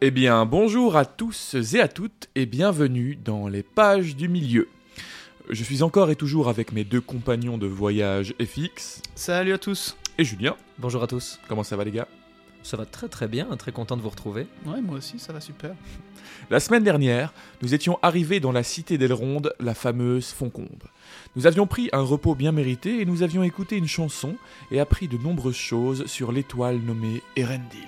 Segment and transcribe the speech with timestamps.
[0.00, 4.68] Eh bien, bonjour à tous et à toutes et bienvenue dans les pages du milieu.
[5.50, 9.96] Je suis encore et toujours avec mes deux compagnons de voyage FX Salut à tous.
[10.18, 10.56] et Julien.
[10.78, 11.38] Bonjour à tous.
[11.48, 12.08] Comment ça va les gars?
[12.62, 14.46] Ça va très très bien, très content de vous retrouver.
[14.64, 15.74] Ouais, moi aussi, ça va super.
[16.50, 17.32] La semaine dernière,
[17.62, 20.84] nous étions arrivés dans la cité d'Elronde, la fameuse Foncombe.
[21.36, 24.36] Nous avions pris un repos bien mérité et nous avions écouté une chanson
[24.70, 27.86] et appris de nombreuses choses sur l'étoile nommée Erendil.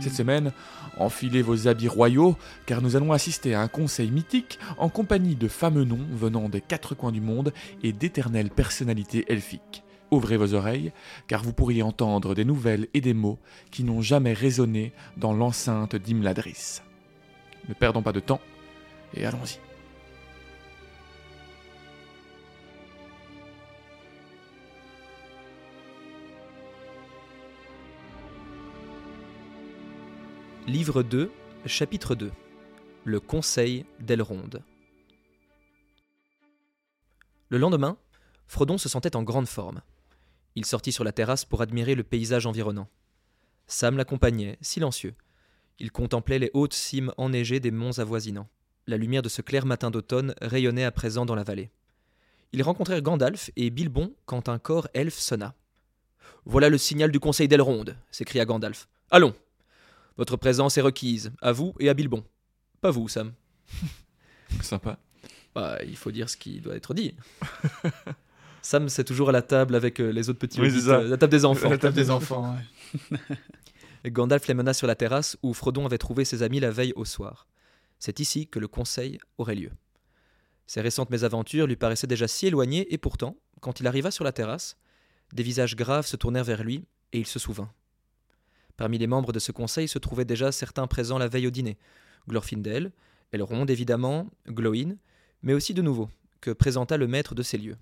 [0.00, 0.52] Cette semaine,
[0.98, 5.48] enfilez vos habits royaux, car nous allons assister à un conseil mythique en compagnie de
[5.48, 7.52] fameux noms venant des quatre coins du monde
[7.82, 9.82] et d'éternelles personnalités elfiques.
[10.10, 10.92] Ouvrez vos oreilles,
[11.26, 13.38] car vous pourriez entendre des nouvelles et des mots
[13.70, 16.80] qui n'ont jamais résonné dans l'enceinte d'Imladris.
[17.68, 18.40] Ne perdons pas de temps
[19.14, 19.67] et allons-y.
[30.68, 31.30] Livre 2,
[31.64, 32.30] chapitre 2.
[33.04, 34.62] Le conseil d'Elronde.
[37.48, 37.96] Le lendemain,
[38.46, 39.80] Frodon se sentait en grande forme.
[40.56, 42.90] Il sortit sur la terrasse pour admirer le paysage environnant.
[43.66, 45.14] Sam l'accompagnait, silencieux.
[45.78, 48.50] Il contemplait les hautes cimes enneigées des monts avoisinants.
[48.86, 51.70] La lumière de ce clair matin d'automne rayonnait à présent dans la vallée.
[52.52, 55.54] Ils rencontrèrent Gandalf et Bilbon quand un corps elfe sonna.
[56.44, 58.86] Voilà le signal du conseil d'Elronde, s'écria Gandalf.
[59.10, 59.34] Allons
[60.18, 62.24] Votre présence est requise, à vous et à Bilbon.
[62.80, 63.32] Pas vous, Sam.
[64.62, 64.98] Sympa.
[65.54, 67.14] Bah, il faut dire ce qui doit être dit.
[68.62, 70.98] Sam, c'est toujours à la table avec euh, les autres petits Oui, ça.
[70.98, 71.70] euh, la table des enfants.
[71.70, 72.56] La table des enfants,
[73.10, 73.18] ouais.
[74.04, 76.92] Et Gandalf les mena sur la terrasse où Frodon avait trouvé ses amis la veille
[76.96, 77.46] au soir.
[78.00, 79.70] C'est ici que le conseil aurait lieu.
[80.66, 84.32] Ses récentes mésaventures lui paraissaient déjà si éloignées, et pourtant, quand il arriva sur la
[84.32, 84.76] terrasse,
[85.32, 87.70] des visages graves se tournèrent vers lui, et il se souvint.
[88.78, 91.76] Parmi les membres de ce conseil se trouvaient déjà certains présents la veille au dîner.
[92.28, 92.92] Glorfindel,
[93.32, 94.94] Elrond évidemment, Glóin,
[95.42, 96.08] mais aussi de nouveaux,
[96.40, 97.76] que présenta le maître de ces lieux.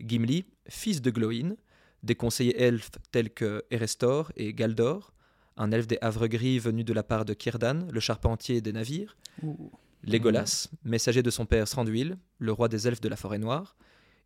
[0.00, 1.56] Gimli, fils de Glóin,
[2.02, 5.14] des conseillers elfes tels que Erestor et Galdor,
[5.56, 9.16] un elfe des Havres Gris venu de la part de Círdan, le charpentier des navires,
[9.42, 9.72] Ouh.
[10.02, 13.76] Legolas, messager de son père Thranduil, le roi des elfes de la forêt noire,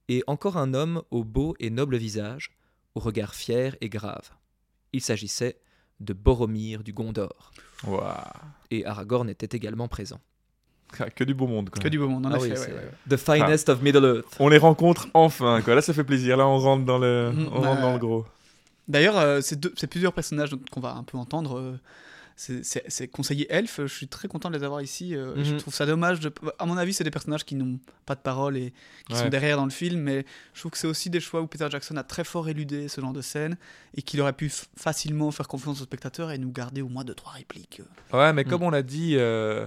[0.09, 2.51] et encore un homme au beau et noble visage,
[2.97, 4.31] au regard fier et grave.
[4.93, 5.61] Il s'agissait
[6.01, 7.53] de Boromir du Gondor,
[8.71, 10.21] et Aragorn était également présent.
[10.99, 11.83] Ah, Que du beau monde quoi.
[11.83, 12.45] Que du beau monde, en Ah effet.
[12.45, 12.79] oui, ouais, c'est ouais,
[13.11, 13.17] ouais.
[13.17, 14.37] The finest of Middle Earth.
[14.41, 15.75] On les rencontre enfin quoi.
[15.75, 16.37] Là ça fait plaisir.
[16.39, 17.81] Là on rentre dans le, Mm, on rentre ouais.
[17.83, 18.25] dans le gros.
[18.89, 21.59] D'ailleurs, euh, c'est deux- c'est plusieurs personnages qu'on va un peu entendre.
[21.59, 21.79] euh,
[22.41, 25.17] c'est- conseillers elfes, je suis très content de les avoir ici.
[25.17, 25.59] euh, Je Mhm.
[25.61, 26.21] trouve ça dommage.
[26.21, 26.33] De...
[26.59, 28.73] À mon avis, c'est des personnages qui n'ont pas de parole et
[29.09, 29.19] qui Ouais.
[29.19, 31.67] sont derrière dans le film, mais je trouve que c'est aussi des choix où Peter
[31.71, 33.57] Jackson a très fort éludé ce genre de scène
[33.97, 37.15] et qu'il aurait pu facilement faire confiance aux spectateurs et nous garder au moins deux
[37.15, 37.81] trois répliques.
[38.13, 38.17] euh.
[38.17, 39.17] Ouais mais comme on l'a dit.
[39.17, 39.67] euh,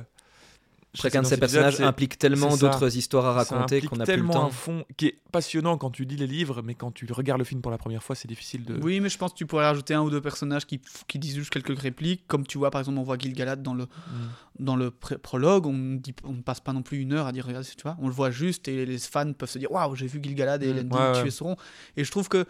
[0.94, 4.34] Chacun de ces personnages implique tellement d'autres histoires à raconter qu'on n'a plus le tellement
[4.34, 4.46] temps.
[4.48, 7.46] un fond qui est passionnant quand tu lis les livres, mais quand tu regardes le
[7.46, 8.78] film pour la première fois, c'est difficile de.
[8.82, 11.36] Oui, mais je pense que tu pourrais rajouter un ou deux personnages qui, qui disent
[11.36, 14.66] juste quelques répliques, comme tu vois par exemple on voit Gil-galad dans le Mm.
[14.66, 17.32] dans le prologue, on ne dit- on ne passe pas non plus une heure à
[17.32, 19.96] dire regarde, tu vois, on le voit juste et les fans peuvent se dire waouh
[19.96, 21.32] j'ai vu Gil-galad et Mm, Elendil ouais, tuer ouais.
[21.32, 21.56] Sauron.
[21.98, 22.46] Et je trouve que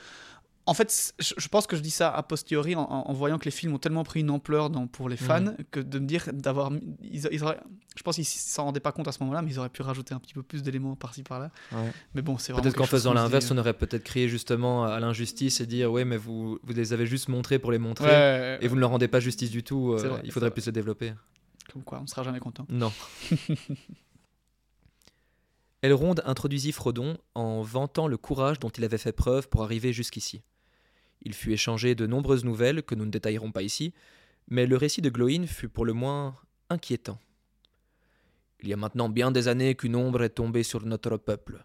[0.67, 3.73] en fait, je pense que je dis ça a posteriori en, voyant que les films
[3.73, 5.55] ont tellement pris une ampleur dans, pour les fans Mm.
[5.71, 6.69] que de me dire d'avoir.
[6.71, 7.59] mis- Ils, ils auraient-
[7.97, 10.13] je pense qu'ils s'en rendaient pas compte à ce moment-là, mais ils auraient pu rajouter
[10.13, 11.49] un petit peu plus d'éléments par-ci par-là.
[11.71, 11.91] Ouais.
[12.13, 12.53] Mais bon, c'est.
[12.53, 16.17] Peut-être qu'en faisant l'inverse, on aurait peut-être crié justement à l'injustice et dire ouais mais
[16.17, 18.91] vous, vous les avez juste montrés pour les euh, montrer ouais, et vous ne leur
[18.91, 19.93] rendez pas justice du tout.
[19.93, 21.13] euh, vrai, il faudrait plus se développer.
[21.73, 22.65] Comme quoi, on sera jamais content.
[22.69, 22.91] Non.
[25.81, 30.43] Elrond introduisit Frodon en vantant le courage dont il avait fait preuve pour arriver jusqu'ici.
[31.21, 33.93] Il fut échangé de nombreuses nouvelles que nous ne détaillerons pas ici,
[34.47, 36.35] mais le récit de Glóin fut pour le moins
[36.69, 37.19] inquiétant.
[38.61, 41.63] Il y a maintenant bien des années qu'une ombre est tombée sur notre peuple.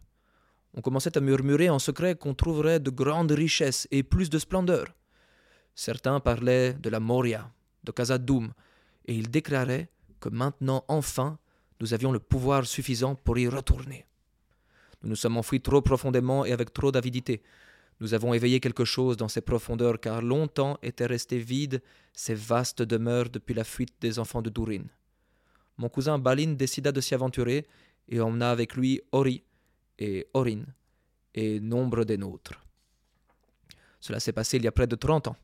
[0.74, 4.86] On commençait à murmurer en secret qu'on trouverait de grandes richesses et plus de splendeur.
[5.74, 7.50] Certains parlaient de la Moria,
[7.84, 8.52] de Khazad-dûm,
[9.06, 11.38] et ils déclaraient que maintenant, enfin,
[11.80, 14.06] nous avions le pouvoir suffisant pour y retourner.
[15.02, 17.42] Nous nous sommes enfouis trop profondément et avec trop d'avidité.
[18.00, 21.82] Nous avons éveillé quelque chose dans ces profondeurs car longtemps étaient restées vides
[22.12, 24.84] ces vastes demeures depuis la fuite des enfants de Durin.
[25.78, 27.66] Mon cousin Balin décida de s'y aventurer
[28.08, 29.42] et emmena avec lui Ori
[29.98, 30.62] et Orin
[31.34, 32.62] et nombre des nôtres.
[34.00, 35.36] Cela s'est passé il y a près de 30 ans.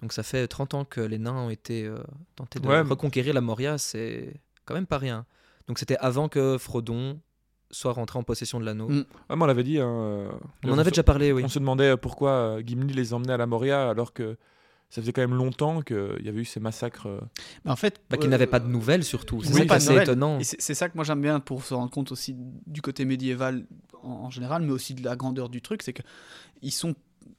[0.00, 1.98] Donc ça fait 30 ans que les nains ont été euh,
[2.34, 5.24] tentés de Ouais, reconquérir la Moria, c'est quand même pas rien.
[5.68, 7.20] Donc c'était avant que Frodon
[7.72, 8.88] soit rentré en possession de l'anneau.
[8.88, 9.04] Mm.
[9.30, 9.78] Mais on l'avait dit.
[9.80, 10.28] hein, euh,
[10.64, 11.42] On en se- avait déjà parlé, oui.
[11.44, 14.36] On se demandait pourquoi euh, Gimli les emmenait à la Moria alors que
[14.90, 17.06] ça faisait quand même longtemps qu'il y avait eu ces massacres.
[17.08, 17.18] euh.
[17.64, 19.42] Mais en fait, Bah, qu'ils euh, n'avaient pas de nouvelles surtout.
[19.42, 20.38] C'est assez étonnant.
[20.42, 22.36] C'est c'est ça que moi j'aime bien pour se rendre compte aussi
[22.66, 23.64] du côté médiéval
[24.02, 26.02] en, en général, mais aussi de la grandeur du truc, c'est que
[26.60, 26.94] ils sont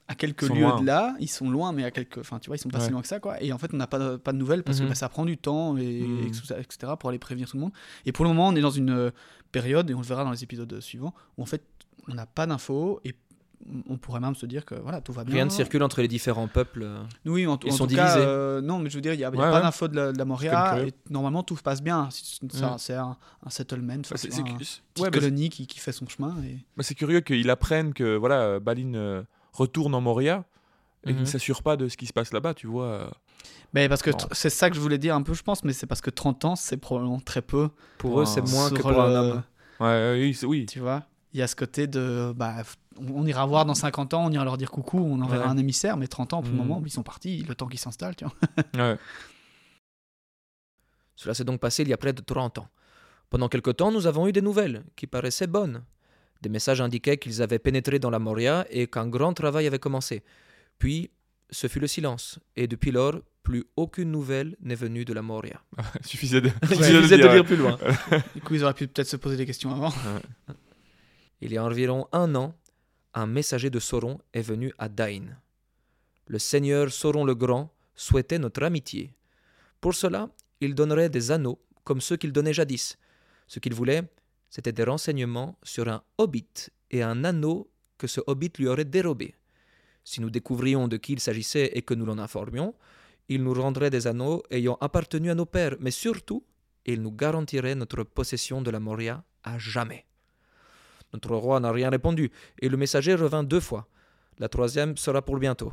[0.08, 0.80] à quelques lieux loin.
[0.80, 2.90] de là, ils sont loin, mais à quelques, enfin tu vois, ils sont pas si
[2.90, 3.42] loin que ça, quoi.
[3.42, 4.84] Et en fait, on n'a pas de, pas de nouvelles parce Mhm.
[4.84, 6.18] que bah, ça prend du temps et, Mhm.
[6.24, 6.26] et
[6.60, 6.92] etc.
[6.98, 7.72] pour aller prévenir tout le monde.
[8.04, 9.10] Et pour le moment, on est dans une euh,
[9.52, 11.62] période et on le verra dans les épisodes suivants où en fait,
[12.08, 13.14] on n'a pas d'infos et
[13.88, 15.36] on pourrait même se dire que voilà tout va bien.
[15.36, 16.82] Rien ne circule entre les différents peuples.
[16.82, 16.98] euh.
[17.24, 18.26] Oui, en, Ils en sont tout cas, divisés.
[18.28, 19.62] euh, non, mais je veux dire, il n'y a, il y a Ouais, pas ouais.
[19.62, 20.86] d'info de la, de la C'est Moria.
[20.86, 22.10] Et normalement, tout se passe bien.
[22.10, 23.16] C'est un-
[23.48, 26.06] settlement, Bah, c'est tu c'est vois, un- cu- petite ouais, colonie qui, qui fait son
[26.06, 26.34] chemin.
[26.44, 26.58] Et...
[26.76, 29.22] bah, c'est curieux qu'ils apprennent que voilà, euh, Balin euh,
[29.54, 30.44] retourne en Moria
[31.06, 31.20] et Mhm.
[31.20, 32.84] ne s'assurent pas de ce qui se passe là-bas, tu vois.
[32.86, 33.10] euh.
[33.72, 34.18] Mais parce que Bon.
[34.32, 36.44] c'est ça que je voulais dire un peu, je pense, mais c'est parce que 30
[36.44, 37.70] ans, c'est probablement très peu.
[37.98, 39.42] Pour eux, c'est moins que pour un le- homme.
[39.80, 40.66] Ouais, oui, oui.
[40.66, 41.02] Tu vois
[41.32, 42.32] Il y a ce côté de.
[42.36, 42.54] Bah,
[42.96, 45.50] on, ira voir dans 50 ans, on ira leur dire coucou, on enverra Ouais.
[45.50, 46.66] un émissaire, mais 30 ans, pour le Mhm.
[46.66, 48.34] moment, ils sont partis, le temps qu'ils s'installent, tu vois.
[48.92, 48.98] Ouais.
[51.16, 52.68] Cela s'est donc passé il y a près de 30 ans.
[53.30, 55.82] Pendant quelque temps, nous avons eu des nouvelles qui paraissaient bonnes.
[56.44, 60.22] Des messages indiquaient qu'ils avaient pénétré dans la Moria et qu'un grand travail avait commencé.
[60.78, 61.10] Puis,
[61.48, 65.62] ce fut le silence, et depuis lors, plus aucune nouvelle n'est venue de la Moria.
[66.00, 67.78] Il suffisait de, suffisait suffisait de dire, lire plus loin.
[68.34, 69.90] Du coup, ils auraient pu peut-être se poser des questions avant.
[71.40, 72.54] Il y a environ un an,
[73.14, 75.38] un messager de Sauron est venu à Dain.
[76.26, 79.14] Le seigneur Sauron le Grand souhaitait notre amitié.
[79.80, 80.28] Pour cela,
[80.60, 82.98] il donnerait des anneaux comme ceux qu'il donnait jadis.
[83.46, 84.02] Ce qu'il voulait,
[84.54, 89.34] c'était des renseignements sur un hobbit et un anneau que ce hobbit lui aurait dérobé.
[90.04, 92.72] Si nous découvrions de qui il s'agissait et que nous l'en informions,
[93.28, 96.44] il nous rendrait des anneaux ayant appartenu à nos pères, mais surtout,
[96.86, 100.06] il nous garantirait notre possession de la Moria à jamais.
[101.12, 102.30] Notre roi n'a rien répondu,
[102.62, 103.88] et le messager revint deux fois.
[104.38, 105.72] La troisième sera pour bientôt.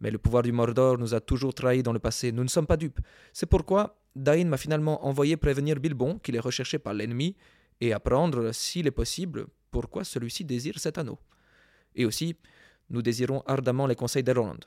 [0.00, 2.66] Mais le pouvoir du Mordor nous a toujours trahis dans le passé, nous ne sommes
[2.66, 3.00] pas dupes.
[3.32, 7.36] C'est pourquoi Dain m'a finalement envoyé prévenir Bilbon qu'il est recherché par l'ennemi,
[7.80, 11.18] et apprendre, s'il est possible, pourquoi celui-ci désire cet anneau.
[11.94, 12.36] Et aussi,
[12.90, 14.60] nous désirons ardemment les conseils d'Elrond,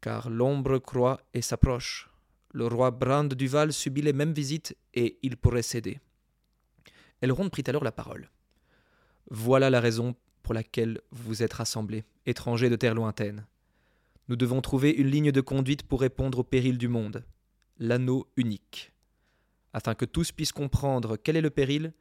[0.00, 2.10] car l'ombre croît et s'approche.
[2.52, 6.00] Le roi Brand Duval subit les mêmes visites, et il pourrait céder.
[7.20, 8.30] Elrond prit alors la parole.
[9.30, 13.46] Voilà la raison pour laquelle vous êtes rassemblés, étrangers de terre lointaine.
[14.28, 17.24] Nous devons trouver une ligne de conduite pour répondre aux périls du monde,
[17.78, 18.92] l'anneau unique.
[19.72, 21.92] Afin que tous puissent comprendre quel est le péril,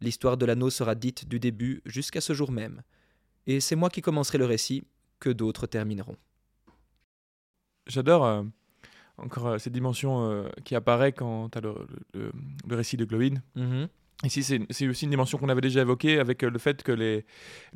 [0.00, 2.82] l'histoire de l'anneau sera dite du début jusqu'à ce jour même,
[3.46, 4.84] et c'est moi qui commencerai le récit,
[5.18, 6.16] que d'autres termineront.
[7.86, 8.42] J'adore euh,
[9.18, 11.74] encore euh, cette dimension euh, qui apparaît quand tu as le,
[12.14, 12.32] le-
[12.68, 13.42] le récit de Glowin.
[14.22, 17.24] Ici, c'est aussi une dimension qu'on avait déjà évoquée avec euh, le fait que les,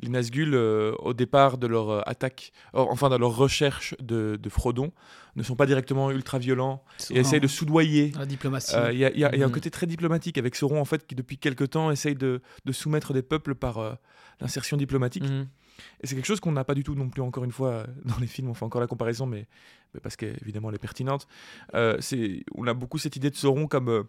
[0.01, 4.37] les Nazgûl, euh, au départ de leur euh, attaque, or, enfin de leur recherche de,
[4.39, 4.91] de Frodon,
[5.35, 8.11] ne sont pas directement ultra violents et essayent de soudoyer.
[8.15, 8.75] La diplomatie.
[8.75, 9.51] Euh, Il y, a- y y un Mhm.
[9.51, 13.11] côté très diplomatique avec Sauron, en fait, qui depuis quelque temps essaye de, de soumettre
[13.13, 13.97] des peuples par
[14.39, 15.23] l'insertion diplomatique.
[15.23, 15.47] Mhm.
[16.01, 18.17] Et c'est quelque chose qu'on n'a pas du tout non plus, encore une fois, dans
[18.21, 18.49] les films.
[18.49, 19.47] On fait encore la comparaison, mais,
[19.93, 21.27] mais parce qu'évidemment, elle est pertinente.
[21.73, 21.97] Euh,
[22.53, 24.03] on a beaucoup cette idée de Sauron comme euh,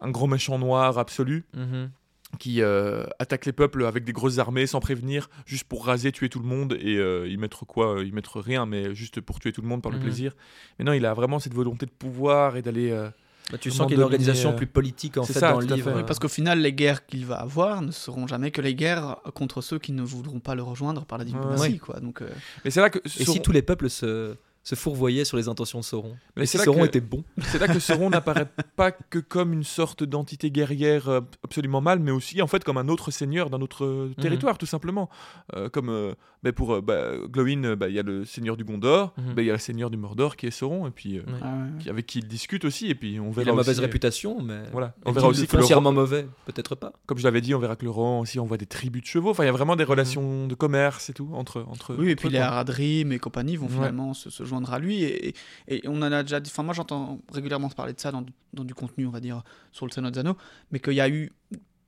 [0.00, 1.90] un grand méchant noir absolu Mhm.
[2.38, 6.28] qui euh, attaque les peuples avec des grosses armées sans prévenir, juste pour raser, tuer
[6.28, 9.40] tout le monde et euh, y mettre quoi euh, Y mettre rien, mais juste pour
[9.40, 10.04] tuer tout le monde par le Mhm.
[10.04, 10.36] plaisir.
[10.78, 12.90] Mais non, il a vraiment cette volonté de pouvoir et d'aller.
[12.90, 13.08] euh,
[13.50, 15.58] Bah, tu sens qu'il y a une organisation euh, plus politique en fait ça, dans
[15.58, 15.92] le livre.
[15.96, 19.16] Oui, parce qu'au final, les guerres qu'il va avoir ne seront jamais que les guerres
[19.34, 21.72] contre ceux qui ne voudront pas le rejoindre par la diplomatie.
[21.72, 21.78] Ouais.
[21.78, 21.98] Quoi.
[21.98, 22.28] Donc, euh,
[22.64, 24.36] Mais c'est là que Et si tous les peuples se,
[24.70, 27.58] se fourvoyaient sur les intentions de Sauron Mais si là Sauron que- était bon C'est
[27.58, 32.10] là que Sauron n'apparaît pas que comme une sorte d'entité guerrière euh, absolument mal, mais
[32.12, 35.08] aussi en fait comme un autre seigneur d'un autre euh, territoire, tout simplement.
[35.56, 39.12] Euh, comme euh, bah, pour bah, Glowin, bah, il y a le seigneur du Gondor,
[39.18, 39.34] Mhm.
[39.34, 41.38] bah, il y a le seigneur du Mordor qui est Sauron, et puis euh, Ouais.
[41.42, 41.52] ah
[41.84, 41.90] ouais.
[41.90, 44.40] avec qui il discute aussi, et puis on Il verra a mauvaise aussi, euh, réputation,
[44.42, 44.62] mais.
[44.72, 46.92] Voilà, on verra aussi que le foncièrement mauvais, peut-être pas.
[47.06, 49.30] comme je l'avais dit, on verra que le Rohan aussi envoie des tribus de chevaux.
[49.30, 51.94] Enfin, il y a vraiment des relations de commerce et tout entre entre.
[51.98, 52.38] Oui, et puis les.
[52.38, 53.72] Haradrim et compagnie vont Ouais.
[53.74, 55.02] finalement se, se joindre à lui.
[55.04, 55.34] Et,
[55.68, 56.50] et on en a déjà dit.
[56.52, 59.42] Enfin, moi, j'entends régulièrement parler de ça dans, du- dans du contenu, on va dire,
[59.72, 60.36] sur le Seigneur Anneaux.
[60.72, 61.30] Mais qu'il y a eu.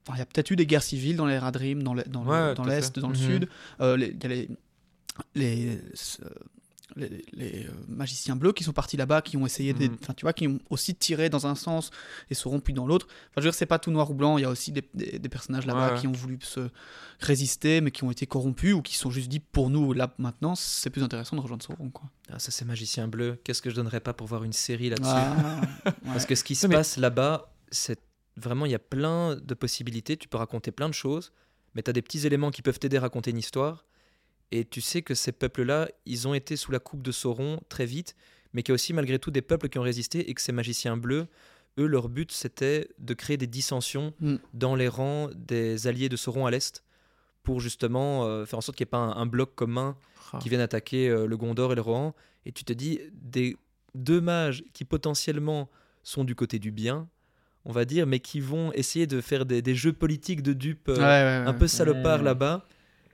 [0.07, 2.25] enfin, il y a peut-être eu des guerres civiles dans les Haradrim, dans le- dans
[2.25, 3.01] le- Ouais, dans l'Est, fait.
[3.01, 3.21] dans le Mhm.
[3.27, 3.49] Sud.
[3.81, 4.49] Euh, les- Il y a les.
[5.35, 6.29] les euh,
[6.97, 9.97] les, les, euh, magiciens bleus qui sont partis là-bas, qui ont essayé, de- Mhm.
[10.03, 11.91] enfin tu vois, qui ont aussi tiré dans un sens
[12.31, 13.07] et se rompus dans l'autre.
[13.07, 14.39] Enfin, je veux dire, c'est pas tout noir ou blanc.
[14.39, 16.01] Il y a aussi des, des- des personnages là-bas Ouais, ouais.
[16.01, 16.69] qui ont voulu se
[17.21, 20.15] résister, mais qui ont été corrompus ou qui se sont juste dit pour nous là
[20.19, 22.11] maintenant, c'est plus intéressant de rejoindre Sauron, quoi.
[22.31, 23.39] Ah, ça, c'est Magicien Bleu.
[23.45, 25.11] Qu'est-ce que je donnerais pas pour voir une série là-dessus?
[25.13, 25.93] Ah, ouais.
[26.07, 28.01] Parce que ce qui se Mais- passe là-bas, c'est
[28.37, 30.17] vraiment, il y a plein de possibilités.
[30.17, 31.33] Tu peux raconter plein de choses,
[31.75, 33.85] mais tu as des petits éléments qui peuvent t'aider à raconter une histoire.
[34.53, 37.87] Et tu sais que ces peuples-là, ils ont été sous la coupe de Sauron très
[37.87, 38.15] vite,
[38.53, 40.53] mais qu'il y a aussi malgré tout des peuples qui ont résisté et que ces
[40.53, 41.27] magiciens bleus,
[41.79, 44.37] eux, leur but c'était de créer des dissensions Mm.
[44.53, 46.85] dans les rangs des alliés de Sauron à l'est
[47.43, 49.97] pour justement euh, faire en sorte qu'il n'y ait pas un, un bloc commun
[50.35, 50.39] Ah.
[50.39, 52.15] qui vienne attaquer euh, le Gondor et le Rohan.
[52.47, 53.57] Et tu te dis, des
[53.95, 55.69] deux mages qui potentiellement
[56.03, 57.09] sont du côté du bien,
[57.65, 60.89] on va dire, mais qui vont essayer de faire des, des jeux politiques de dupes
[60.91, 61.49] euh, Ouais, ouais, ouais.
[61.49, 62.25] un peu salopards Ouais.
[62.25, 62.67] là-bas.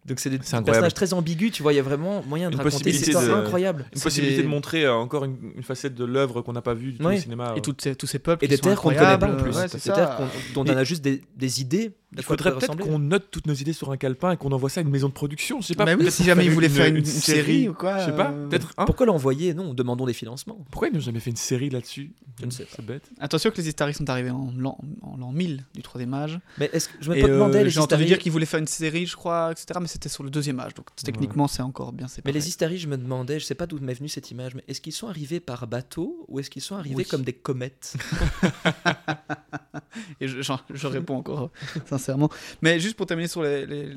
[0.09, 2.59] Donc c'est des personnages très ambigus, tu vois, il y a vraiment moyen de Une
[2.63, 3.83] raconter des possibilité histoires de- incroyables.
[3.93, 6.63] Une C'est possibilité des- de montrer euh, encore une, une facette de l'œuvre qu'on n'a
[6.63, 7.19] pas vue du tout Ouais.
[7.19, 7.53] au cinéma.
[7.55, 7.63] Et euh.
[7.63, 9.37] toutes ces- tous ces peuples Et qui des sont terres qu'on ne connaît pas en
[9.37, 9.55] plus.
[9.57, 9.93] Ouais, Des c'est ça.
[9.93, 10.19] terres
[10.55, 11.93] dont on a juste des, des idées.
[12.17, 14.81] Il faudrait peut-être qu'on note toutes nos idées sur un calepin et qu'on envoie ça
[14.81, 15.61] à une maison de production.
[15.61, 15.85] Je sais pas.
[15.85, 17.99] Bah oui, peut-être si jamais ils voulaient faire une, une série ou quoi.
[17.99, 18.31] Je sais pas.
[18.31, 18.73] euh, Peut-être.
[18.79, 19.53] hein Pourquoi l'envoyer?
[19.53, 20.65] Non, demandons des financements.
[20.71, 22.13] Pourquoi ils n'ont jamais fait une série là-dessus?
[22.41, 22.71] Je ne sais pas.
[22.77, 23.11] C'est bête.
[23.21, 26.41] Attention que les Istari sont arrivés en l'an en l'an 1000 du troisième âge.
[26.59, 28.67] Mais est-ce que je me demander euh, les j'ai entendu dire qu'ils voulaient faire une
[28.67, 29.79] série, je crois, etc.
[29.81, 32.33] Mais c'était sur le deuxième âge, donc techniquement c'est encore bien séparé.
[32.33, 34.65] Mais les Istari, je me demandais, je sais pas d'où m'est venue cette image, mais
[34.69, 37.05] est-ce qu'ils sont arrivés par bateau ou est-ce qu'ils sont arrivés Oui.
[37.05, 37.97] comme des comètes?
[40.21, 41.51] Et je, réponds encore
[41.99, 42.31] sincèrement.
[42.63, 43.97] Mais juste pour terminer sur les, les,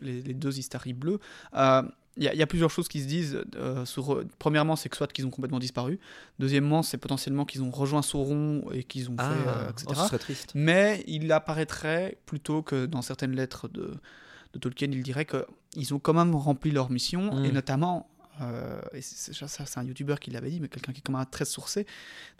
[0.00, 1.18] les- les deux Istari bleus,
[1.54, 1.82] euh,
[2.18, 3.42] il y, a- il y a plusieurs choses qui se disent.
[3.56, 5.98] euh, sur, euh, premièrement, c'est que soit qu'ils ont complètement disparu.
[6.38, 10.00] Deuxièmement, c'est potentiellement qu'ils ont rejoint Sauron et qu'ils ont Ah, fait, euh, oh, etc.
[10.02, 10.52] ce serait triste.
[10.54, 13.92] Mais il apparaîtrait plutôt que dans certaines lettres de,
[14.54, 18.08] de Tolkien, il dirait qu'ils ont quand même rempli leur mission, et notamment,
[18.42, 21.02] euh, et c'est, c'est- ça c'est un youtubeur qui l'avait dit, mais quelqu'un qui est
[21.02, 21.86] quand même très sourcé,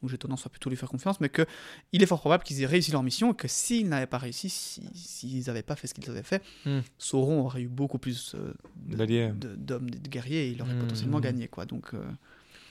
[0.00, 1.47] donc j'ai tendance à plutôt lui faire confiance, mais que
[1.93, 4.49] il est fort probable qu'ils aient réussi leur mission, et que s'ils n'avaient pas réussi,
[4.50, 6.81] si- s'ils n'avaient pas fait ce qu'ils avaient fait, Mm.
[6.99, 9.33] Sauron aurait eu beaucoup plus euh, de- D'alliés.
[9.35, 10.81] de- d'hommes, de guerriers, et il aurait Mm.
[10.81, 11.65] potentiellement gagné, quoi.
[11.67, 12.03] Donc, euh,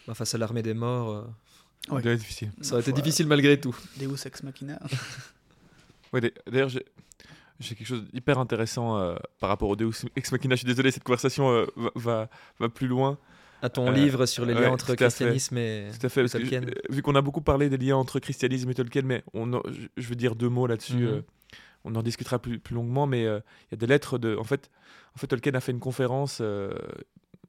[0.07, 1.23] Bah, face à l'armée des morts, euh,
[1.89, 2.01] Ouais.
[2.01, 2.51] Ça difficile.
[2.61, 3.75] ça aurait été euh, difficile malgré tout.
[3.99, 4.79] Deus ex machina.
[6.13, 6.85] Ouais, d'a- D'ailleurs, j'ai
[7.59, 10.55] j'ai quelque chose d'hyper intéressant euh, par rapport au Deus Ex Machina.
[10.55, 13.17] Je suis désolé, cette conversation euh, va, va, va plus loin.
[13.61, 14.95] À ton Euh, livre sur les liens ouais, entre fait.
[14.97, 15.87] christianisme et.
[15.97, 16.23] Tout à fait.
[16.25, 16.61] que Tolkien.
[16.89, 19.61] vu qu'on a beaucoup parlé des liens entre christianisme et Tolkien, mais on
[19.97, 20.93] je, veux dire deux mots là-dessus.
[21.07, 21.23] Mhm.
[21.85, 23.25] on en discutera plus, plus longuement, mais il
[23.71, 24.35] y a des lettres de.
[24.35, 24.69] En fait,
[25.15, 26.41] en fait Tolkien a fait une conférence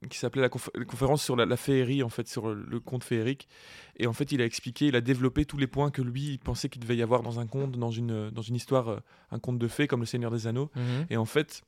[0.09, 3.03] qui s'appelait la, conf- la conférence sur la, la féerie, en fait, sur le conte
[3.03, 3.47] féerique.
[3.97, 6.39] Et en fait, il a expliqué, il a développé tous les points que lui il
[6.39, 8.99] pensait qu'il devait y avoir dans un conte, dans une, dans une histoire, euh,
[9.31, 10.69] un conte de fées comme Le Seigneur des Anneaux.
[10.75, 11.07] Mhm.
[11.09, 11.63] Et en fait,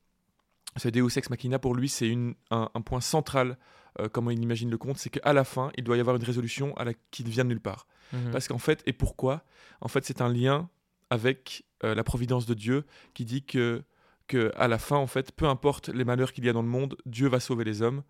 [0.77, 2.15] ce Deus Ex Machina, pour lui, c'est
[2.51, 3.57] un, un point central,
[3.99, 6.23] euh, comment il imagine le conte, c'est qu'à la fin, il doit y avoir une
[6.23, 7.87] résolution à la, qui ne vient de nulle part.
[8.13, 8.31] Mhm.
[8.31, 9.43] Parce qu'en fait, et pourquoi?
[9.81, 10.69] En fait, c'est un lien
[11.09, 13.81] avec euh, la providence de Dieu qui dit que,
[14.27, 16.67] que à la fin, en fait, peu importe les malheurs qu'il y a dans le
[16.67, 18.03] monde, Dieu va sauver les hommes.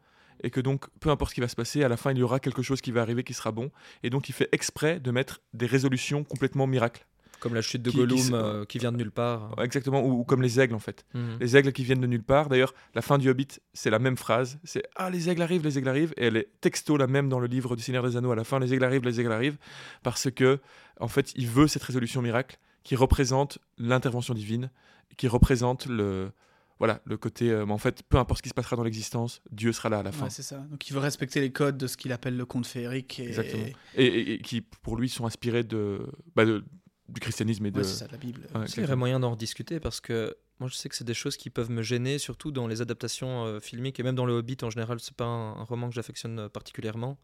[0.44, 2.24] Et que donc, peu importe ce qui va se passer, à la fin, il y
[2.24, 3.72] aura quelque chose qui va arriver qui sera bon.
[4.04, 7.06] Et donc, il fait exprès de mettre des résolutions complètement miracles.
[7.42, 9.56] Comme la chute de qui- Gollum euh, qui vient de nulle part.
[9.64, 11.06] Exactement, ou, ou comme les aigles, en fait.
[11.14, 11.38] Mhm.
[11.40, 12.50] Les aigles qui viennent de nulle part.
[12.50, 14.60] D'ailleurs, la fin du Hobbit, c'est la même phrase.
[14.66, 16.14] C'est Ah, les aigles arrivent, les aigles arrivent.
[16.18, 18.32] Et elle est texto la même dans le livre du Seigneur des Anneaux.
[18.32, 19.58] À la fin, les aigles arrivent, les aigles arrivent.
[20.04, 20.60] Parce que,
[21.00, 24.70] en fait, il veut cette résolution miracle qui représente l'intervention divine,
[25.16, 26.32] qui représente le.
[26.80, 27.52] Voilà, le côté.
[27.52, 30.04] euh, en fait, peu importe ce qui se passera dans l'existence, Dieu sera là à
[30.04, 30.26] la fin.
[30.26, 30.58] Ouais, c'est ça.
[30.60, 33.20] Donc il veut respecter les codes de ce qu'il appelle le conte féerique.
[33.20, 33.28] Et...
[33.28, 33.66] Exactement.
[33.96, 36.00] Et, et- et qui, pour lui, sont inspirés de,
[36.36, 36.64] bah, de-
[37.10, 37.80] du christianisme et de.
[37.80, 38.48] Ouais, c'est ça, de la Bible.
[38.56, 41.14] Ouais, Il y aurait moyen d'en rediscuter parce que moi je sais que c'est des
[41.14, 44.34] choses qui peuvent me gêner, surtout dans les adaptations euh, filmiques et même dans le
[44.34, 45.00] Hobbit en général.
[45.02, 47.18] C'est pas un, un roman que j'affectionne euh, particulièrement,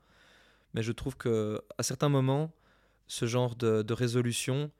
[0.74, 2.52] mais je trouve que à certains moments,
[3.08, 4.72] ce genre de, de résolution,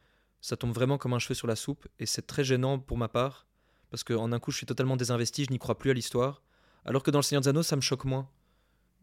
[0.42, 3.08] ça tombe vraiment comme un cheveu sur la soupe et c'est très gênant pour ma
[3.08, 3.48] part
[3.90, 6.42] parce qu'en un coup je suis totalement désinvesti, je n'y crois plus à l'histoire,
[6.86, 8.28] alors que dans le Seigneur des Anneaux ça me choque moins.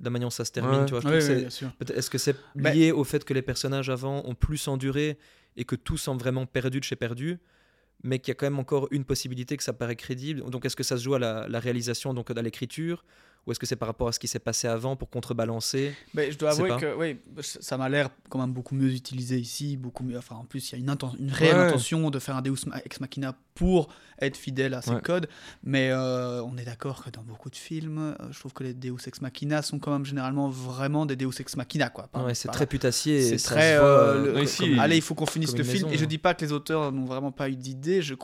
[0.00, 0.86] La manière dont ça se termine, Ouais.
[0.86, 4.66] tu vois, Est-ce que c'est Ben- lié au fait que les personnages avant ont plus
[4.66, 5.16] enduré
[5.56, 7.38] et que tout semble vraiment perdu de chez perdu,
[8.02, 10.42] mais qu'il y a quand même encore une possibilité que ça paraît crédible?
[10.50, 13.04] Donc est-ce que ça se joue à la, la réalisation, donc à l'écriture,
[13.46, 15.94] ou est-ce que c'est par rapport à ce qui s'est passé avant pour contrebalancer?
[16.14, 16.78] Mais je dois avouer pas.
[16.80, 20.16] que oui, ça m'a l'air quand même beaucoup mieux utilisé ici, beaucoup mieux.
[20.18, 21.62] Enfin, en plus, il y a une, une réelle Ouais.
[21.68, 23.88] intention de faire un Deus ex machina pour
[24.20, 25.00] être fidèle à ses Ouais.
[25.02, 25.26] codes.
[25.64, 28.72] Mais euh, on est d'accord que dans beaucoup de films, euh, je trouve que les
[28.72, 32.08] Deus ex machina sont quand même généralement vraiment des Deus ex machina, quoi.
[32.14, 33.20] Ouais, C'est très putassier.
[33.22, 33.74] c'est ça très.
[33.74, 35.84] se voit, euh, le- Ouais, comme- ici, allez, il faut qu'on finisse le film.
[35.86, 36.06] maison, et je hein.
[36.06, 38.00] dis pas que les auteurs n'ont vraiment pas eu d'idée.
[38.00, 38.14] Je,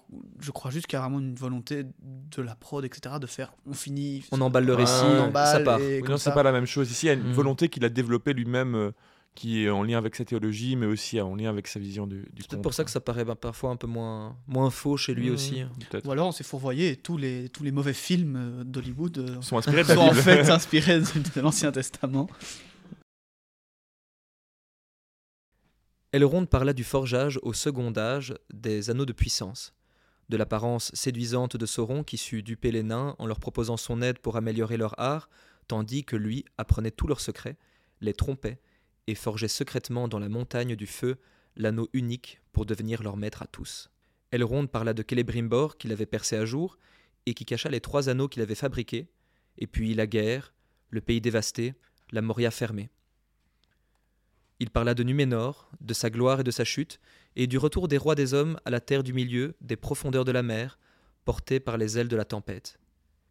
[0.41, 3.53] je crois juste qu'il y a vraiment une volonté de la prod, etc., de faire.
[3.67, 4.23] On finit.
[4.31, 5.81] On emballe le Ouais, récit, on ça emballe part.
[5.81, 6.33] et Oui, non, c'est ça.
[6.33, 6.91] pas la même chose.
[6.91, 7.33] Ici, il y a une Mhm.
[7.33, 8.91] volonté qu'il a développée lui-même, euh,
[9.39, 12.23] qui est en lien avec sa théologie, mais aussi en lien avec sa vision du,
[12.33, 14.97] du C'est peut-être pour ça que ça paraît bah, parfois un peu moins, moins faux
[14.97, 15.33] chez lui Mhm.
[15.35, 15.63] aussi.
[15.91, 16.07] Peut-être.
[16.07, 19.41] Ou alors on s'est fourvoyé et tous les, tous les mauvais films euh, d'Hollywood euh,
[19.41, 21.05] sont inspirés de la sont en fait inspirés de,
[21.37, 22.29] de l'Ancien Testament.
[26.13, 29.75] Elrond parla du forgeage au second âge des anneaux de puissance,
[30.31, 34.19] de l'apparence séduisante de Sauron qui sut duper les nains en leur proposant son aide
[34.19, 35.29] pour améliorer leur art,
[35.69, 37.57] tandis que lui apprenait tous leurs secrets,
[38.01, 38.59] les trompait
[39.09, 41.17] et forgeaient secrètement dans la montagne du feu
[41.57, 43.91] l'anneau unique pour devenir leur maître à tous.
[44.31, 46.79] Elrond parla de Celebrimbor qu'il avait percé à jour
[47.25, 49.09] et qui cacha les trois anneaux qu'il avait fabriqués,
[49.57, 50.53] et puis la guerre,
[50.91, 51.75] le pays dévasté,
[52.13, 52.91] la Moria fermée.
[54.61, 57.01] Il parla de Numénor, de sa gloire et de sa chute,
[57.35, 60.33] et du retour des rois des hommes à la terre du milieu, des profondeurs de
[60.33, 60.79] la mer,
[61.25, 62.79] portés par les ailes de la tempête.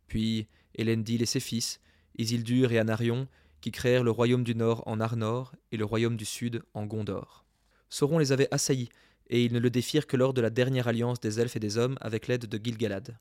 [0.08, 1.82] Puis Elendil et ses fils,
[2.18, 3.28] Isildur et Anarion,
[3.62, 7.46] qui créèrent le royaume du Nord en Arnor et le royaume du Sud en Gondor.
[7.90, 8.90] Sauron les avait assaillis,
[9.30, 11.78] et ils ne le défirent que lors de la dernière alliance des elfes et des
[11.78, 13.18] hommes avec l'aide de Gilgalad.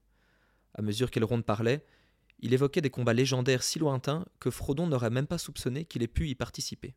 [0.74, 1.84] À mesure qu'Elrond parlait,
[2.40, 6.08] il évoquait des combats légendaires si lointains que Frodon n'aurait même pas soupçonné qu'il ait
[6.08, 6.94] pu y participer.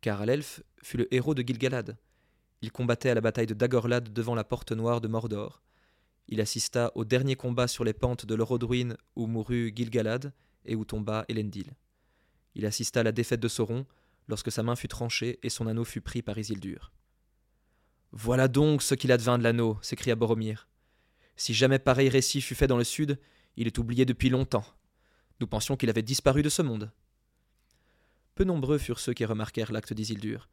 [0.00, 1.96] Car l'elfe fut le héros de Gilgalad.
[2.62, 5.62] Il combattait à la bataille de Dagorlad devant la porte noire de Mordor.
[6.28, 10.32] Il assista au dernier combat sur les pentes de l'Orodruin où mourut Gilgalad
[10.66, 11.72] et où tomba Elendil.
[12.54, 13.86] Il assista à la défaite de Sauron
[14.28, 16.92] lorsque sa main fut tranchée et son anneau fut pris par Isildur.
[18.12, 20.68] Voilà donc ce qu'il advint de l'anneau, s'écria Boromir.
[21.36, 23.18] Si jamais pareil récit fut fait dans le sud,
[23.56, 24.64] il est oublié depuis longtemps.
[25.40, 26.90] Nous pensions qu'il avait disparu de ce monde.
[28.34, 30.48] Peu nombreux furent ceux qui remarquèrent l'acte d'Isildur.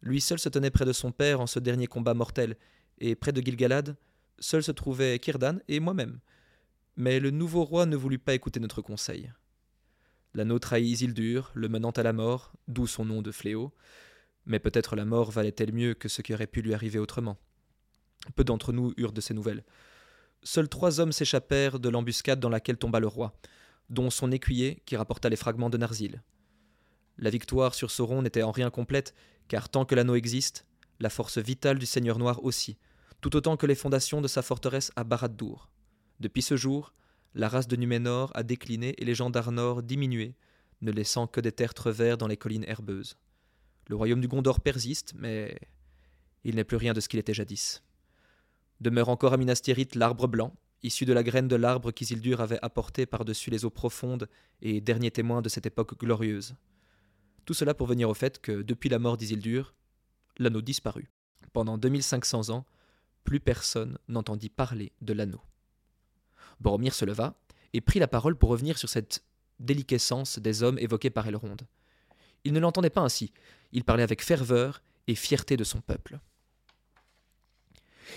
[0.00, 2.56] Lui seul se tenait près de son père en ce dernier combat mortel,
[2.98, 3.96] et près de Gilgalad,
[4.38, 6.20] seul se trouvaient Kirdan et moi-même.
[6.96, 9.30] Mais le nouveau roi ne voulut pas écouter notre conseil.
[10.36, 13.72] L'anneau trahit Isildur, le menant à la mort, d'où son nom de fléau,
[14.44, 17.38] mais peut-être la mort valait-elle mieux que ce qui aurait pu lui arriver autrement.
[18.34, 19.64] Peu d'entre nous eurent de ces nouvelles.
[20.42, 23.34] Seuls trois hommes s'échappèrent de l'embuscade dans laquelle tomba le roi,
[23.88, 26.22] dont son écuyer qui rapporta les fragments de Narzil.
[27.16, 29.14] La victoire sur Sauron n'était en rien complète,
[29.48, 30.66] car tant que l'anneau existe,
[31.00, 32.76] la force vitale du Seigneur Noir aussi,
[33.22, 35.70] tout autant que les fondations de sa forteresse à Barad-dûr.
[36.20, 36.92] Depuis ce jour,
[37.36, 40.34] la race de Numénor a décliné et les gens d'Arnor diminué,
[40.80, 43.18] ne laissant que des tertres verts dans les collines herbeuses.
[43.88, 45.58] Le royaume du Gondor persiste, mais
[46.44, 47.82] il n'est plus rien de ce qu'il était jadis.
[48.80, 52.58] Demeure encore à Minas Tirith l'arbre blanc, issu de la graine de l'arbre qu'Isildur avait
[52.62, 54.28] apporté par-dessus les eaux profondes
[54.62, 56.56] et dernier témoin de cette époque glorieuse.
[57.44, 59.74] Tout cela pour venir au fait que, depuis la mort d'Isildur,
[60.38, 61.10] l'anneau disparut.
[61.52, 62.64] Pendant 2500 ans,
[63.24, 65.42] plus personne n'entendit parler de l'anneau.
[66.60, 67.34] Boromir se leva
[67.72, 69.22] et prit la parole pour revenir sur cette
[69.60, 71.56] déliquescence des hommes évoqués par Elrond.
[72.44, 73.32] Il ne l'entendait pas ainsi,
[73.72, 76.18] il parlait avec ferveur et fierté de son peuple.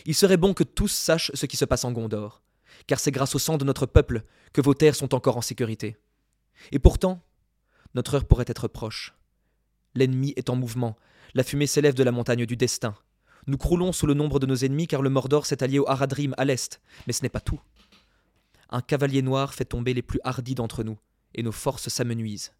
[0.06, 2.41] Il serait bon que tous sachent ce qui se passe en Gondor,
[2.88, 4.23] car c'est grâce au sang de notre peuple
[4.54, 5.97] que vos terres sont encore en sécurité.
[6.71, 7.21] Et pourtant,
[7.95, 9.15] notre heure pourrait être proche.
[9.95, 10.95] L'ennemi est en mouvement,
[11.34, 12.95] la fumée s'élève de la montagne du destin.
[13.47, 16.36] Nous croulons sous le nombre de nos ennemis car le Mordor s'est allié au Haradrim
[16.38, 17.60] à l'est, mais ce n'est pas tout.
[18.69, 20.97] Un cavalier noir fait tomber les plus hardis d'entre nous,
[21.34, 22.51] et nos forces s'amenuisent.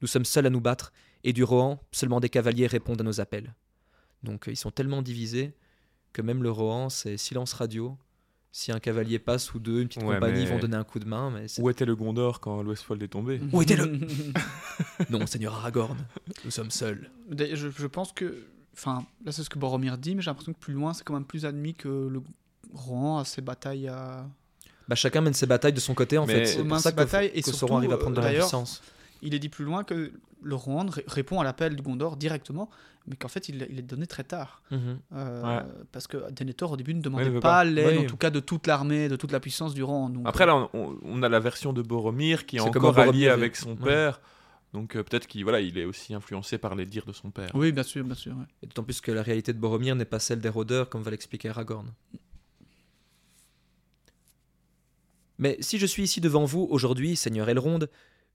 [0.00, 0.92] Nous sommes seuls à nous battre,
[1.24, 3.54] et du Rohan, seulement des cavaliers répondent à nos appels.
[4.22, 5.52] Donc ils sont tellement divisés
[6.12, 7.96] que même le Rohan, c'est silence radio.
[8.52, 10.98] Si un cavalier passe ou deux, une petite Ouais, compagnie mais- vont donner un coup
[10.98, 13.40] de main, mais Où était le Gondor quand l'Westfold est tombé?
[13.52, 14.00] Où était le
[15.10, 15.96] Non, Seigneur Aragorn,
[16.44, 17.10] nous sommes seuls.
[17.30, 18.46] Je, je pense que.
[18.72, 21.14] Enfin, là, c'est ce que Boromir dit, mais j'ai l'impression que plus loin, c'est quand
[21.14, 22.22] même plus admis que le
[22.72, 24.28] Rohan a ses batailles à.
[24.90, 26.46] Bah, chacun mène ses batailles de son côté, en Mais- fait.
[26.46, 28.38] C'est pour de ça que, et que Sauron surtout, arrive à prendre de euh, la
[28.40, 28.82] puissance.
[29.22, 30.10] Il est dit plus loin que
[30.42, 32.68] le Rohan ré- répond à l'appel du Gondor directement,
[33.06, 34.62] mais qu'en fait, il, il est donné très tard.
[34.72, 34.98] Mhm.
[35.14, 35.62] Euh, Ouais.
[35.92, 37.64] Parce que Denethor, au début, ne demandait pas, pas.
[37.64, 38.04] l'aide, Oui.
[38.04, 40.08] en tout cas, de toute l'armée, de toute la puissance du Rohan.
[40.10, 43.08] donc, Après, euh, là, on, on a la version de Boromir qui est, encore Boromir
[43.10, 43.84] allié avec son Ouais.
[43.84, 44.20] père.
[44.72, 47.50] Donc euh, peut-être qu'il voilà, il est aussi influencé par les dires de son père.
[47.54, 48.32] Oui, bien sûr, bien sûr.
[48.36, 48.44] ouais.
[48.62, 51.10] Et D'autant plus que la réalité de Boromir n'est pas celle des rôdeurs, comme va
[51.12, 51.86] l'expliquer Aragorn.
[55.40, 57.80] Mais si je suis ici devant vous aujourd'hui, Seigneur Elrond,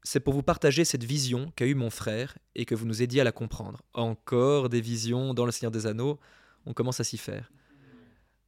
[0.02, 3.22] c'est pour vous partager cette vision qu'a eue mon frère et que vous nous aidiez
[3.22, 3.84] à la comprendre.
[3.94, 6.20] Encore des visions dans le Seigneur des Anneaux,
[6.66, 7.52] on commence à s'y faire.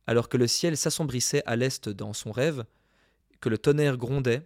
[0.07, 2.65] Alors que le ciel s'assombrissait à l'est dans son rêve,
[3.41, 4.41] que le tonnerre grondait,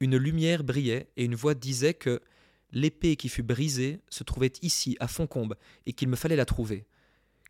[0.00, 2.20] une lumière brillait et une voix disait que
[2.72, 5.54] l'épée qui fut brisée se trouvait ici, à Foncombe,
[5.86, 6.88] et qu'il me fallait la trouver,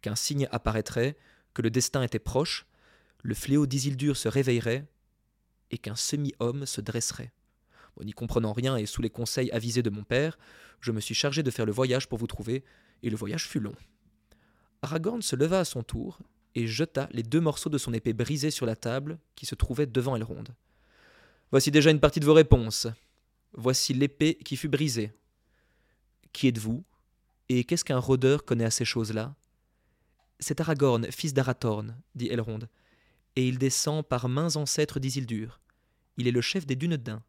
[0.02, 1.16] qu'un signe apparaîtrait,
[1.54, 2.66] que le destin était proche,
[3.22, 4.86] le fléau d'Isildur se réveillerait,
[5.70, 7.32] et qu'un semi-homme se dresserait.
[8.04, 10.38] N'y comprenant rien et sous les conseils avisés de mon père,
[10.80, 12.62] je me suis chargé de faire le voyage pour vous trouver,
[13.02, 13.74] et le voyage fut long.
[14.82, 16.18] Aragorn se leva à son tour
[16.54, 19.86] et jeta les deux morceaux de son épée brisée sur la table qui se trouvait
[19.86, 20.44] devant Elrond.
[21.50, 22.86] Voici déjà une partie de vos réponses.
[23.52, 25.12] Voici l'épée qui fut brisée.
[26.32, 26.84] Qui êtes-vous
[27.48, 29.34] Et qu'est-ce qu'un rôdeur connaît à ces choses-là
[30.38, 32.60] C'est Aragorn, fils d'Arathorn, dit Elrond,
[33.36, 35.60] et il descend par mains ancêtres d'Isildur.
[36.16, 37.22] Il est le chef des Dunedains.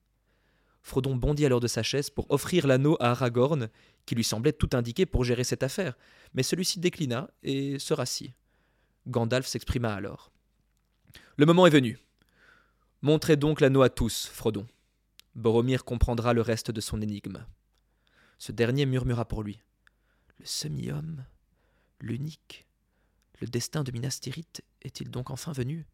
[0.82, 3.70] Frodon bondit alors de sa chaise pour offrir l'anneau à Aragorn,
[4.06, 5.98] qui lui semblait tout indiqué pour gérer cette affaire,
[6.34, 8.34] mais celui-ci déclina et se rassit.
[9.06, 10.32] Gandalf s'exprima alors.
[11.36, 12.00] Le moment est venu.
[13.02, 14.66] Montrez donc l'anneau à tous, Frodon.
[15.36, 17.46] Boromir comprendra le reste de son énigme.
[18.40, 19.60] Ce dernier murmura pour lui.
[20.40, 21.26] Le semi-homme,
[22.00, 22.66] l'unique,
[23.42, 25.86] le destin de Minas Tirith est-il donc enfin venu?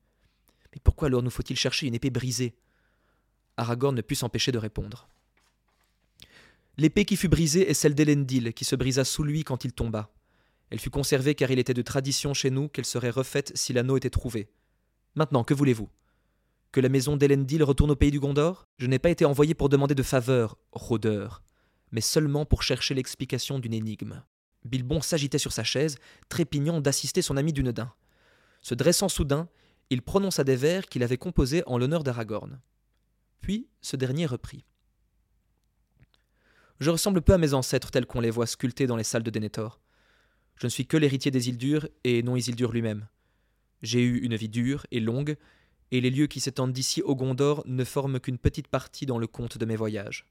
[0.73, 2.55] Mais pourquoi alors nous faut-il chercher une épée brisée?
[3.57, 5.07] Aragorn ne put s'empêcher de répondre.
[6.77, 10.11] L'épée qui fut brisée est celle d'Elendil, qui se brisa sous lui quand il tomba.
[10.71, 13.95] Elle fut conservée car il était de tradition chez nous qu'elle serait refaite si l'anneau
[13.95, 14.49] était trouvé.
[15.13, 15.87] Maintenant, que voulez-vous?
[16.71, 18.65] Que la maison d'Elendil retourne au pays du Gondor?
[18.79, 21.43] Je n'ai pas été envoyé pour demander de faveur, rôdeur,
[21.91, 24.23] mais seulement pour chercher l'explication d'une énigme.
[24.65, 25.97] Bilbon s'agitait sur sa chaise,
[26.29, 27.93] trépignant d'assister son ami Dunedain.
[28.63, 29.47] Se dressant soudain,
[29.93, 32.59] il prononça des vers qu'il avait composés en l'honneur d'Aragorn.
[33.41, 34.65] Puis ce dernier reprit.
[36.79, 39.29] Je ressemble peu à mes ancêtres tels qu'on les voit sculptés dans les salles de
[39.29, 39.79] Denethor.
[40.55, 43.07] Je ne suis que l'héritier des Isildur et non Isildur lui-même.
[43.81, 45.35] J'ai eu une vie dure et longue,
[45.91, 49.27] et les lieux qui s'étendent d'ici au Gondor ne forment qu'une petite partie dans le
[49.27, 50.25] compte de mes voyages.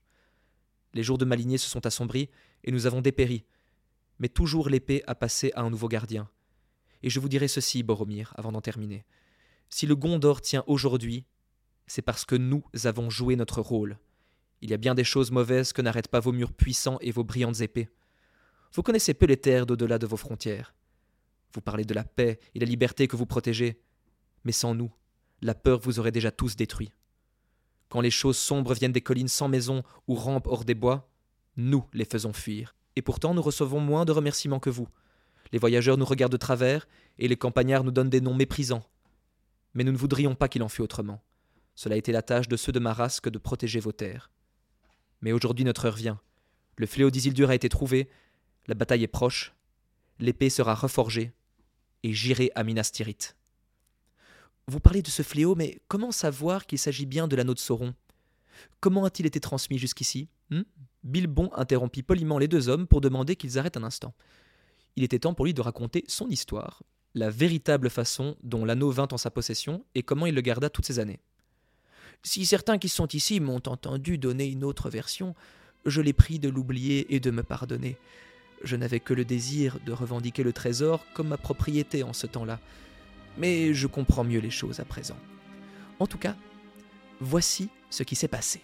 [0.94, 2.30] Les jours de ma lignée se sont assombris,
[2.64, 3.44] et nous avons dépéri,
[4.18, 6.28] mais toujours l'épée a passé à un nouveau gardien.
[7.02, 9.04] Et je vous dirai ceci, Boromir, avant d'en terminer.
[9.74, 11.24] Si le Gondor tient aujourd'hui,
[11.86, 13.98] c'est parce que nous avons joué notre rôle.
[14.60, 17.24] Il y a bien des choses mauvaises que n'arrêtent pas vos murs puissants et vos
[17.24, 17.88] brillantes épées.
[18.74, 20.74] Vous connaissez peu les terres d'au-delà de vos frontières.
[21.54, 23.80] Vous parlez de la paix et la liberté que vous protégez,
[24.44, 24.92] mais sans nous,
[25.40, 26.92] la peur vous aurait déjà tous détruits.
[27.88, 31.08] Quand les choses sombres viennent des collines sans maison ou rampent hors des bois,
[31.56, 32.76] nous les faisons fuir.
[32.94, 34.88] Et pourtant nous recevons moins de remerciements que vous.
[35.50, 36.86] Les voyageurs nous regardent de travers,
[37.18, 38.84] et les campagnards nous donnent des noms méprisants.
[39.74, 41.22] Mais nous ne voudrions pas qu'il en fût autrement.
[41.74, 44.30] Cela a été la tâche de ceux de ma race que de protéger vos terres.
[45.20, 46.20] Mais aujourd'hui notre heure vient.
[46.76, 48.08] Le fléau d'Isildur a été trouvé,
[48.66, 49.54] la bataille est proche,
[50.18, 51.32] l'épée sera reforgée,
[52.02, 53.36] et j'irai à Minas Tirith.
[54.68, 57.94] Vous parlez de ce fléau, mais comment savoir qu'il s'agit bien de l'anneau de Sauron?
[58.80, 60.62] Comment a-t-il été transmis jusqu'ici hmm?
[61.02, 64.14] Bilbon interrompit poliment les deux hommes pour demander qu'ils arrêtent un instant.
[64.94, 66.82] Il était temps pour lui de raconter son histoire,
[67.14, 70.86] la véritable façon dont l'anneau vint en sa possession et comment il le garda toutes
[70.86, 71.20] ces années.
[72.22, 75.34] Si certains qui sont ici m'ont entendu donner une autre version,
[75.84, 77.96] je les prie de l'oublier et de me pardonner.
[78.62, 82.60] Je n'avais que le désir de revendiquer le trésor comme ma propriété en ce temps-là.
[83.38, 85.18] Mais je comprends mieux les choses à présent.
[85.98, 86.36] En tout cas,
[87.20, 88.62] voici ce qui s'est passé.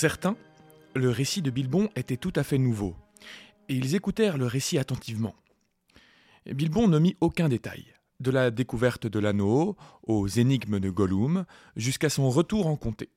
[0.00, 0.38] Certains,
[0.94, 2.96] le récit de Bilbon était tout à fait nouveau,
[3.68, 5.34] et ils écoutèrent le récit attentivement.
[6.46, 7.84] Bilbon ne mit aucun détail,
[8.18, 11.44] de la découverte de l'anneau aux énigmes de Gollum,
[11.76, 13.10] jusqu'à son retour en comté.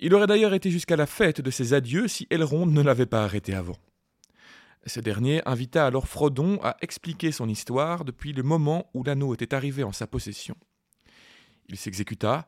[0.00, 3.24] Il aurait d'ailleurs été jusqu'à la fête de ses adieux si Elrond ne l'avait pas
[3.24, 3.78] arrêté avant.
[4.84, 9.54] Ce dernier invita alors Frodon à expliquer son histoire depuis le moment où l'anneau était
[9.54, 10.56] arrivé en sa possession.
[11.68, 12.46] Il s'exécuta,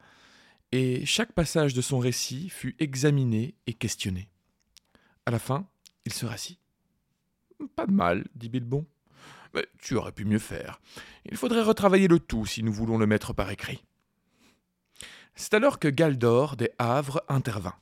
[0.74, 4.28] et chaque passage de son récit fut examiné et questionné.
[5.24, 5.68] À la fin,
[6.04, 6.58] il se rassit.
[7.76, 8.84] Pas de mal, dit Bilbon.
[9.54, 10.80] Mais tu aurais pu mieux faire.
[11.26, 13.84] Il faudrait retravailler le tout si nous voulons le mettre par écrit.
[15.36, 17.76] C'est alors que Galdor des Havres intervint.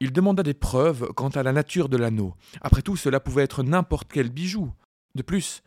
[0.00, 2.34] Il demanda des preuves quant à la nature de l'anneau.
[2.62, 4.72] Après tout, cela pouvait être n'importe quel bijou.
[5.14, 5.62] De plus,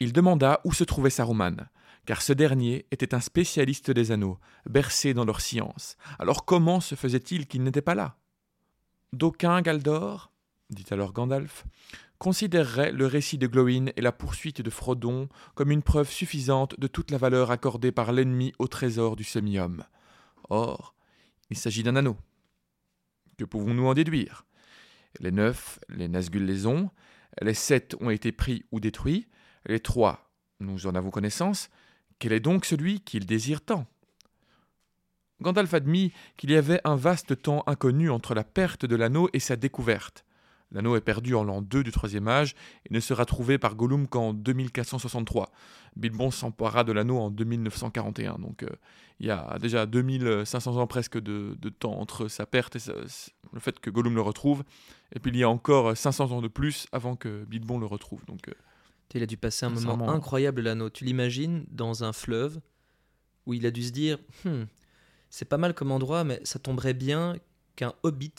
[0.00, 1.66] il demanda où se trouvait Saruman,
[2.08, 5.98] car ce dernier était un spécialiste des anneaux, bercé dans leur science.
[6.18, 8.16] Alors comment se faisait-il qu'il n'était pas là?
[9.12, 10.32] D'aucuns, Galdor,
[10.70, 11.66] dit alors Gandalf,
[12.16, 16.86] considéreraient le récit de Glowin et la poursuite de Frodon comme une preuve suffisante de
[16.86, 19.84] toute la valeur accordée par l'ennemi au trésor du semi-homme.
[20.48, 20.94] Or,
[21.50, 22.16] il s'agit d'un anneau.
[23.36, 24.46] Que pouvons-nous en déduire?
[25.20, 26.88] Les neuf, les Nazgûl les ont,
[27.42, 29.28] les sept ont été pris ou détruits,
[29.66, 31.68] les trois, nous en avons connaissance,
[32.18, 33.86] quel est donc celui qu'il désire tant?
[35.40, 39.38] Gandalf admit qu'il y avait un vaste temps inconnu entre la perte de l'anneau et
[39.38, 40.24] sa découverte.
[40.70, 42.54] L'anneau est perdu en l'an 2 du troisième âge
[42.84, 45.50] et ne sera trouvé par Gollum qu'en 2463.
[45.96, 48.38] Bilbon s'empara de l'anneau en 2941.
[48.38, 48.68] Donc euh,
[49.18, 52.80] il y a déjà 2500 ans presque de, temps entre sa perte et
[53.52, 54.62] le fait que Gollum le retrouve.
[55.14, 58.24] Et puis il y a encore 500 ans de plus avant que Bilbon le retrouve.
[58.26, 58.52] Donc euh,
[59.14, 60.90] il a dû passer un moment incroyable, l'anneau.
[60.90, 62.60] Tu l'imagines dans un fleuve
[63.46, 64.64] où il a dû se dire hmm,
[65.30, 67.36] c'est pas mal comme endroit, mais ça tomberait bien
[67.76, 68.34] qu'un hobbit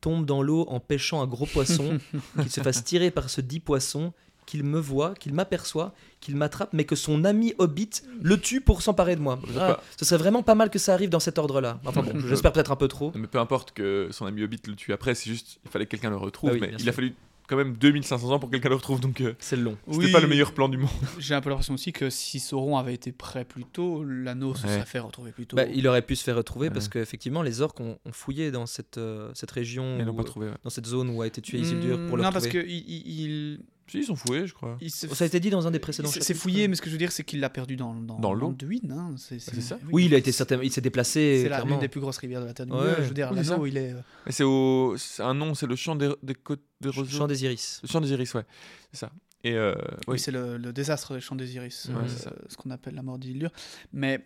[0.00, 1.98] tombe dans l'eau en pêchant un gros poisson,
[2.40, 4.12] qu'il se fasse tirer par ce dit poisson,
[4.46, 7.90] qu'il me voit, qu'il m'aperçoit, qu'il m'attrape, mais que son ami Hobbit
[8.22, 9.38] le tue pour s'emparer de moi.
[9.58, 11.80] Ah, ce serait vraiment pas mal que ça arrive dans cet ordre-là.
[11.84, 13.12] Enfin bon, j'espère peut-être un peu trop.
[13.14, 15.90] Mais peu importe que son ami Hobbit le tue après, c'est juste, il fallait que
[15.90, 16.50] quelqu'un le retrouve.
[16.50, 16.88] Ah oui, mais il sûr.
[16.88, 17.14] a fallu
[17.48, 19.76] quand même 2500 ans pour que quelqu'un le retrouve, donc euh, C'est long.
[19.90, 20.12] c'était Oui.
[20.12, 20.90] pas le meilleur plan du monde.
[21.18, 24.66] J'ai un peu l'impression aussi que si Sauron avait été prêt plus tôt, l'anneau se
[24.66, 24.74] Ouais.
[24.74, 25.56] serait fait retrouver plus tôt.
[25.56, 26.74] Bah, il aurait pu se faire retrouver Ouais.
[26.74, 30.16] parce qu'effectivement, les orques ont, ont fouillé dans cette, euh, cette région, Ils l'ont où-
[30.16, 30.48] pas trouvé.
[30.48, 30.54] ouais.
[30.62, 33.98] dans cette zone où a été tué Isildur pour le Non, parce que il- Si,
[33.98, 34.78] ils sont foués, je crois.
[34.90, 36.98] Ça a été dit dans un des précédents c'est- fouillé, mais ce que je veux
[36.98, 38.54] dire, c'est qu'il l'a perdu dans, dans, Dans l'eau.
[38.90, 39.14] Hein.
[39.16, 42.00] C'est C'est ça Oui, il a été certain, il s'est déplacé C'est l'une des plus
[42.00, 42.78] grosses rivières de la Terre du Ouais.
[42.82, 42.94] Milieu.
[42.98, 43.92] Je veux dire, Oui, c'est l'anneau, il est.
[43.92, 44.94] euh, Mais c'est au.
[45.20, 47.06] Un nom, c'est le champ des, des côtes des roseaux.
[47.18, 47.80] Chant des iris.
[47.82, 48.44] Le champ des iris, ouais.
[48.92, 49.10] C'est ça.
[49.44, 49.74] Et euh,
[50.06, 51.94] Oui, oui, c'est le, le désastre des champs des iris, Ouais,
[52.26, 53.50] euh, ce qu'on appelle la mort d'Ildur.
[53.92, 54.24] Mais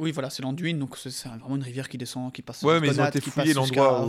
[0.00, 2.62] oui, voilà, c'est l'Anduin, donc c'est vraiment une rivière qui descend, qui passe.
[2.62, 4.06] Ouais, mais ils ont été jusqu'à l'endroit.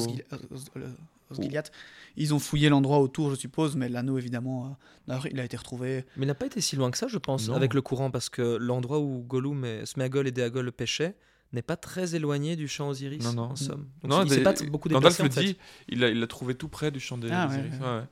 [2.15, 4.77] Ils ont fouillé l'endroit autour, je suppose, mais l'anneau, évidemment,
[5.09, 6.05] euh, il a été retrouvé.
[6.17, 7.55] Mais il n'a pas été si loin que ça, je pense, Non.
[7.55, 11.15] avec le courant, parce que l'endroit où Gollum, et Sméagol et Déagol pêchaient
[11.53, 13.43] n'est pas très éloigné du champ aux iris, Non, non.
[13.51, 13.87] en somme.
[14.01, 15.53] Donc, Non, il s'est pas beaucoup Gandalf déplacé, le en fait.
[15.53, 15.57] dit,
[15.89, 17.63] il l'a trouvé tout près du champ des, Ah, ouais, ouais.
[17.63, 18.03] ouais.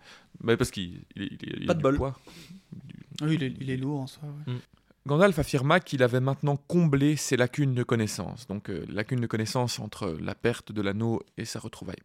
[0.42, 1.98] Bah, parce qu'il il, il- il- il Pas a de du bol.
[1.98, 2.20] poids.
[3.24, 4.24] Oui, il est, il est lourd en soi.
[4.48, 4.54] ouais.
[5.08, 9.80] Gandalf affirma qu'il avait maintenant comblé ses lacunes de connaissance, donc euh, lacunes de connaissance
[9.80, 11.98] entre la perte de l'anneau et sa retrouvaille.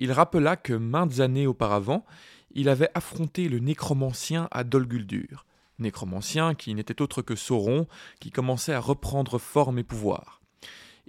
[0.00, 2.06] Il rappela que maintes années auparavant,
[2.52, 5.44] il avait affronté le nécromancien à Dol Guldur,
[5.80, 7.88] nécromancien qui n'était autre que Sauron,
[8.20, 10.40] qui commençait à reprendre forme et pouvoir.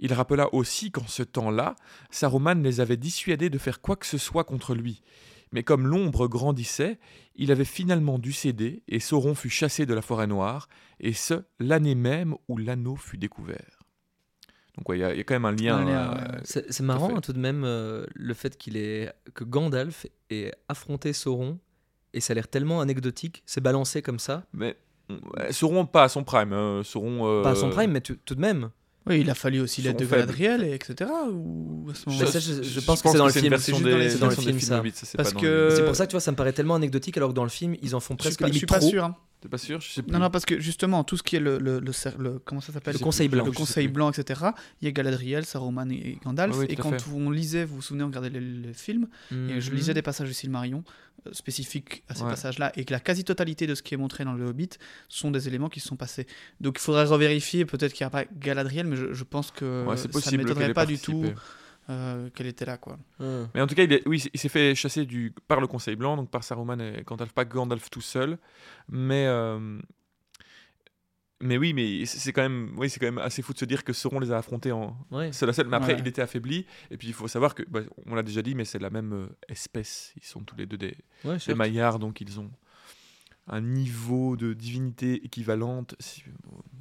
[0.00, 1.76] Il rappela aussi qu'en ce temps-là,
[2.10, 5.02] Saruman les avait dissuadés de faire quoi que ce soit contre lui.
[5.52, 6.98] Mais comme l'ombre grandissait,
[7.36, 11.44] il avait finalement dû céder et Sauron fut chassé de la forêt noire, et ce,
[11.60, 13.79] l'année même où l'anneau fut découvert.
[14.80, 15.86] Donc ouais, il y, a il y a quand même un lien.
[15.86, 16.40] Euh, ouais.
[16.70, 21.12] C'est marrant hein, tout de même euh, le fait qu'il ait que Gandalf ait affronté
[21.12, 21.58] Sauron
[22.14, 24.76] et ça a l'air tellement anecdotique, c'est balancé comme ça, Mais
[25.50, 26.52] Sauron pas à son prime.
[26.52, 27.26] hein, Sauron.
[27.26, 28.70] euh, pas à son prime, mais tout de même.
[29.06, 30.04] Oui, il a fallu aussi l'aide de.
[30.04, 31.10] Galadriel, et etc.
[31.32, 33.72] Ou à ce Mais moment-là ça, je- je pense que c'est dans le film, c'est
[34.18, 34.78] dans le film, ça.
[34.78, 36.74] Hobbit, ça, c'est Parce que- C'est pour ça que tu vois, ça me paraît tellement
[36.74, 38.58] anecdotique alors que dans le film, ils en font Je suis presque pas, je limite
[38.58, 38.88] suis pas trop.
[38.90, 39.04] sûr.
[39.04, 39.16] hein.
[39.40, 39.80] T'es pas sûr?
[39.80, 40.12] Je sais plus.
[40.12, 42.60] Non, non, parce que justement, tout ce qui est le, le, le, cer- le- comment
[42.60, 42.92] ça s'appelle?
[42.92, 43.46] Le Conseil blanc.
[43.46, 44.38] Le Je Conseil blanc, etc.
[44.82, 46.54] Il y a Galadriel, Saruman et et Gandalf.
[46.58, 47.02] Oui, oui, et quand fait.
[47.14, 49.76] on lisait, vous vous souvenez, on regardait les, les films, et je Mhm.
[49.78, 50.84] lisais des passages du Silmarillion
[51.32, 52.30] spécifiques à ces Ouais.
[52.30, 54.70] passages-là, et que la quasi-totalité de ce qui est montré dans le Hobbit
[55.08, 56.26] sont des éléments qui se sont passés.
[56.60, 59.84] Donc il faudrait revérifier, peut-être qu'il n'y a pas Galadriel, mais je, je pense que
[59.86, 61.24] Ouais, c'est ça ne m'étonnerait ait pas du tout
[61.88, 62.76] euh, qu'elle était là.
[62.76, 62.98] quoi.
[63.18, 65.96] Mais en tout cas, il est- oui, il s'est fait chasser du, par le Conseil
[65.96, 68.38] Blanc, donc par Saruman et Gandalf, pas Gandalf tout seul.
[68.88, 69.78] Mais, euh,
[71.40, 73.64] mais oui, mais c'est c'est quand, même, oui, c'est quand même assez fou de se
[73.64, 75.32] dire que Sauron les a affrontés en Ouais.
[75.32, 75.68] seul à seul.
[75.68, 76.00] Mais après, Ouais.
[76.00, 76.66] il était affaibli.
[76.90, 79.12] Et puis, il faut savoir que, bah, on l'a déjà dit, mais c'est la même
[79.12, 80.12] euh, espèce.
[80.16, 81.58] Ils sont tous les deux des, Ouais, des certes.
[81.58, 82.50] maillards, donc ils ont
[83.46, 86.22] un niveau de divinité équivalente, si-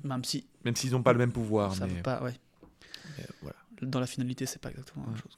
[0.03, 1.73] Même si même s'ils n'ont pas le même pouvoir.
[1.73, 2.35] ça mais, pas, ouais.
[3.17, 3.55] mais voilà.
[3.81, 5.37] Dans la finalité, c'est pas exactement la même chose.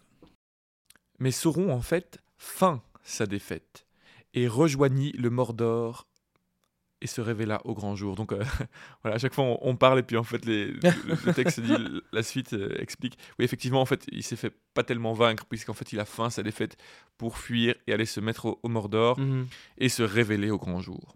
[1.20, 3.86] Mais Sauron, en fait, feint sa défaite
[4.34, 6.08] et rejoignit le Mordor
[7.02, 8.16] et se révéla au grand jour.
[8.16, 8.44] Donc euh,
[9.04, 10.80] voilà, à chaque fois on, on parle et puis en fait les- le,
[11.26, 11.74] le texte dit
[12.12, 13.18] la suite euh, explique.
[13.40, 16.30] Oui, effectivement, en fait, il s'est fait pas tellement vaincre puisqu'en fait il a feint
[16.30, 16.78] sa défaite
[17.18, 19.48] pour fuir et aller se mettre au, au Mordor Mhm.
[19.78, 21.16] et se révéler au grand jour.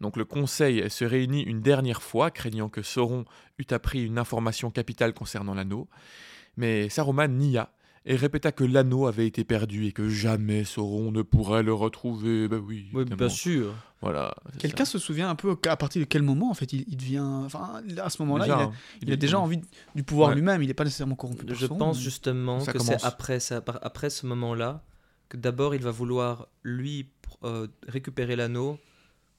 [0.00, 3.24] Donc le conseil se réunit une dernière fois, craignant que Sauron
[3.58, 5.88] eût appris une information capitale concernant l'anneau,
[6.56, 7.72] mais Saruman nia
[8.04, 12.48] et répéta que l'anneau avait été perdu et que jamais Sauron ne pourrait le retrouver.
[12.48, 13.72] Ben oui, bien sûr.
[14.00, 14.34] Voilà.
[14.58, 17.20] Quelqu'un se souvient un peu à partir de quel moment en fait il, il devient.
[17.20, 19.60] Enfin, à ce moment-là, Déjà, il, a, hein, il a déjà envie
[19.94, 20.34] du pouvoir Ouais.
[20.34, 20.60] lui-même.
[20.62, 21.46] Il n'est pas nécessairement corrompu.
[21.48, 23.38] Je pense mais- justement Ça que c'est après,
[23.82, 24.82] après ce moment-là
[25.28, 27.08] que d'abord il va vouloir lui
[27.44, 28.78] euh, récupérer l'anneau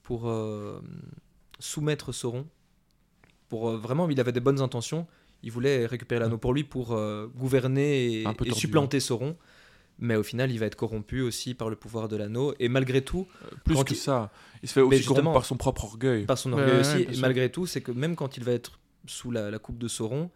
[0.02, 0.82] pour euh,
[1.60, 2.46] soumettre Sauron.
[3.50, 5.06] Pour euh, vraiment, il avait des bonnes intentions.
[5.44, 9.36] Il voulait récupérer l'anneau pour lui pour euh, gouverner et, supplanter Sauron.
[10.00, 12.54] Mais au final, il va être corrompu aussi par le pouvoir de l'anneau.
[12.60, 13.28] Et malgré tout,
[13.64, 14.32] Plus quand que il- ça,
[14.64, 16.26] il se fait aussi corrompre par son propre orgueil.
[16.26, 18.80] par son orgueil ouais, aussi, et malgré tout, c'est que même quand il va être
[19.06, 20.32] sous la, la coupe de Sauron,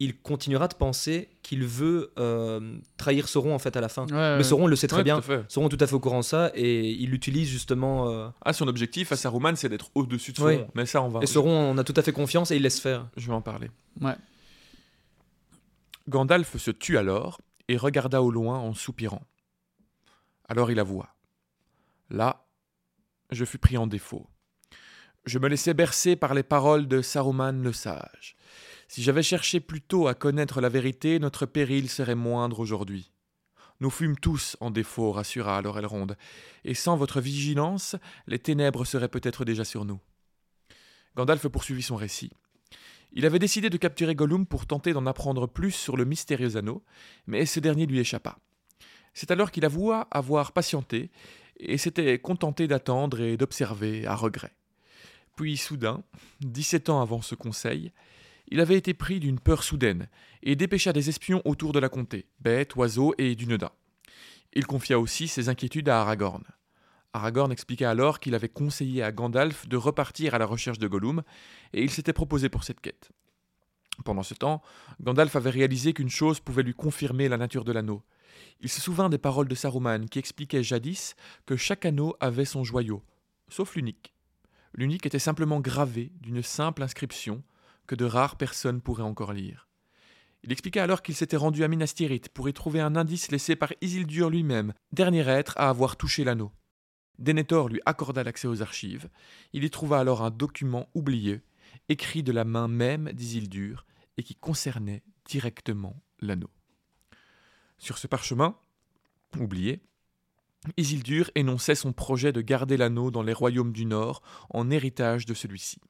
[0.00, 4.04] il continuera de penser qu'il veut euh, trahir Sauron en fait à la fin.
[4.06, 4.42] Ouais, Mais ouais.
[4.44, 5.20] Sauron le sait très Ouais, bien.
[5.20, 5.32] tout.
[5.48, 8.08] Sauron est tout à fait au courant de ça et il l'utilise justement.
[8.08, 10.68] euh, Ah, son objectif à Saruman, c'est d'être au-dessus de Sauron.
[10.74, 11.20] Mais ça, on va.
[11.22, 13.08] et Sauron en a tout à fait confiance et il laisse faire.
[13.16, 13.70] Je vais en parler.
[14.00, 14.14] Ouais.
[16.08, 19.22] Gandalf se tut alors et regarda au loin en soupirant.
[20.48, 21.14] Alors il avoua.
[22.10, 22.46] Là,
[23.30, 24.26] je fus pris en défaut.
[25.26, 28.36] Je me laissais bercer par les paroles de Saruman le sage.
[28.88, 33.12] Si j'avais cherché plus tôt à connaître la vérité, notre péril serait moindre aujourd'hui.
[33.80, 36.08] Nous fûmes tous en défaut, rassura alors Elrond,
[36.64, 37.96] et sans votre vigilance,
[38.26, 40.00] les ténèbres seraient peut-être déjà sur nous.
[41.16, 42.32] Gandalf poursuivit son récit.
[43.12, 46.82] Il avait décidé de capturer Gollum pour tenter d'en apprendre plus sur le mystérieux anneau,
[47.26, 48.38] mais ce dernier lui échappa.
[49.14, 51.10] C'est alors qu'il avoua avoir patienté
[51.60, 54.52] et s'était contenté d'attendre et d'observer à regret.
[55.36, 56.02] Puis soudain,
[56.40, 57.92] dix-sept ans avant ce conseil,
[58.50, 60.08] il avait été pris d'une peur soudaine
[60.42, 63.72] et dépêcha des espions autour de la comté, bêtes, oiseaux et Dunedain.
[64.54, 66.44] Il confia aussi ses inquiétudes à Aragorn.
[67.12, 71.22] Aragorn expliqua alors qu'il avait conseillé à Gandalf de repartir à la recherche de Gollum,
[71.72, 73.10] et il s'était proposé pour cette quête.
[74.04, 74.62] Pendant ce temps,
[75.02, 78.02] Gandalf avait réalisé qu'une chose pouvait lui confirmer la nature de l'anneau.
[78.60, 82.62] Il se souvint des paroles de Saruman qui expliquaient jadis que chaque anneau avait son
[82.62, 83.02] joyau,
[83.48, 84.14] sauf l'unique.
[84.74, 87.42] L'unique était simplement gravé d'une simple inscription
[87.88, 89.66] que de rares personnes pourraient encore lire.
[90.44, 93.56] Il expliqua alors qu'il s'était rendu à Minas Tirith pour y trouver un indice laissé
[93.56, 96.52] par Isildur lui-même, dernier être à avoir touché l'anneau.
[97.18, 99.08] Denethor lui accorda l'accès aux archives.
[99.52, 101.40] Il y trouva alors un document oublié,
[101.88, 103.84] écrit de la main même d'Isildur,
[104.16, 106.50] et qui concernait directement l'anneau.
[107.78, 108.56] Sur ce parchemin,
[109.38, 109.80] oublié,
[110.76, 115.34] Isildur énonçait son projet de garder l'anneau dans les royaumes du Nord en héritage de
[115.34, 115.80] celui-ci.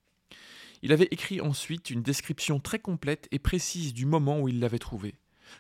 [0.83, 4.79] Il avait écrit ensuite une description très complète et précise du moment où il l'avait
[4.79, 5.15] trouvé.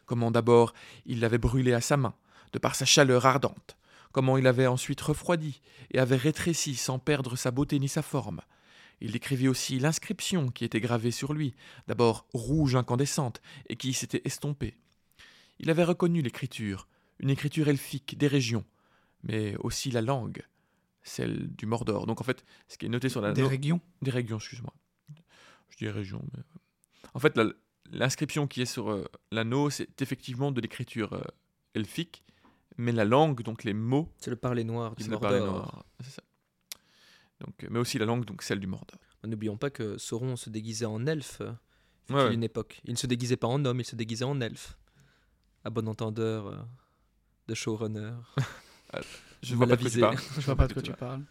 [0.06, 0.74] Comment d'abord
[1.06, 2.14] il l'avait brûlé à sa main,
[2.52, 3.76] de par sa chaleur ardente,
[4.12, 8.40] comment il avait ensuite refroidi et avait rétréci sans perdre sa beauté ni sa forme.
[9.00, 11.54] Il décrivit aussi l'inscription qui était gravée sur lui,
[11.86, 14.76] d'abord rouge incandescente et qui s'était estompée.
[15.60, 18.64] Il avait reconnu l'écriture, une écriture elfique des régions,
[19.22, 20.42] mais aussi la langue,
[21.02, 22.06] celle du Mordor.
[22.06, 23.80] Donc en fait, ce qui est noté sur la Des régions?
[24.02, 24.72] Des régions, excuse-moi.
[25.70, 26.42] Je dis région, mais
[27.14, 27.38] en fait
[27.90, 31.22] l'inscription qui est sur euh, l'anneau, c'est effectivement de l'écriture euh,
[31.74, 32.24] elfique,
[32.76, 35.30] mais la langue, donc les mots, C'est le parler noir du le Mordor.
[35.30, 35.84] parler noir.
[36.00, 36.22] C'est ça.
[37.40, 38.98] Donc, euh, mais aussi la langue, donc celle du Mordor.
[39.24, 41.52] N'oublions pas que Sauron se déguisait en elfe euh,
[42.10, 42.34] Ouais, ouais.
[42.34, 42.80] une époque.
[42.84, 44.78] Il ne se déguisait pas en homme, il se déguisait en elfe.
[45.64, 46.56] À bon entendeur euh,
[47.48, 48.12] de showrunner.
[49.42, 50.00] Je On vois pas de quoi tu l'aviser.
[50.00, 50.18] parles.
[50.36, 51.22] Je vois pas de quoi tu parles.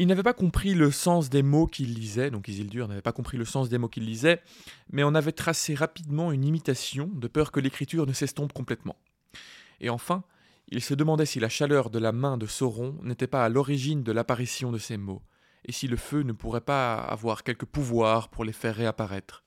[0.00, 3.36] Il n'avait pas compris le sens des mots qu'il lisait, donc Isildur n'avait pas compris
[3.36, 4.40] le sens des mots qu'il lisait,
[4.90, 8.96] mais on avait tracé rapidement une imitation, de peur que l'écriture ne s'estompe complètement.
[9.78, 10.24] Et enfin,
[10.68, 14.02] il se demandait si la chaleur de la main de Sauron n'était pas à l'origine
[14.02, 15.20] de l'apparition de ces mots,
[15.66, 19.44] et si le feu ne pourrait pas avoir quelque pouvoir pour les faire réapparaître.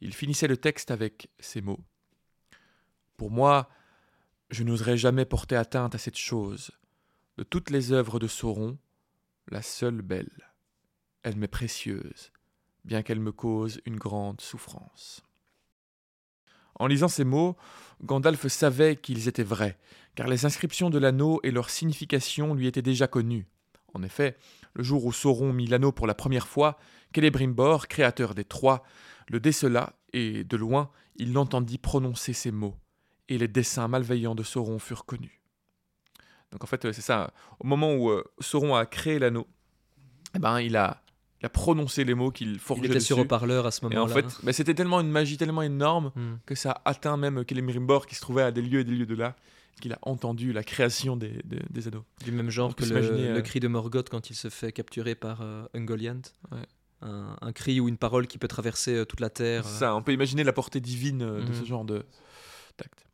[0.00, 1.80] Il finissait le texte avec ces mots.
[3.16, 3.68] Pour moi,
[4.50, 6.70] je n'oserais jamais porter atteinte à cette chose.
[7.38, 8.78] De toutes les œuvres de Sauron,
[9.50, 10.52] la seule belle.
[11.22, 12.32] Elle m'est précieuse,
[12.84, 15.22] bien qu'elle me cause une grande souffrance.
[16.74, 17.56] En lisant ces mots,
[18.04, 19.78] Gandalf savait qu'ils étaient vrais,
[20.14, 23.48] car les inscriptions de l'anneau et leur signification lui étaient déjà connues.
[23.94, 24.36] En effet,
[24.74, 26.78] le jour où Sauron mit l'anneau pour la première fois,
[27.14, 28.84] Celebrimbor, créateur des Trois,
[29.28, 32.76] le décela, et de loin, il l'entendit prononcer ces mots,
[33.28, 35.37] et les desseins malveillants de Sauron furent connus.
[36.52, 37.30] Donc en fait, euh, c'est ça.
[37.60, 39.46] Au moment où euh, Sauron a créé l'anneau,
[40.34, 41.02] eh ben, il, a,
[41.42, 44.02] il a prononcé les mots qu'il Il forgeait était sur haut-parleur à ce Et moment-là.
[44.02, 46.36] en fait, bah, c'était tellement une magie tellement énorme Hmm.
[46.46, 49.06] que ça a atteint même Celebrimbor qui se trouvait à des lieux et des lieux
[49.06, 49.36] de là,
[49.80, 52.04] qu'il a entendu la création des, des, des anneaux.
[52.24, 54.72] Du même genre que le, s'imaginer, le euh, cri de Morgoth quand il se fait
[54.72, 56.22] capturer par euh, Ungoliant.
[56.50, 56.58] Ouais.
[57.00, 59.64] Un, un cri ou une parole qui peut traverser euh, toute la terre.
[59.64, 59.68] Euh.
[59.70, 61.54] Ça, on peut imaginer la portée divine euh, de Mhm.
[61.54, 62.04] ce genre de
[62.76, 63.06] d'acte.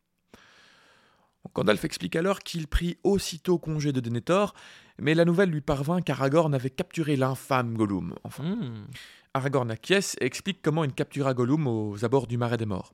[1.53, 4.53] Gandalf explique alors qu'il prit aussitôt congé de Denethor,
[4.99, 8.15] mais la nouvelle lui parvint qu'Aragorn avait capturé l'infâme Gollum.
[8.23, 8.85] Enfin, Hmm.
[9.33, 12.93] Aragorn acquiesce et explique comment il captura Gollum aux abords du Marais des Morts.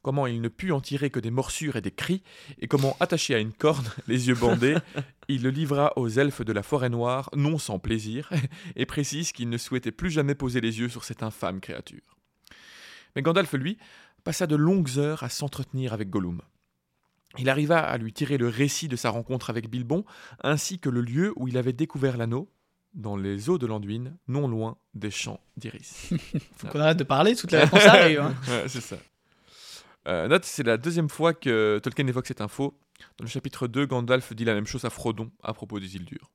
[0.00, 2.22] Comment il ne put en tirer que des morsures et des cris,
[2.58, 4.76] et comment, attaché à une corne, les yeux bandés,
[5.28, 8.30] il le livra aux elfes de la forêt noire, non sans plaisir,
[8.76, 12.16] et précise qu'il ne souhaitait plus jamais poser les yeux sur cette infâme créature.
[13.16, 13.78] Mais Gandalf, lui,
[14.24, 16.40] passa de longues heures à s'entretenir avec Gollum.
[17.38, 20.04] Il arriva à lui tirer le récit de sa rencontre avec Bilbon,
[20.42, 22.48] ainsi que le lieu où il avait découvert l'anneau,
[22.94, 26.10] dans les eaux de l'Anduin, non loin des champs d'iris.
[26.56, 28.20] Faut qu'on arrête de parler, toutes les réponses arrivent.
[28.20, 28.34] hein.
[28.48, 28.96] Ouais, c'est ça.
[30.06, 32.78] Euh, note, c'est la deuxième fois que Tolkien évoque cette info.
[33.18, 36.30] Dans le chapitre 2, Gandalf dit la même chose à Frodon à propos des Isildur.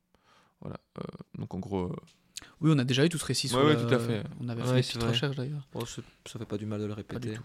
[0.60, 0.78] Voilà.
[0.98, 1.02] euh,
[1.38, 1.96] donc en gros, euh,
[2.60, 3.50] Oui, on a déjà eu tout ce récit.
[3.54, 4.22] Ouais, le- tout à fait.
[4.40, 5.10] On avait Ouais, fait petites vrai.
[5.12, 5.66] recherches d'ailleurs.
[5.74, 7.30] Oh, c'est- ça fait pas du mal de le répéter.
[7.30, 7.42] du tout.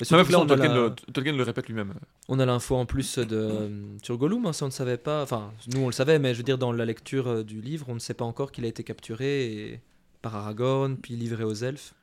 [0.00, 1.94] Mais non, mais surtout que là, Tolkien, on a la- le, Tolkien le répète lui-même.
[2.28, 3.70] On a l'info en plus de,
[4.02, 5.22] sur Gollum, hein, ça on ne savait pas.
[5.22, 7.86] Enfin, nous on le savait, mais je veux dire, dans la lecture euh, du livre,
[7.88, 9.80] on ne sait pas encore qu'il a été capturé et
[10.22, 11.94] par Aragorn, puis livré aux elfes.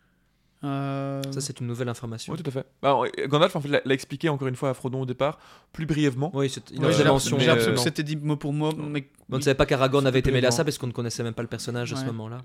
[0.64, 2.34] Euh, Ça, c'est une nouvelle information.
[2.34, 2.66] Oui, tout à fait.
[2.82, 5.38] Bah, euh, Gandalf en fait, l'a expliqué encore une fois à Frodon au départ,
[5.72, 6.32] plus brièvement.
[6.34, 7.38] Oui, il l'impression mention.
[7.38, 7.84] j'ai mais, l'impression euh, que non.
[7.84, 10.52] c'était dit mot pour mot, mais On ne savait pas qu'Aragorn avait été mêlé à
[10.52, 12.42] ça parce qu'on ne connaissait même pas le personnage à ce moment-là.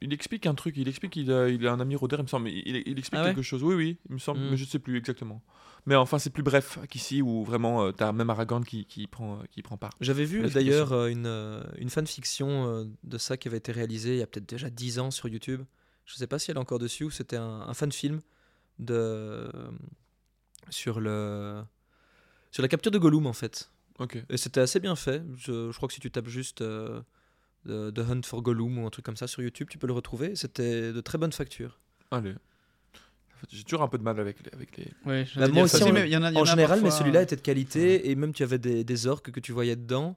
[0.00, 2.28] Il explique un truc, il explique qu'il a, il a un ami rôdeur, il me
[2.28, 2.48] semble.
[2.50, 3.62] Il, il explique Ah ouais quelque chose.
[3.64, 4.50] Oui, oui, il me semble, Mm.
[4.50, 5.42] mais je ne sais plus exactement.
[5.86, 9.36] Mais enfin, c'est plus bref qu'ici, où vraiment, euh, t'as même Aragorn qui, qui, prend,
[9.38, 9.90] euh, qui prend part.
[10.00, 14.18] J'avais vu d'ailleurs euh, une, euh, une fanfiction de ça qui avait été réalisée il
[14.18, 15.62] y a peut-être déjà 10 ans sur YouTube.
[16.04, 18.20] Je ne sais pas si elle est encore dessus ou c'était un, un fan-film
[18.78, 19.48] de,
[20.70, 21.62] sur, le,
[22.50, 23.70] sur la capture de Gollum en fait.
[23.98, 24.22] Ok.
[24.28, 25.22] Et c'était assez bien fait.
[25.36, 27.00] Je, je crois que si tu tapes juste euh,
[27.66, 29.92] The The Hunt for Gollum ou un truc comme ça sur YouTube, tu peux le
[29.92, 30.36] retrouver.
[30.36, 31.78] C'était de très bonne facture.
[32.10, 32.34] Allez.
[33.50, 34.50] J'ai toujours un peu de mal avec les.
[34.52, 34.86] Avec les...
[35.06, 37.22] Ouais, Bah, moi aussi, en- mais y en a- y en général, mais celui-là euh,
[37.22, 40.16] était de qualité et même tu avais des, des orques que tu voyais dedans.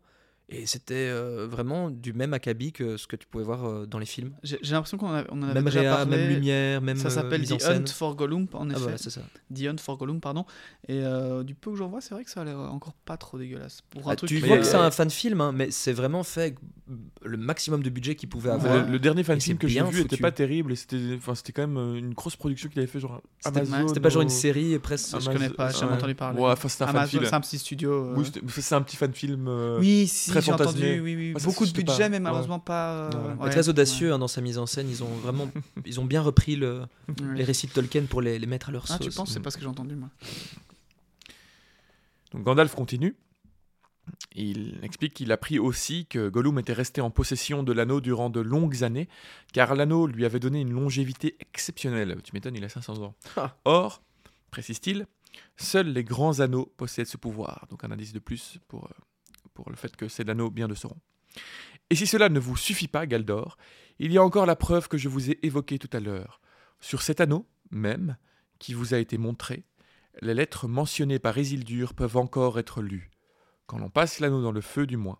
[0.53, 3.99] Et c'était euh, vraiment du même acabit que ce que tu pouvais voir euh, dans
[3.99, 4.33] les films.
[4.43, 6.17] J'ai l'impression qu'on a- on en avait Même déjà réa, parlé.
[6.17, 7.81] même lumière, même ça euh, s'appelle mise en The scène.
[7.83, 8.85] Hunt for Gollum, en Ah effet.
[8.85, 9.21] bah, c'est ça.
[9.55, 10.45] The Hunt for Gollum, pardon.
[10.89, 13.15] Et euh, du peu que j'en vois, c'est vrai que ça a l'air encore pas
[13.15, 13.79] trop dégueulasse.
[13.91, 16.23] Pour un Ah, truc tu vois que c'est un fan film, hein, mais c'est vraiment
[16.23, 16.55] fait avec
[17.23, 18.55] le maximum de budget qu'il pouvait Ouais.
[18.55, 18.85] avoir.
[18.85, 20.21] Le, le dernier fan film que j'ai vu était foutu.
[20.21, 23.21] pas terrible et c'était enfin, c'était quand même une grosse production qu'il avait fait, genre
[23.39, 23.87] C'était Amazon.
[23.87, 25.11] c'était pas genre une série presque.
[25.11, 26.41] Je Amazon- connais pas, j'ai jamais entendu parler.
[26.41, 27.25] Ouais, enfin, c'est un fan Amazon, film.
[27.25, 28.13] c'est un petit studio.
[28.17, 28.25] Oui,
[28.57, 29.47] c'est un petit fan film.
[29.79, 30.67] Oui, si, très j'ai entendu.
[30.79, 30.99] fantasmé.
[30.99, 31.33] Oui, oui.
[31.33, 32.19] Ouais, ça, Beaucoup de budget, pas- mais ouais.
[32.19, 32.91] malheureusement pas.
[32.93, 33.35] euh, Ouais.
[33.37, 34.89] Mais ouais, très audacieux hein, dans sa mise en scène.
[34.89, 35.49] Ils ont vraiment,
[35.85, 37.15] ils ont bien repris le, ouais.
[37.35, 38.99] les récits de Tolkien pour les, les mettre à leur Ah, sauce.
[39.09, 40.09] tu penses C'est pas ce que j'ai entendu, moi.
[42.33, 43.15] Donc Gandalf continue.
[44.33, 48.29] Il explique qu'il a appris aussi que Gollum était resté en possession de l'anneau durant
[48.29, 49.07] de longues années,
[49.53, 52.17] car l'anneau lui avait donné une longévité exceptionnelle.
[52.23, 53.15] Tu m'étonnes, il a 500 ans.
[53.37, 53.55] Ah.
[53.65, 54.01] Or,
[54.49, 55.05] précise-t-il,
[55.57, 57.67] seuls les grands anneaux possèdent ce pouvoir.
[57.69, 58.89] Donc un indice de plus pour, euh,
[59.53, 60.97] pour le fait que c'est l'anneau bien de Sauron.
[61.89, 63.57] Et si cela ne vous suffit pas, Galdor,
[63.99, 66.41] il y a encore la preuve que je vous ai évoquée tout à l'heure.
[66.79, 68.17] Sur cet anneau, même,
[68.59, 69.65] qui vous a été montré,
[70.21, 73.11] les lettres mentionnées par Isildur peuvent encore être lues.
[73.67, 75.19] Quand l'on passe l'anneau dans le feu, du moins.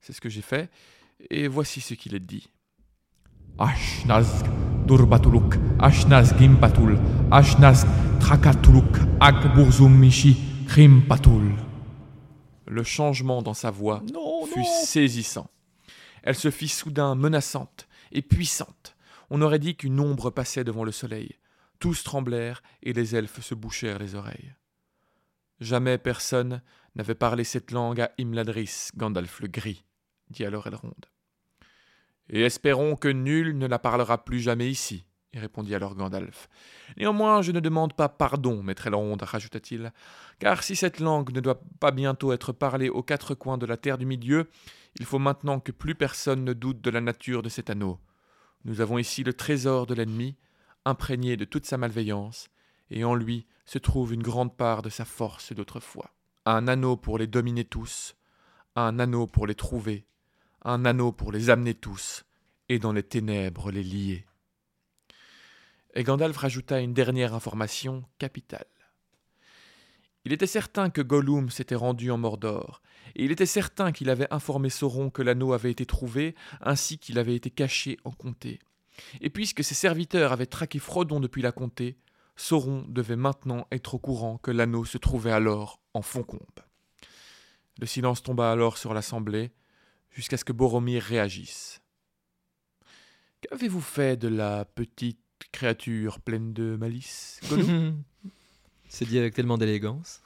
[0.00, 0.70] C'est ce que j'ai fait,
[1.30, 2.50] et voici ce qu'il est dit.
[3.58, 4.46] Ashnazg
[4.86, 6.98] Durbatuluk, Ashnaz Gimpatul,
[7.30, 7.86] Ashnaz
[8.20, 10.36] Trakatuluk, Akburzum Mishi.
[12.68, 15.50] Le changement dans sa voix Non, fut saisissant.
[16.22, 18.96] Elle se fit soudain menaçante et puissante.
[19.30, 21.38] On aurait dit qu'une ombre passait devant le soleil.
[21.78, 24.54] Tous tremblèrent et les elfes se bouchèrent les oreilles.
[25.60, 26.62] Jamais personne
[26.94, 29.84] n'avait parlé cette langue à Imladris, Gandalf le Gris,
[30.30, 30.94] dit alors Elrond.
[32.28, 36.48] Et espérons que nul ne la parlera plus jamais ici, répondit alors Gandalf.
[36.96, 39.92] Néanmoins, je ne demande pas pardon, maître Elrond, rajouta-t-il,
[40.38, 43.76] car si cette langue ne doit pas bientôt être parlée aux quatre coins de la
[43.76, 44.48] terre du milieu,
[44.98, 47.98] il faut maintenant que plus personne ne doute de la nature de cet anneau.
[48.64, 50.36] Nous avons ici le trésor de l'ennemi,
[50.84, 52.48] imprégné de toute sa malveillance,
[52.90, 56.14] et en lui se trouve une grande part de sa force d'autrefois.
[56.46, 58.16] Un anneau pour les dominer tous,
[58.76, 60.06] un anneau pour les trouver,
[60.64, 62.24] un anneau pour les amener tous,
[62.68, 64.27] et dans les ténèbres les lier.
[65.94, 68.66] Et Gandalf rajouta une dernière information capitale.
[70.24, 72.82] Il était certain que Gollum s'était rendu en Mordor,
[73.14, 77.18] et il était certain qu'il avait informé Sauron que l'anneau avait été trouvé, ainsi qu'il
[77.18, 78.58] avait été caché en comté.
[79.20, 81.96] Et puisque ses serviteurs avaient traqué Frodon depuis la comté,
[82.36, 86.60] Sauron devait maintenant être au courant que l'anneau se trouvait alors en Foncombe.
[87.80, 89.50] Le silence tomba alors sur l'assemblée,
[90.10, 91.80] jusqu'à ce que Boromir réagisse.
[93.40, 95.20] Qu'avez-vous fait de la petite
[95.52, 98.02] créature pleine de malice, Gollum
[98.88, 100.22] C'est dit avec tellement d'élégance.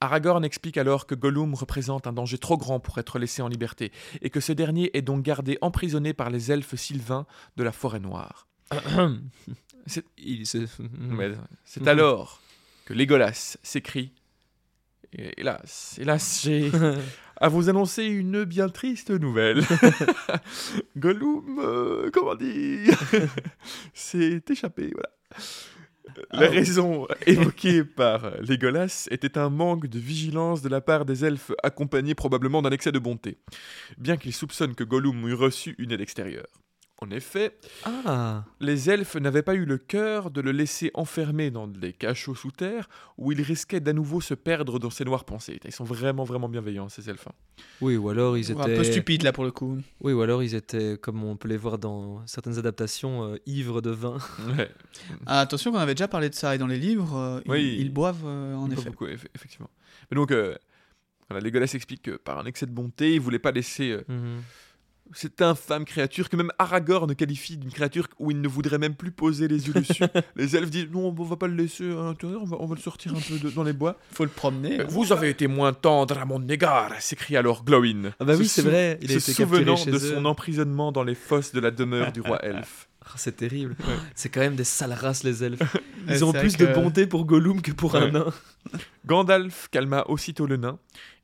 [0.00, 3.92] Aragorn explique alors que Gollum représente un danger trop grand pour être laissé en liberté,
[4.22, 7.26] et que ce dernier est donc gardé emprisonné par les elfes sylvains
[7.56, 8.46] de la forêt noire.
[9.86, 11.32] C'est- Il se- Mais
[11.64, 12.40] C'est alors
[12.86, 14.12] que Legolas s'écrie
[15.16, 16.70] Hélas, hélas, j'ai
[17.40, 19.62] à vous annoncer une bien triste nouvelle.
[20.96, 22.98] Gollum, euh, comment dire,
[23.94, 25.10] s'est échappé, voilà.
[26.32, 26.50] La Ah.
[26.50, 32.14] raison évoquée par Legolas était un manque de vigilance de la part des elfes, accompagné
[32.14, 33.38] probablement d'un excès de bonté,
[33.98, 36.46] bien qu'il soupçonne que Gollum eût reçu une aide extérieure.
[37.02, 41.66] En effet, Ah, les elfes n'avaient pas eu le cœur de le laisser enfermer dans
[41.66, 42.88] des cachots sous terre
[43.18, 45.58] où il risquait d'à nouveau se perdre dans ses noires pensées.
[45.64, 47.26] Ils sont vraiment, vraiment bienveillants, ces elfes.
[47.26, 47.32] hein.
[47.80, 48.60] oui, ou alors ils étaient.
[48.60, 49.76] Un peu stupide là pour le coup.
[50.00, 53.82] Oui, ou alors ils étaient, comme on peut les voir dans certaines adaptations, euh, ivres
[53.82, 54.16] de vin.
[54.56, 54.70] Ouais,
[55.26, 57.76] Ah, attention qu'on avait déjà parlé de ça et dans les livres, euh, ils- Oui.
[57.80, 58.88] ils, boivent euh, en pas effet.
[58.90, 59.70] beaucoup, eff- effectivement.
[60.10, 60.54] Mais donc, euh,
[61.28, 64.42] voilà, Legolas explique que par un excès de bonté, il voulait pas laisser euh, Mhm.
[65.12, 69.10] Cette infâme créature que même Aragorn qualifie d'une créature où il ne voudrait même plus
[69.12, 70.02] poser les yeux dessus.
[70.36, 72.74] les elfes disent non, on va pas le laisser à l'intérieur, on va, on va
[72.74, 73.96] le sortir un peu de- dans les bois.
[74.12, 74.80] Faut le promener.
[74.80, 74.86] hein.
[74.88, 78.12] Vous avez été moins tendre à mon égard, s'écria alors Glowin.
[78.18, 80.14] Ah bah oui, c'est vrai, il a se souvenant chez de eux.
[80.14, 82.88] son emprisonnement dans les fosses de la demeure du roi elfe.
[83.06, 83.76] Ah, c'est terrible.
[84.14, 85.60] C'est quand même des sales races, les elfes.
[86.06, 88.26] Ouais, Ils ont plus de bonté pour Gollum que pour un nain.
[89.06, 90.78] Gandalf calma aussitôt le nain,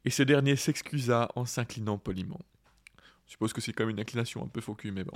[0.07, 2.41] et ce dernier s'excusa en s'inclinant poliment.
[3.31, 5.13] Je suppose que c'est quand même une inclination un peu cul, mais bon.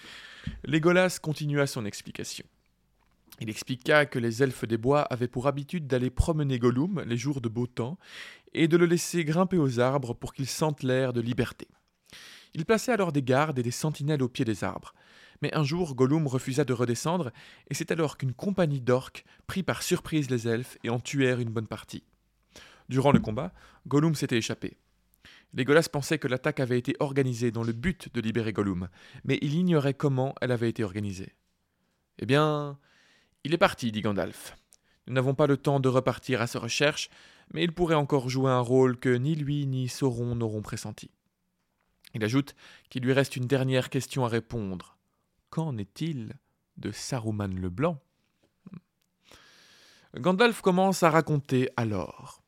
[0.64, 2.46] Legolas continua son explication.
[3.40, 7.42] Il expliqua que les elfes des bois avaient pour habitude d'aller promener Gollum les jours
[7.42, 7.98] de beau temps
[8.54, 11.68] et de le laisser grimper aux arbres pour qu'il sente l'air de liberté.
[12.54, 14.94] Il plaçait alors des gardes et des sentinelles au pied des arbres.
[15.42, 17.32] Mais un jour, Gollum refusa de redescendre,
[17.68, 21.50] et c'est alors qu'une compagnie d'orques prit par surprise les elfes et en tuèrent une
[21.50, 22.02] bonne partie.
[22.88, 23.52] Durant le combat,
[23.86, 24.78] Gollum s'était échappé.
[25.54, 28.88] Legolas pensait que l'attaque avait été organisée dans le but de libérer Gollum,
[29.24, 31.34] mais il ignorait comment elle avait été organisée.
[32.18, 32.78] Eh bien,
[33.44, 34.56] il est parti, dit Gandalf.
[35.06, 37.08] Nous n'avons pas le temps de repartir à sa recherche,
[37.52, 41.10] mais il pourrait encore jouer un rôle que ni lui ni Sauron n'auront pressenti.
[42.14, 42.54] Il ajoute
[42.90, 44.98] qu'il lui reste une dernière question à répondre.
[45.50, 46.34] Qu'en est-il
[46.76, 48.00] de Saruman le Blanc?
[50.16, 52.42] Gandalf commence à raconter alors.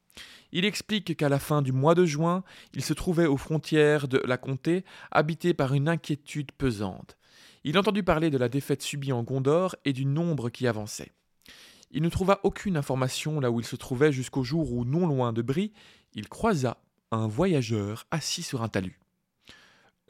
[0.53, 2.43] Il explique qu'à la fin du mois de juin,
[2.75, 7.17] il se trouvait aux frontières de la comté, habité par une inquiétude pesante.
[7.63, 11.13] Il entendit parler de la défaite subie en Gondor et du nombre qui avançait.
[11.91, 15.33] Il ne trouva aucune information là où il se trouvait jusqu'au jour où, non loin
[15.33, 15.73] de Brie,
[16.15, 16.79] il croisa
[17.11, 19.01] un voyageur assis sur un talus.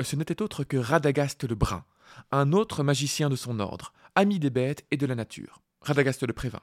[0.00, 1.84] Ce n'était autre que Radagast le Brun,
[2.30, 5.60] un autre magicien de son ordre, ami des bêtes et de la nature.
[5.82, 6.62] Radagast le prévint.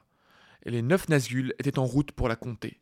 [0.64, 2.80] Les neuf Nazgûl étaient en route pour la comté.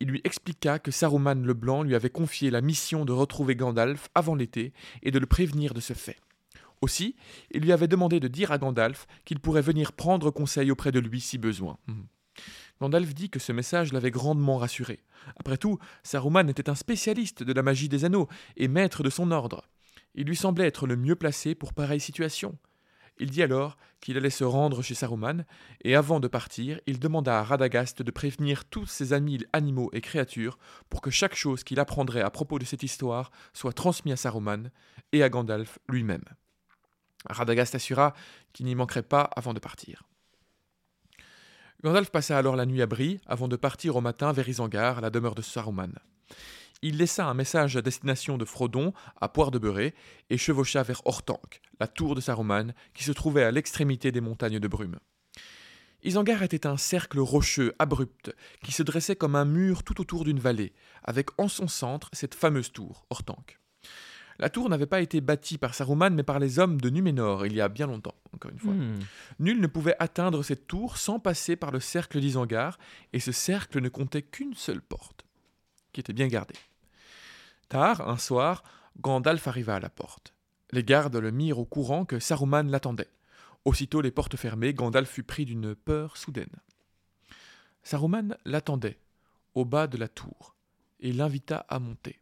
[0.00, 4.08] Il lui expliqua que Saruman le Blanc lui avait confié la mission de retrouver Gandalf
[4.14, 4.72] avant l'été
[5.02, 6.18] et de le prévenir de ce fait.
[6.80, 7.14] Aussi,
[7.50, 10.98] il lui avait demandé de dire à Gandalf qu'il pourrait venir prendre conseil auprès de
[10.98, 11.78] lui si besoin.
[11.86, 12.06] Mhm.
[12.80, 15.00] Gandalf dit que ce message l'avait grandement rassuré.
[15.36, 19.30] Après tout, Saruman était un spécialiste de la magie des anneaux et maître de son
[19.30, 19.68] ordre.
[20.14, 22.56] Il lui semblait être le mieux placé pour pareille situation.
[23.20, 25.44] Il dit alors qu'il allait se rendre chez Saruman,
[25.84, 30.00] et avant de partir, il demanda à Radagast de prévenir tous ses amis animaux et
[30.00, 30.58] créatures
[30.88, 34.70] pour que chaque chose qu'il apprendrait à propos de cette histoire soit transmise à Saruman
[35.12, 36.24] et à Gandalf lui-même.
[37.28, 38.14] Radagast assura
[38.54, 40.04] qu'il n'y manquerait pas avant de partir.
[41.84, 45.10] Gandalf passa alors la nuit à Brie avant de partir au matin vers Isengard, la
[45.10, 45.92] demeure de Saruman.
[46.82, 49.94] Il laissa un message à destination de Frodon à Poire de Beurré
[50.30, 54.60] et chevaucha vers Orthanc, la tour de Saruman, qui se trouvait à l'extrémité des montagnes
[54.60, 54.98] de brume.
[56.02, 60.40] Isengard était un cercle rocheux abrupt qui se dressait comme un mur tout autour d'une
[60.40, 60.72] vallée,
[61.04, 63.44] avec en son centre cette fameuse tour, Orthanc.
[64.38, 67.52] La tour n'avait pas été bâtie par Saruman mais par les hommes de Numénor il
[67.52, 68.72] y a bien longtemps, encore une fois.
[68.72, 69.00] Hmm.
[69.38, 72.78] Nul ne pouvait atteindre cette tour sans passer par le cercle d'Isengard,
[73.12, 75.26] et ce cercle ne comptait qu'une seule porte,
[75.92, 76.54] qui était bien gardée.
[77.70, 78.64] Tard, un soir,
[79.00, 80.34] Gandalf arriva à la porte.
[80.72, 83.12] Les gardes le mirent au courant que Saruman l'attendait.
[83.64, 86.56] Aussitôt les portes fermées, Gandalf fut pris d'une peur soudaine.
[87.84, 88.98] Saruman l'attendait,
[89.54, 90.56] au bas de la tour,
[90.98, 92.18] et l'invita à monter.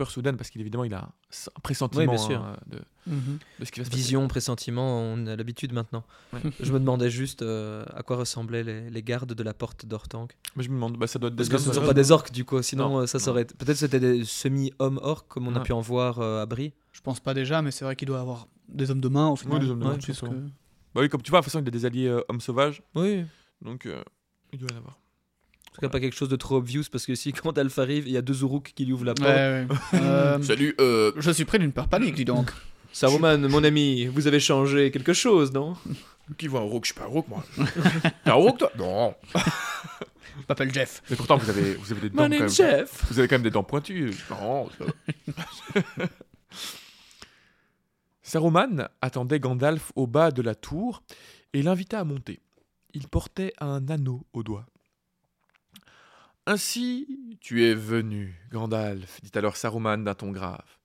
[0.00, 2.40] Peur soudaine parce qu'évidemment il a un, un pressentiment Oui, bien sûr.
[2.42, 3.38] hein, de, Mhm.
[3.58, 4.00] de ce qui va se passer.
[4.02, 6.04] Vision, pressentiment, on a l'habitude maintenant.
[6.32, 6.40] Ouais.
[6.60, 10.34] Je me demandais juste euh, à quoi ressemblaient les, les gardes de la porte d'Ortank.
[10.56, 11.92] Mais je me demande, bah, ça doit être Parce des que ce ne sont pas
[11.92, 13.24] des orques du coup, sinon Non, euh, ça non.
[13.26, 13.44] serait.
[13.44, 16.72] Peut-être c'était des semi-hommes-orques comme on a pu en voir euh, à Brie.
[16.92, 19.36] Je pense pas déjà, mais c'est vrai qu'il doit avoir des hommes de main au
[19.36, 19.60] final.
[19.60, 20.28] des hommes de main, Ouais, c'est parce ça.
[20.28, 20.32] que-
[20.94, 22.82] Bah oui, comme tu vois, de toute façon, il a des alliés euh, hommes sauvages,
[22.94, 23.24] Oui.
[23.60, 24.02] donc euh,
[24.52, 24.98] il doit y en avoir.
[25.80, 28.12] Tout cas, pas quelque chose de trop obvious parce que si quand Alpha arrive, il
[28.12, 29.30] y a deux Uruk qui lui ouvrent la porte.
[29.30, 29.76] Ouais, ouais.
[30.00, 32.50] Euh, Salut, euh, je suis pris d'une peur panique, dis donc.
[32.92, 35.76] Saruman, mon ami, vous avez changé quelque chose, non?
[36.36, 37.44] Qui voit un rook Je suis pas un rook, moi.
[38.24, 38.70] T'es un rook, toi?
[38.76, 39.14] Non.
[39.34, 41.02] Je m'appelle Jeff.
[41.08, 42.48] Mais pourtant, vous avez, vous avez des dents My quand même.
[42.50, 43.04] Jeff.
[43.10, 44.12] Vous avez quand même des dents pointues.
[44.30, 44.68] Non.
[44.70, 44.84] ça
[45.96, 46.06] va.
[48.22, 51.02] Saruman attendait Gandalf au bas de la tour
[51.52, 52.40] et l'invita à monter.
[52.92, 54.66] Il portait un anneau au doigt.
[56.46, 60.78] Ainsi, tu es venu, Gandalf, dit alors Saruman d'un ton grave.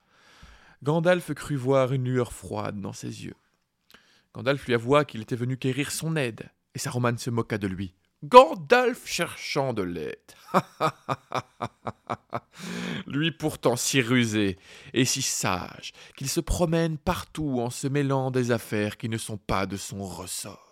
[0.82, 3.36] Gandalf crut voir une lueur froide dans ses yeux.
[4.34, 7.94] Gandalf lui avoua qu'il était venu quérir son aide, et Saruman se moqua de lui.
[8.22, 10.16] Gandalf cherchant de l'aide.
[13.06, 14.58] lui pourtant si rusé
[14.94, 19.36] et si sage qu'il se promène partout en se mêlant des affaires qui ne sont
[19.36, 20.65] pas de son ressort.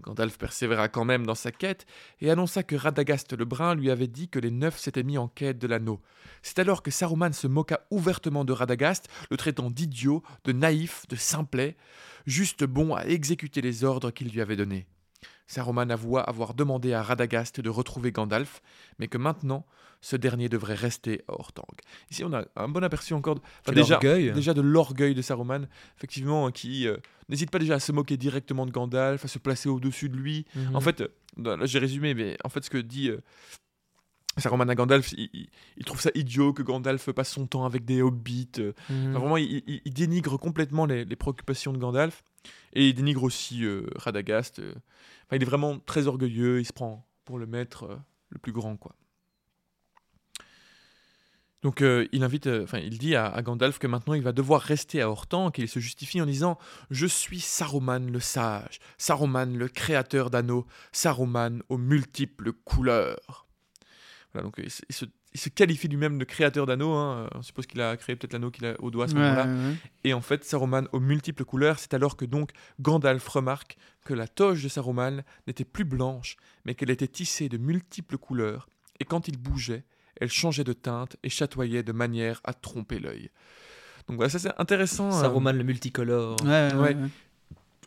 [0.00, 1.86] Gandalf persévéra quand même dans sa quête
[2.20, 5.28] et annonça que Radagast le Brun lui avait dit que les neufs s'étaient mis en
[5.28, 6.00] quête de l'anneau.
[6.42, 11.16] C'est alors que Saruman se moqua ouvertement de Radagast, le traitant d'idiot, de naïf, de
[11.16, 11.76] simplet,
[12.26, 14.86] juste bon à exécuter les ordres qu'il lui avait donnés.
[15.48, 18.62] Saruman avoua avoir demandé à Radagast de retrouver Gandalf,
[19.00, 19.66] mais que maintenant,
[20.00, 21.66] ce dernier devrait rester à Ortang.
[22.10, 23.72] Ici, on a un bon aperçu encore de, enfin,
[24.34, 28.16] déjà, de l'orgueil de Saruman, effectivement, hein, qui euh, n'hésite pas déjà à se moquer
[28.16, 30.44] directement de Gandalf, à se placer au-dessus de lui.
[30.54, 30.76] Mhm.
[30.76, 33.18] En fait, euh, là j'ai résumé, mais en fait, ce que dit euh,
[34.36, 37.84] Saruman à Gandalf, il, il- il trouve ça idiot que Gandalf passe son temps avec
[37.84, 38.48] des hobbits.
[38.58, 38.72] euh.
[38.88, 39.10] Mhm.
[39.10, 42.22] Enfin, vraiment, il, il- il dénigre complètement les, les préoccupations de Gandalf.
[42.72, 44.58] Et il dénigre aussi euh, Radagast.
[44.58, 44.74] euh.
[45.32, 47.96] Il est vraiment très orgueilleux, il se prend pour le maître euh,
[48.30, 48.94] le plus grand, quoi.
[51.62, 54.60] Donc euh, il invite, enfin il dit à, à Gandalf que maintenant il va devoir
[54.60, 56.56] rester à Hortan, qu'il se justifie en disant
[56.90, 63.48] Je suis Saruman le sage, Saruman le créateur d'anneaux, Saruman aux multiples couleurs.
[64.32, 65.04] Voilà, donc il se,
[65.34, 66.92] il se- qualifie lui-même de créateur d'anneaux.
[66.94, 67.28] hein.
[67.34, 69.44] On suppose qu'il a créé peut-être l'anneau qu'il a au doigt à ce Ouais, moment-là.
[69.46, 69.74] ouais, ouais.
[70.04, 72.50] Et en fait, Saruman aux multiples couleurs, c'est alors que donc
[72.80, 77.58] Gandalf remarque que la toge de Saruman n'était plus blanche, mais qu'elle était tissée de
[77.58, 78.68] multiples couleurs,
[79.00, 79.84] et quand il bougeait,
[80.20, 83.30] elle changeait de teinte et chatoyait de manière à tromper l'œil.
[84.08, 85.08] Donc voilà, ça c'est intéressant.
[85.08, 86.36] euh, Saruman le multicolore.
[86.42, 86.94] Ouais, ouais, Ouais.
[86.94, 87.08] ouais.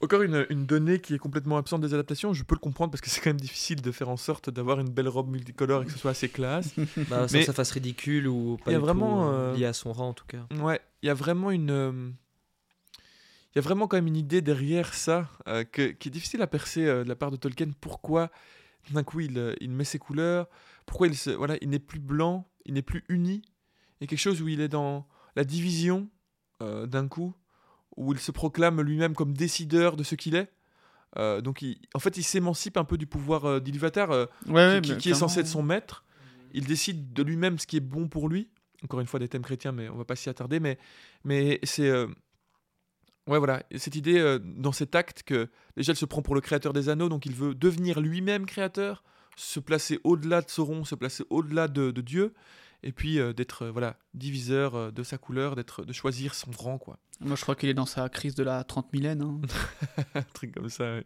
[0.02, 3.02] Encore une, une donnée qui est complètement absente des adaptations, je peux le comprendre parce
[3.02, 5.86] que c'est quand même difficile de faire en sorte d'avoir une belle robe multicolore et
[5.86, 6.74] que ce soit assez classe.
[7.10, 9.30] Bah, sans Mais- que ça fasse ridicule ou pas Il y a du vraiment, tout,
[9.34, 10.45] euh, lié à son rang en tout cas.
[10.60, 11.72] Ouais, il y a vraiment une.
[11.72, 12.10] euh,
[13.54, 16.41] Il y a vraiment quand même une idée derrière ça euh, que- qui est difficile
[16.41, 17.72] à percer euh, de la part de Tolkien.
[17.82, 18.32] Pourquoi
[18.91, 20.47] d'un coup il, euh, il met ses couleurs?
[20.86, 23.41] Pourquoi il, se, voilà, il n'est plus blanc Il n'est plus uni?
[23.99, 26.10] Il y a quelque chose où il est dans la division
[26.62, 27.34] euh, d'un coup,
[27.98, 30.52] où il se proclame lui-même comme décideur de ce qu'il est.
[31.18, 34.12] Euh, donc il- en fait il s'émancipe un peu du pouvoir euh, d'Ilúvatar.
[34.12, 36.04] euh, Ouais, qui, qui est censé être son maître.
[36.54, 38.50] Il décide de lui-même ce qui est bon pour lui.
[38.84, 40.60] Encore une fois, des thèmes chrétiens, mais on va pas s'y attarder.
[40.60, 40.78] Mais,
[41.24, 41.88] mais c'est.
[41.88, 42.08] euh,
[43.28, 43.62] Ouais, voilà.
[43.76, 47.08] Cette idée dans cet acte que déjà il se prend pour le créateur des anneaux,
[47.08, 49.04] donc il veut devenir lui-même créateur,
[49.36, 52.34] se placer au-delà de Sauron, se placer au-delà de, de Dieu,
[52.82, 56.98] et puis d'être voilà diviseur de sa couleur, d'être de choisir son rang, quoi.
[57.22, 59.26] Moi, je crois qu'il est dans sa crise de la 30 millénaire.
[59.28, 59.41] hein.
[60.15, 60.84] Un truc comme ça.
[60.95, 61.05] ouais.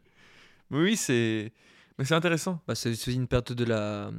[0.71, 1.51] Mais oui, c'est.
[1.97, 2.61] Mais c'est intéressant.
[2.67, 4.11] Bah, c'est c'est une perte de la,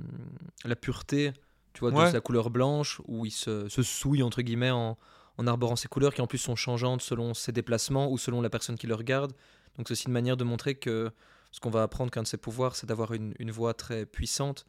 [0.64, 1.32] la pureté,
[1.74, 2.06] tu vois, Ouais.
[2.06, 4.96] de sa couleur blanche, où il se, se souille, entre guillemets, en,
[5.38, 8.48] en arborant ses couleurs, qui en plus sont changeantes selon ses déplacements ou selon la
[8.50, 9.32] personne qui le regarde.
[9.76, 11.10] Donc c'est aussi une manière de montrer que
[11.52, 14.64] ce qu'on va apprendre qu'un de ses pouvoirs, c'est d'avoir une, une voix très puissante,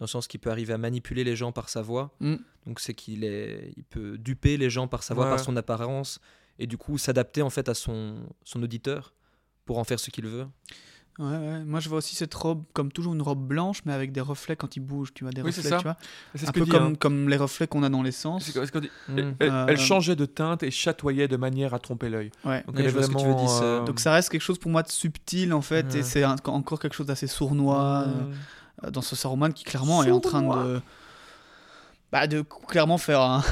[0.00, 2.12] dans le sens qu'il peut arriver à manipuler les gens par sa voix.
[2.18, 2.36] Mm.
[2.66, 5.30] Donc c'est qu'il est, il peut duper les gens par sa voix, Ouais.
[5.30, 6.18] par son apparence,
[6.58, 9.14] et du coup s'adapter en fait à son, son auditeur
[9.64, 10.46] pour en faire ce qu'il veut.
[11.18, 11.64] Ouais, ouais.
[11.64, 14.54] Moi, je vois aussi cette robe comme toujours une robe blanche, mais avec des reflets
[14.54, 15.12] quand il bouge.
[15.12, 15.76] Tu vois, des Oui, c'est reflets, ça.
[15.78, 15.96] tu vois.
[16.36, 16.94] C'est ce Un que peu dit, comme, hein.
[16.94, 18.44] comme les reflets qu'on a dans l'essence.
[18.44, 18.90] C'est ce qu'on dit.
[19.08, 19.18] Mm.
[19.18, 22.30] Elle, elle- Euh, elle changeait de teinte et chatoyait de manière à tromper l'œil.
[22.44, 22.62] Ouais.
[22.68, 25.60] Donc Ouais, veux dire, euh, Donc ça reste quelque chose pour moi de subtil en
[25.60, 29.64] fait, et c'est un- encore quelque chose d'assez sournois euh, euh, dans ce Saruman qui
[29.64, 30.80] clairement est en train de,
[32.12, 33.42] bah, de clairement faire un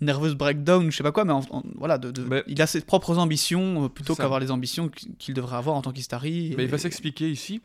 [0.00, 2.66] nervous breakdown, je sais pas quoi, mais en- en- voilà, de, de- Mais- il a
[2.66, 6.54] ses propres ambitions euh, plutôt qu'avoir les ambitions qu'- qu'il devrait avoir en tant qu'Istari.
[6.56, 7.60] Mais il va s'expliquer ici.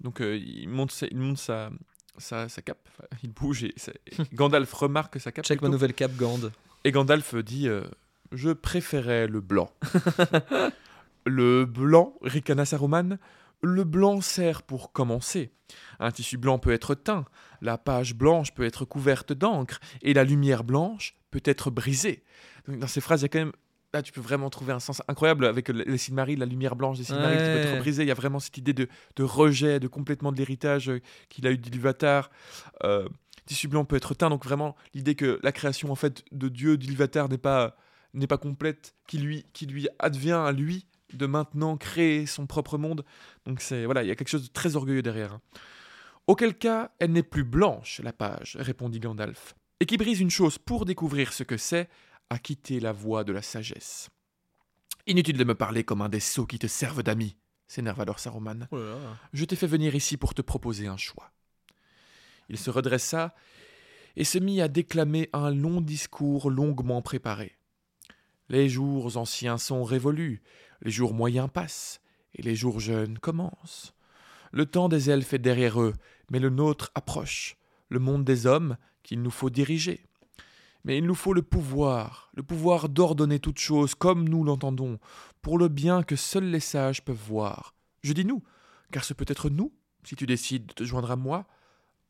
[0.00, 1.70] Donc euh, il monte, sa, il monte sa,
[2.18, 5.44] sa, sa cape, Enfin, il bouge et, sa- et Gandalf remarque sa cape.
[5.44, 5.72] Check ma plutôt.
[5.72, 6.40] nouvelle cape Gand.
[6.84, 7.82] Et Gandalf dit euh,
[8.32, 9.70] Je préférais le blanc.
[11.26, 13.18] le blanc, ricana Saruman,
[13.62, 15.50] le blanc sert pour commencer.
[15.98, 17.24] Un tissu blanc peut être teint,
[17.62, 22.22] la page blanche peut être couverte d'encre, et la lumière blanche peut être brisée.
[22.68, 23.52] Donc, dans ces phrases, il y a quand même.
[23.92, 26.98] Là, tu peux vraiment trouver un sens incroyable avec le- les Silmarils, la lumière blanche
[26.98, 28.02] des Silmarils qui peut être brisée.
[28.02, 31.46] Il y a vraiment cette idée de, de rejet, de complètement de l'héritage euh, qu'il
[31.46, 32.30] a eu d'Ilúvatar.
[32.82, 33.08] Euh,
[33.46, 36.76] tissu blanc peut être teint, donc vraiment l'idée que la création en fait de Dieu
[36.76, 37.76] d'Ilúvatar n'est pas
[38.14, 42.78] n'est pas complète, qui lui qui lui advient à lui de maintenant créer son propre
[42.78, 43.04] monde.
[43.46, 45.34] Donc c'est voilà, il y a quelque chose de très orgueilleux derrière.
[45.34, 45.40] hein.
[46.26, 49.54] Auquel cas, elle n'est plus blanche, la page, répondit Gandalf.
[49.84, 51.90] Et qui brise une chose pour découvrir ce que c'est,
[52.30, 54.08] a quitté la voie de la sagesse.
[55.06, 58.66] Inutile de me parler comme un des sots qui te servent d'amis, s'énerva alors Saruman.
[59.34, 61.32] Je t'ai fait venir ici pour te proposer un choix.
[62.48, 63.34] Il se redressa
[64.16, 67.58] et se mit à déclamer un long discours longuement préparé.
[68.48, 70.40] Les jours anciens sont révolus,
[70.80, 72.00] les jours moyens passent,
[72.32, 73.92] et les jours jeunes commencent.
[74.50, 75.92] Le temps des elfes est derrière eux,
[76.30, 77.58] mais le nôtre approche,
[77.90, 80.04] le monde des hommes qu'il nous faut diriger.
[80.82, 84.98] Mais il nous faut le pouvoir, le pouvoir d'ordonner toutes choses comme nous l'entendons,
[85.40, 87.74] pour le bien que seuls les sages peuvent voir.
[88.02, 88.42] Je dis nous,
[88.90, 89.72] car ce peut être nous,
[90.04, 91.46] si tu décides de te joindre à moi.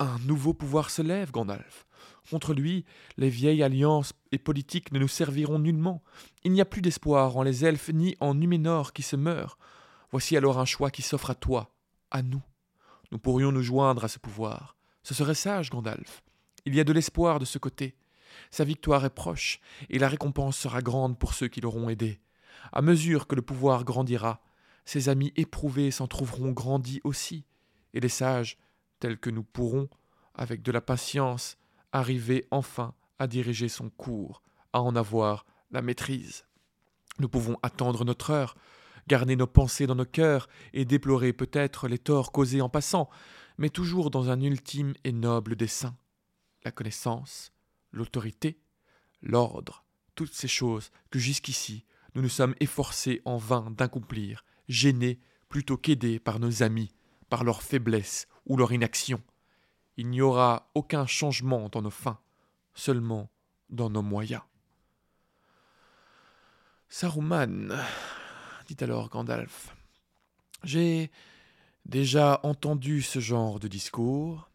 [0.01, 1.87] Un nouveau pouvoir se lève, Gandalf.
[2.29, 2.85] Contre lui,
[3.17, 6.03] les vieilles alliances et politiques ne nous serviront nullement.
[6.43, 9.57] Il n'y a plus d'espoir en les elfes ni en Numénor qui se meurent.
[10.11, 11.73] Voici alors un choix qui s'offre à toi,
[12.11, 12.43] à nous.
[13.13, 14.77] Nous pourrions nous joindre à ce pouvoir.
[15.05, 16.24] Ce serait sage, Gandalf.
[16.67, 17.95] Il y a de l'espoir de ce côté.
[18.51, 19.61] Sa victoire est proche,
[19.91, 22.21] et la récompense sera grande pour ceux qui l'auront aidé.
[22.73, 24.43] À mesure que le pouvoir grandira,
[24.85, 27.45] ses amis éprouvés s'en trouveront grandis aussi,
[27.93, 28.59] et les sages,
[28.99, 29.89] tels que nous pourrons,
[30.35, 31.59] avec de la patience,
[31.93, 34.43] arriver enfin à diriger son cours,
[34.73, 36.45] à en avoir la maîtrise.
[37.19, 38.57] Nous pouvons attendre notre heure,
[39.07, 43.09] garder nos pensées dans nos cœurs et déplorer peut-être les torts causés en passant,
[43.59, 45.95] mais toujours dans un ultime et noble dessein.
[46.65, 47.53] La connaissance,
[47.93, 48.59] l'autorité,
[49.23, 49.85] l'ordre,
[50.15, 51.85] toutes ces choses que jusqu'ici
[52.15, 56.95] nous nous sommes efforcés en vain d'accomplir, gênés plutôt qu'aidés par nos amis,
[57.29, 59.23] par leur faiblesse ou leur inaction.
[59.97, 62.21] Il n'y aura aucun changement dans nos fins,
[62.75, 63.31] seulement
[63.71, 64.43] dans nos moyens.
[66.89, 67.75] Saruman,
[68.69, 69.75] dit alors Gandalf,
[70.63, 71.11] j'ai
[71.87, 74.49] déjà entendu ce genre de discours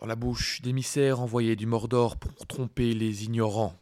[0.00, 3.78] dans la bouche d'émissaires envoyés du Mordor pour tromper les ignorants.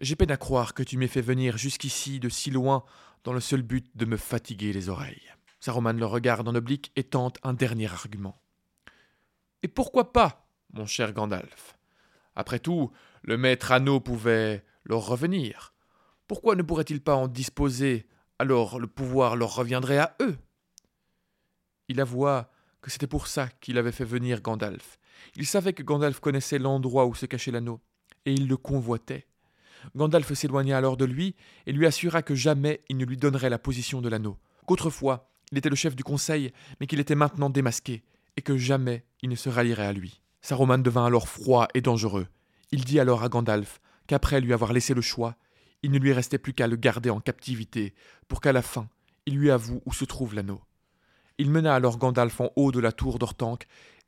[0.00, 2.84] J'ai peine à croire que tu m'aies fait venir jusqu'ici de si loin
[3.22, 5.32] dans le seul but de me fatiguer les oreilles.
[5.60, 8.36] Saruman le regarde en oblique et tente un dernier argument.
[9.62, 11.78] Et pourquoi pas, mon cher Gandalf?
[12.34, 12.90] Après tout,
[13.22, 15.72] le maître anneau pouvait leur revenir.
[16.26, 18.08] Pourquoi ne pourrait-il pas en disposer?
[18.40, 20.36] Alors le pouvoir leur reviendrait à eux.
[21.86, 22.50] Il avoua
[22.80, 24.98] que c'était pour ça qu'il avait fait venir Gandalf.
[25.36, 27.80] Il savait que Gandalf connaissait l'endroit où se cachait l'anneau,
[28.26, 29.26] et il le convoitait.
[29.96, 31.34] Gandalf s'éloigna alors de lui
[31.66, 35.58] et lui assura que jamais il ne lui donnerait la position de l'anneau, qu'autrefois il
[35.58, 38.04] était le chef du conseil, mais qu'il était maintenant démasqué,
[38.36, 40.20] et que jamais il ne se rallierait à lui.
[40.40, 42.26] Saruman devint alors froid et dangereux.
[42.70, 45.36] Il dit alors à Gandalf qu'après lui avoir laissé le choix,
[45.82, 47.94] il ne lui restait plus qu'à le garder en captivité,
[48.28, 48.88] pour qu'à la fin
[49.26, 50.60] il lui avoue où se trouve l'anneau.
[51.38, 53.66] Il mena alors Gandalf en haut de la tour d'Ortanque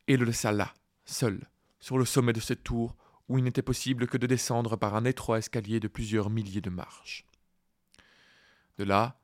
[0.08, 0.74] et le laissa là,
[1.04, 1.48] seul,
[1.80, 2.96] sur le sommet de cette tour,
[3.28, 6.70] où il n'était possible que de descendre par un étroit escalier de plusieurs milliers de
[6.70, 7.26] marches.
[8.78, 9.18] De là,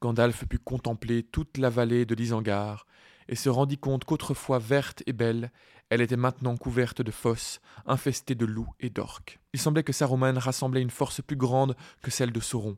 [0.00, 2.86] Gandalf put contempler toute la vallée de l'Isengard,
[3.28, 5.50] et se rendit compte qu'autrefois verte et belle,
[5.90, 9.38] elle était maintenant couverte de fosses, infestée de loups et d'orques.
[9.52, 12.76] Il semblait que Saruman rassemblait une force plus grande que celle de Sauron.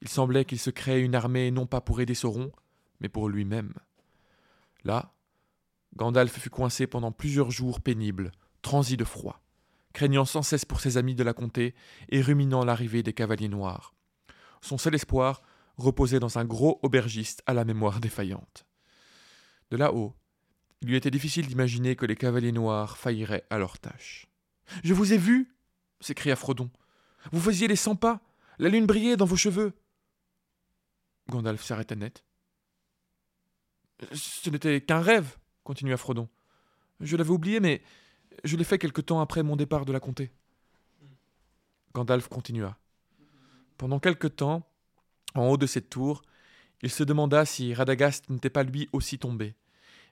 [0.00, 2.52] Il semblait qu'il se créait une armée non pas pour aider Sauron,
[3.00, 3.74] mais pour lui-même.
[4.84, 5.12] Là,
[5.96, 8.32] Gandalf fut coincé pendant plusieurs jours pénibles,
[8.62, 9.42] transi de froid,
[9.92, 11.74] craignant sans cesse pour ses amis de la comté
[12.08, 13.94] et ruminant l'arrivée des cavaliers noirs.
[14.60, 15.42] Son seul espoir
[15.76, 18.66] reposait dans un gros aubergiste à la mémoire défaillante.
[19.70, 20.14] De là-haut,
[20.80, 24.26] il lui était difficile d'imaginer que les cavaliers noirs failliraient à leur tâche.
[24.82, 25.54] Je vous ai vu
[26.04, 26.70] s'écria Frodon.
[27.32, 28.20] Vous faisiez les cent pas,
[28.58, 29.72] la lune brillait dans vos cheveux.
[31.28, 32.24] Gandalf s'arrêta net.
[34.12, 36.28] Ce n'était qu'un rêve, continua Frodon.
[37.00, 37.82] Je l'avais oublié, mais
[38.44, 40.30] je l'ai fait quelque temps après mon départ de la comté.
[41.94, 42.76] Gandalf continua.
[43.78, 44.62] Pendant quelque temps,
[45.34, 46.22] en haut de cette tour,
[46.82, 49.54] il se demanda si Radagast n'était pas lui aussi tombé.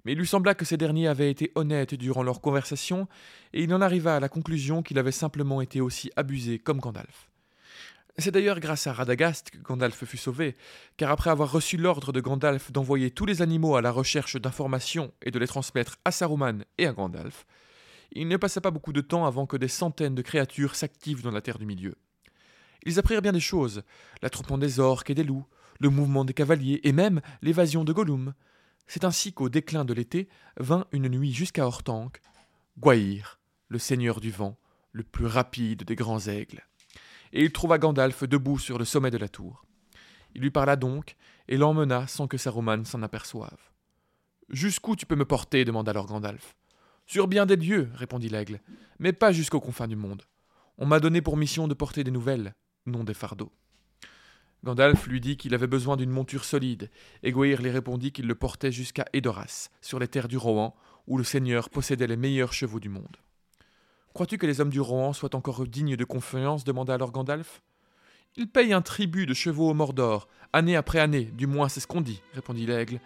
[0.04, 3.06] Mais il lui sembla que ces derniers avaient été honnêtes durant leur conversation,
[3.52, 7.31] et il en arriva à la conclusion qu'il avait simplement été aussi abusé comme Gandalf.
[8.18, 10.54] C'est d'ailleurs grâce à Radagast que Gandalf fut sauvé,
[10.98, 15.12] car après avoir reçu l'ordre de Gandalf d'envoyer tous les animaux à la recherche d'informations
[15.22, 17.46] et de les transmettre à Saruman et à Gandalf,
[18.12, 21.30] il ne passa pas beaucoup de temps avant que des centaines de créatures s'activent dans
[21.30, 21.94] la Terre du Milieu.
[22.84, 23.82] Ils apprirent bien des choses,
[24.20, 25.46] l'attroupement des orques et des loups,
[25.80, 28.34] le mouvement des cavaliers et même l'évasion de Gollum.
[28.86, 32.20] C'est ainsi qu'au déclin de l'été vint une nuit jusqu'à Hortanque,
[32.78, 34.58] Gwaïr, le seigneur du vent,
[34.90, 36.62] le plus rapide des grands aigles
[37.32, 39.64] et il trouva Gandalf debout sur le sommet de la tour.
[40.34, 41.16] Il lui parla donc,
[41.48, 43.70] et l'emmena sans que Saruman s'en aperçoive.
[44.48, 45.64] Jusqu'où tu peux me porter?
[45.64, 46.54] demanda alors Gandalf.
[47.06, 48.60] Sur bien des lieux, répondit l'aigle,
[48.98, 50.22] mais pas jusqu'aux confins du monde.
[50.78, 52.54] On m'a donné pour mission de porter des nouvelles,
[52.86, 53.52] non des fardeaux.
[54.64, 56.90] Gandalf lui dit qu'il avait besoin d'une monture solide,
[57.22, 60.76] et Gwair lui répondit qu'il le portait jusqu'à Edoras, sur les terres du Rohan,
[61.08, 63.16] où le seigneur possédait les meilleurs chevaux du monde.
[64.14, 67.62] Crois-tu que les hommes du Rohan soient encore dignes de confiance demanda alors Gandalf.
[68.36, 71.86] Ils payent un tribut de chevaux au Mordor, année après année, du moins c'est ce
[71.86, 72.98] qu'on dit, répondit l'aigle,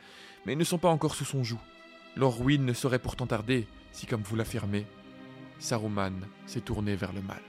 [0.45, 1.59] mais ils ne sont pas encore sous son joug.
[2.17, 4.87] Leur ruine ne saurait pourtant tarder, si, comme vous l'affirmez,
[5.59, 6.13] Saruman
[6.47, 7.41] s'est tourné vers le mal.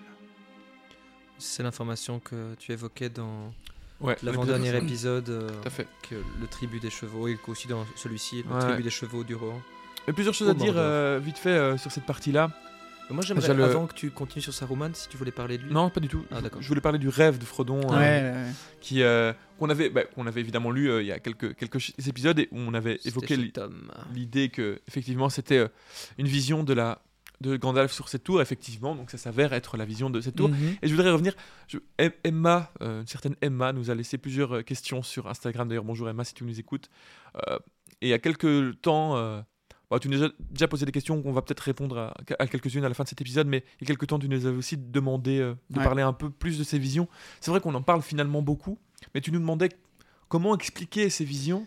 [1.38, 3.54] C'est l'information que tu évoquais dans
[4.00, 5.88] Ouais, L'avant-dernier épisode, euh, Tout à fait.
[6.08, 8.60] que le tribut des chevaux, et aussi dans celui-ci, le Ouais.
[8.60, 9.60] tribut des chevaux du Rohan.
[10.08, 12.52] Et plusieurs choses Au à dire euh, vite fait euh, sur cette partie-là.
[13.10, 15.72] Moi j'aimerais, le- avant que tu continues sur Saruman, si tu voulais parler de lui.
[15.72, 16.26] Non, pas du tout.
[16.32, 16.62] Ah, d'accord.
[16.62, 17.80] Je voulais parler du rêve de Frodon.
[17.80, 18.52] euh, Ouais, ouais, ouais.
[18.82, 21.56] qui euh, qu'on avait bah, qu'on avait évidemment lu euh, il y a quelques
[22.08, 23.38] épisodes et où on avait évoqué
[24.14, 25.68] l'idée que effectivement c'était euh,
[26.18, 27.02] une vision de la
[27.40, 30.50] de Gandalf sur cette tour effectivement donc ça s'avère être la vision de cette tour
[30.50, 30.76] Mhm.
[30.82, 31.34] et je voudrais revenir
[31.68, 31.78] je-
[32.24, 36.24] Emma euh, une certaine Emma nous a laissé plusieurs questions sur Instagram d'ailleurs bonjour Emma
[36.24, 36.90] si tu nous écoutes
[37.48, 37.60] Euh,
[38.02, 39.16] et il y a quelques temps
[39.90, 42.84] bah, tu nous as déjà posé des questions qu'on va peut-être répondre à, à quelques-unes
[42.84, 44.58] à la fin de cet épisode mais il y a quelques temps tu nous avais
[44.58, 45.84] aussi demandé euh, de Ouais.
[45.84, 47.08] parler un peu plus de ces visions
[47.42, 48.78] c'est vrai qu'on en parle finalement beaucoup
[49.16, 49.70] mais tu nous demandais
[50.28, 51.66] comment expliquer ces visions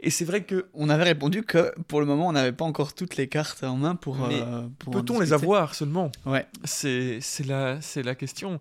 [0.00, 2.92] et c'est vrai que On avait répondu que pour le moment, on n'avait pas encore
[2.94, 4.22] toutes les cartes en main pour.
[4.24, 6.10] Euh, pour peut-on les avoir seulement?
[6.26, 6.46] Ouais.
[6.64, 8.60] C'est c'est la, c'est la question.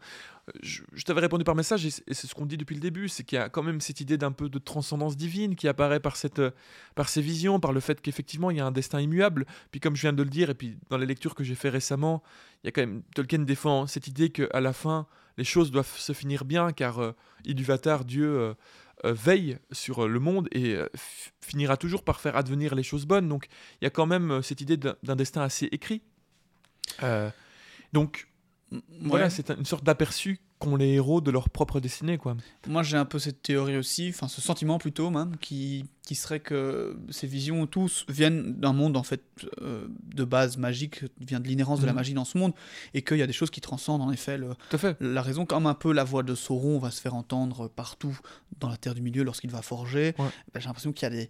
[0.62, 3.38] Je, t'avais répondu par message et c'est ce qu'on dit depuis le début, c'est qu'il
[3.38, 6.40] y a quand même cette idée d'un peu de transcendance divine qui apparaît par, cette,
[6.40, 6.52] euh,
[6.96, 9.46] par ces visions, par le fait qu'effectivement il y a un destin immuable.
[9.72, 11.70] Puis comme je viens de le dire, et puis dans les lectures que j'ai fait
[11.70, 12.24] récemment,
[12.64, 15.98] il y a quand même Tolkien défend cette idée qu'à la fin les choses doivent
[15.98, 17.14] se finir bien car euh,
[17.46, 18.54] Iluvatar, Dieu, euh,
[19.06, 20.88] euh, veille sur euh, le monde et euh,
[21.42, 23.28] finira toujours par faire advenir les choses bonnes.
[23.28, 23.48] Donc
[23.82, 26.02] il y a quand même cette idée d'un destin assez écrit.
[27.92, 28.30] Donc
[29.02, 29.30] voilà, Ouais.
[29.30, 32.38] c'est un- une sorte d'aperçu qu'ont les héros de leur propre destinée, quoi.
[32.68, 36.40] Moi, j'ai un peu cette théorie aussi, enfin ce sentiment plutôt même, qui, qui serait
[36.40, 39.24] que ces visions tous viennent d'un monde en fait
[39.62, 41.96] euh, de base magique, vient de l'inhérence de la Mhm.
[41.98, 42.54] magie dans ce monde,
[42.94, 44.98] et qu'il y a des choses qui transcendent en effet le- Tout à fait.
[45.02, 48.18] la raison, comme un peu la voix de Sauron va se faire entendre partout
[48.62, 50.14] dans la Terre du Milieu lorsqu'il va forger.
[50.18, 50.28] Ouais.
[50.54, 51.28] ben, j'ai l'impression qu'il y a des,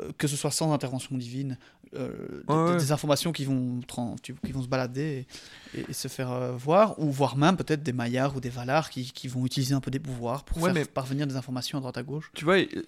[0.00, 1.58] euh, que ce soit sans intervention divine,
[1.94, 2.76] euh, des, Ouais, ouais.
[2.78, 3.80] des informations qui vont,
[4.22, 5.26] qui vont se balader
[5.74, 8.48] et, et- et se faire euh, voir, ou voire même peut-être des Maillards ou des
[8.50, 11.36] Valar qui, qui vont utiliser un peu des pouvoirs pour Ouais, faire mais- parvenir des
[11.36, 12.30] informations à droite à gauche.
[12.34, 12.82] Tu vois, euh,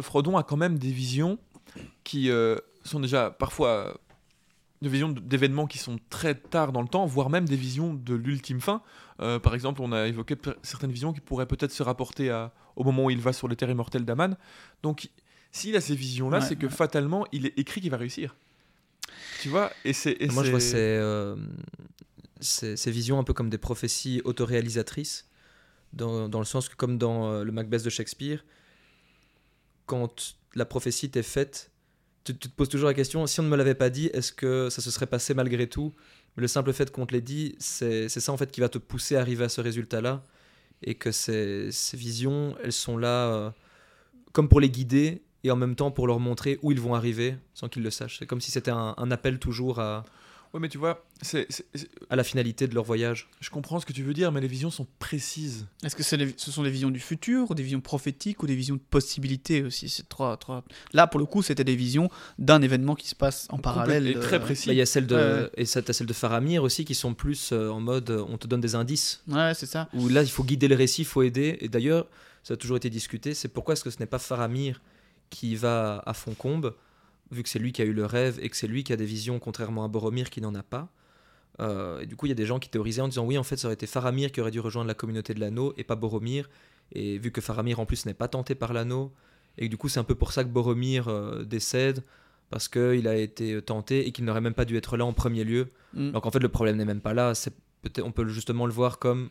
[0.00, 1.38] Frodon a quand même des visions
[2.04, 3.98] qui euh, sont déjà parfois
[4.82, 8.14] des visions d'événements qui sont très tard dans le temps, voire même des visions de
[8.14, 8.80] l'ultime fin.
[9.18, 13.04] Par exemple, on a évoqué certaines visions qui pourraient peut-être se rapporter à, au moment
[13.04, 14.38] où il va sur les terres immortelles d'Aman.
[14.82, 15.10] Donc,
[15.52, 18.34] s'il a ces visions-là, c'est que fatalement, il est écrit qu'il va réussir.
[19.40, 20.16] Tu vois Et c'est.
[20.32, 21.36] Moi, je vois ces, euh,
[22.40, 25.28] ces, ces visions un peu comme des prophéties autoréalisatrices,
[25.92, 28.44] dans, dans le sens que, comme dans euh, le Macbeth de Shakespeare,
[29.86, 31.70] quand la prophétie t'est faite,
[32.24, 34.32] tu, tu te poses toujours la question si on ne me l'avait pas dit, est-ce
[34.32, 35.94] que ça se serait passé malgré tout?
[36.36, 38.68] Mais le simple fait qu'on te l'ait dit, c'est c'est ça en fait qui va
[38.68, 40.24] te pousser à arriver à ce résultat-là.
[40.82, 43.50] Et que ces, ces visions, elles sont là euh,
[44.32, 47.36] comme pour les guider et en même temps pour leur montrer où ils vont arriver
[47.54, 48.18] sans qu'ils le sachent.
[48.18, 50.04] C'est comme si c'était un, un appel toujours à,
[50.52, 51.46] Ouais, mais tu vois, c'est-
[52.10, 53.28] à la finalité de leur voyage.
[53.40, 55.66] je comprends ce que tu veux dire, mais les visions sont précises.
[55.84, 58.56] Est-ce que les- ce sont des visions du futur, ou des visions prophétiques, ou des
[58.56, 59.88] visions de possibilités aussi?
[59.88, 60.64] C'est trois, trois...
[60.92, 62.10] Là, pour le coup, c'était des visions
[62.40, 64.08] d'un événement qui se passe en parallèle.
[64.08, 64.66] Et très précis.
[64.66, 66.96] Là, il y a celle de, Ouais, et ça, t'as celle de Faramir aussi qui
[66.96, 69.22] sont plus euh, en mode euh, on te donne des indices.
[69.28, 69.88] Ouais, c'est ça.
[69.94, 71.58] Où là, il faut guider le récit, il faut aider.
[71.60, 72.08] Et d'ailleurs,
[72.42, 74.80] ça a toujours été discuté c'est pourquoi est-ce que ce n'est pas Faramir
[75.30, 76.74] qui va à Foncombe,
[77.30, 78.96] vu que c'est lui qui a eu le rêve et que c'est lui qui a
[78.96, 80.88] des visions, contrairement à Boromir qui n'en a pas.
[81.60, 83.42] Euh, et du coup, il y a des gens qui théorisaient en disant oui, en
[83.42, 85.96] fait, ça aurait été Faramir qui aurait dû rejoindre la communauté de l'anneau et pas
[85.96, 86.48] Boromir.
[86.92, 89.12] Et vu que Faramir en plus n'est pas tenté par l'anneau,
[89.58, 92.02] et que du coup, c'est un peu pour ça que Boromir euh, décède,
[92.50, 95.44] parce qu'il a été tenté et qu'il n'aurait même pas dû être là en premier
[95.44, 95.68] lieu.
[95.94, 96.10] Mm.
[96.12, 97.34] Donc en fait, le problème n'est même pas là.
[97.34, 99.30] C'est peut-être, on peut justement le voir comme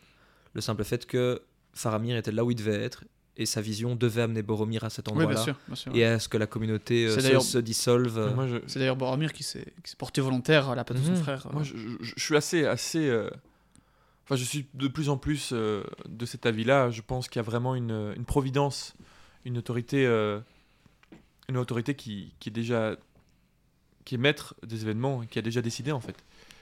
[0.53, 1.41] le simple fait que
[1.73, 3.03] Faramir était là où il devait être
[3.39, 5.55] et sa vision devait amener Boromir à cet Oui, endroit-là bien sûr.
[5.67, 8.17] Bien sûr et à ce que la communauté euh, se, dissolve.
[8.19, 8.47] euh.
[8.47, 9.65] Je, C'est d'ailleurs Boromir qui s'est
[9.97, 11.15] porté volontaire à la place de Mhm.
[11.15, 11.47] son frère.
[11.53, 13.07] Moi, je, je- je suis assez, assez.
[13.09, 13.29] euh,
[14.25, 16.91] Enfin, je suis de plus en plus euh, de cet avis-là.
[16.91, 18.93] Je pense qu'il y a vraiment une, une providence,
[19.43, 20.39] une autorité, euh,
[21.47, 22.95] une autorité qui, qui est déjà,
[24.05, 26.15] qui est maître des événements, qui a déjà décidé en fait.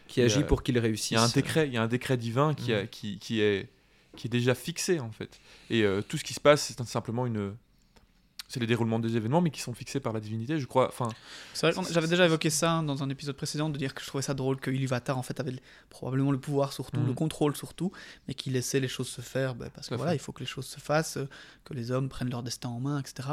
[0.08, 1.12] qui Et, agit euh, pour qu'il réussisse.
[1.12, 2.88] Il y a un décret, il y a un décret divin qui, a- Mhm.
[2.88, 3.68] qui, qui est,
[4.16, 5.40] qui est déjà fixé en fait.
[5.70, 7.56] Et euh, tout ce qui se passe, c'est simplement une,
[8.50, 10.58] c'est les déroulements des événements, mais qui sont fixés par la divinité.
[10.58, 10.88] Je crois.
[10.88, 11.10] Enfin,
[11.92, 14.58] j'avais déjà évoqué ça dans un épisode précédent, de dire que je trouvais ça drôle
[14.58, 17.92] que Iluvatar en fait avait le- probablement le pouvoir surtout, le contrôle surtout,
[18.28, 20.46] mais qu'il laissait les choses se faire bah, parce que voilà, il faut que les
[20.46, 21.28] choses se fassent, euh,
[21.66, 23.28] que les hommes prennent leur destin en main, etc.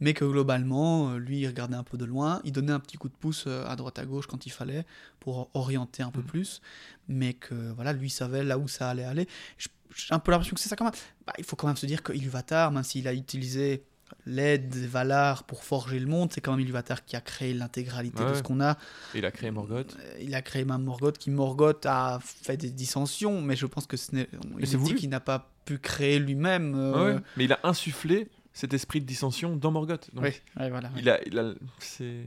[0.00, 2.98] Mais que globalement, euh, lui, il regardait un peu de loin, il donnait un petit
[2.98, 4.84] coup de pouce à droite à gauche quand il fallait
[5.18, 6.26] pour orienter un peu Mhm.
[6.26, 6.60] plus,
[7.08, 9.26] mais que voilà, lui savait là où ça allait aller.
[9.56, 10.94] Je- J'ai un peu l'impression que c'est ça quand même.
[11.26, 13.82] Bah, il faut quand même se dire que Iluvatar, même s'il a utilisé
[14.24, 16.30] l'aide des Valar pour forger le monde.
[16.32, 18.72] C'est quand même Iluvatar qui a créé l'intégralité de ce qu'on a.
[19.14, 19.96] Et il a créé Morgoth.
[20.00, 23.86] Euh, Il a créé même Morgoth, qui Morgoth a fait des dissensions, mais je pense
[23.86, 24.28] que ce n'est.
[24.58, 26.74] Il c'est dit qu'il n'a pas pu créer lui-même.
[26.74, 27.20] euh, Ouais.
[27.36, 30.08] Mais il a insufflé cet esprit de dissension dans Morgoth.
[30.14, 30.90] Donc, ouais, ouais, voilà.
[30.96, 32.24] il a, il a, c'est.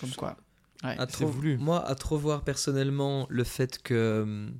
[0.00, 0.36] Comme quoi.
[0.84, 0.96] Ouais.
[0.98, 1.56] À trop- voulu.
[1.56, 4.52] Moi, à trop voir personnellement le fait que hum,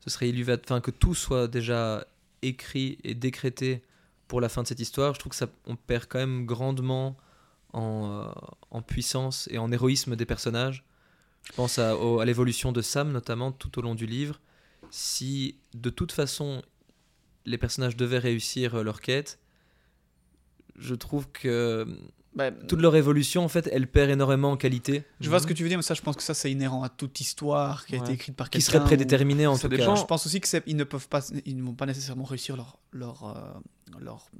[0.00, 2.06] ce serait Iluvat, enfin que tout soit déjà
[2.42, 3.82] écrit et décrété
[4.28, 7.16] pour la fin de cette histoire, je trouve que ça, on perd quand même grandement
[7.72, 8.32] en, euh,
[8.70, 10.84] en puissance et en héroïsme des personnages.
[11.42, 11.94] Je pense à,
[12.24, 14.40] l'évolution de Sam notamment tout au long du livre.
[14.90, 16.62] Si de toute façon
[17.46, 19.38] les personnages devaient réussir euh, leur quête,
[20.76, 21.86] je trouve que
[22.32, 25.02] Bah, toute leur évolution en fait, elle perd énormément en qualité.
[25.20, 26.84] je vois ce que tu veux dire, mais ça, je pense que ça, c'est inhérent
[26.84, 28.66] à toute histoire qui a été écrite par qui quelqu'un.
[28.72, 29.94] serait ou- prédéterminé en Ça tout dépend.
[29.94, 30.00] cas.
[30.00, 32.56] Je pense aussi que c'est- ils ne peuvent pas, ils ne vont pas nécessairement réussir
[32.56, 34.30] leur leur euh, leur,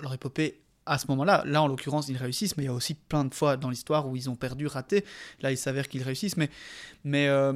[0.00, 1.44] leur épopée à ce moment-là.
[1.46, 4.08] Là, en l'occurrence, ils réussissent, mais il y a aussi plein de fois dans l'histoire
[4.08, 5.04] où ils ont perdu, raté.
[5.42, 6.50] Là, il s'avère qu'ils réussissent, mais
[7.04, 7.52] mais euh,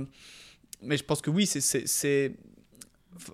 [0.80, 2.36] mais je pense que oui, c'est c'est c'est-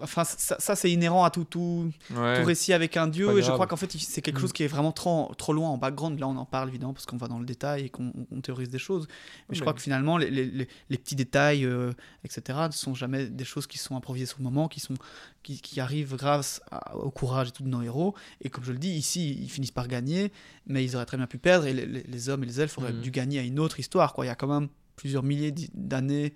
[0.01, 2.41] Enfin, ça, ça, c'est inhérent à tout, tout, Ouais.
[2.41, 4.41] tout récit avec un dieu, pas et je crois qu'en fait, c'est quelque Mm.
[4.41, 6.18] chose qui est vraiment trop, trop loin en background.
[6.18, 8.68] Là, on en parle évidemment parce qu'on va dans le détail et qu'on on théorise
[8.70, 9.07] des choses.
[9.49, 11.93] Mais je crois que finalement, les, les- les- les petits détails, euh,
[12.24, 14.95] etc., ne sont jamais des choses qui sont improvisées sur le moment, qui, sont,
[15.43, 18.14] qui, qui arrivent grâce à- au courage et tout de nos héros.
[18.41, 20.33] Et comme je le dis, ici, ils finissent par gagner,
[20.66, 23.01] mais ils auraient très bien pu perdre, et les, hommes et les elfes auraient Mhm.
[23.01, 24.12] dû gagner à une autre histoire.
[24.12, 24.24] Quoi.
[24.24, 26.35] Il y a quand même plusieurs milliers d'années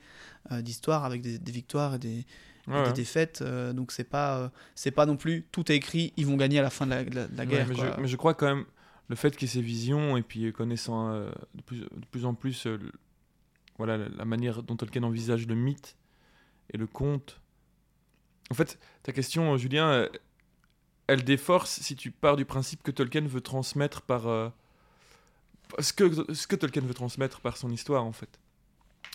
[0.50, 2.24] euh, d'histoire avec des, des victoires et des,
[2.68, 2.92] Ouais, des ouais.
[2.92, 3.42] défaites.
[3.42, 6.58] euh, donc c'est pas, euh, c'est pas non plus tout est écrit, ils vont gagner
[6.58, 7.68] à la fin de la, de la- de la Ouais, guerre.
[7.68, 8.64] mais, je, mais je crois quand même
[9.08, 12.24] le fait qu'il y ait ces visions et puis connaissant euh, de, plus, de plus
[12.24, 12.90] en plus le-
[13.78, 15.96] voilà, la, la manière dont Tolkien envisage le mythe
[16.72, 17.40] et le conte.
[18.50, 20.08] En fait, ta question, Julien,
[21.06, 24.22] elle déforce si tu pars du principe que Tolkien veut transmettre par.
[25.78, 28.40] ce, que, ce que Tolkien veut transmettre par son histoire, en fait.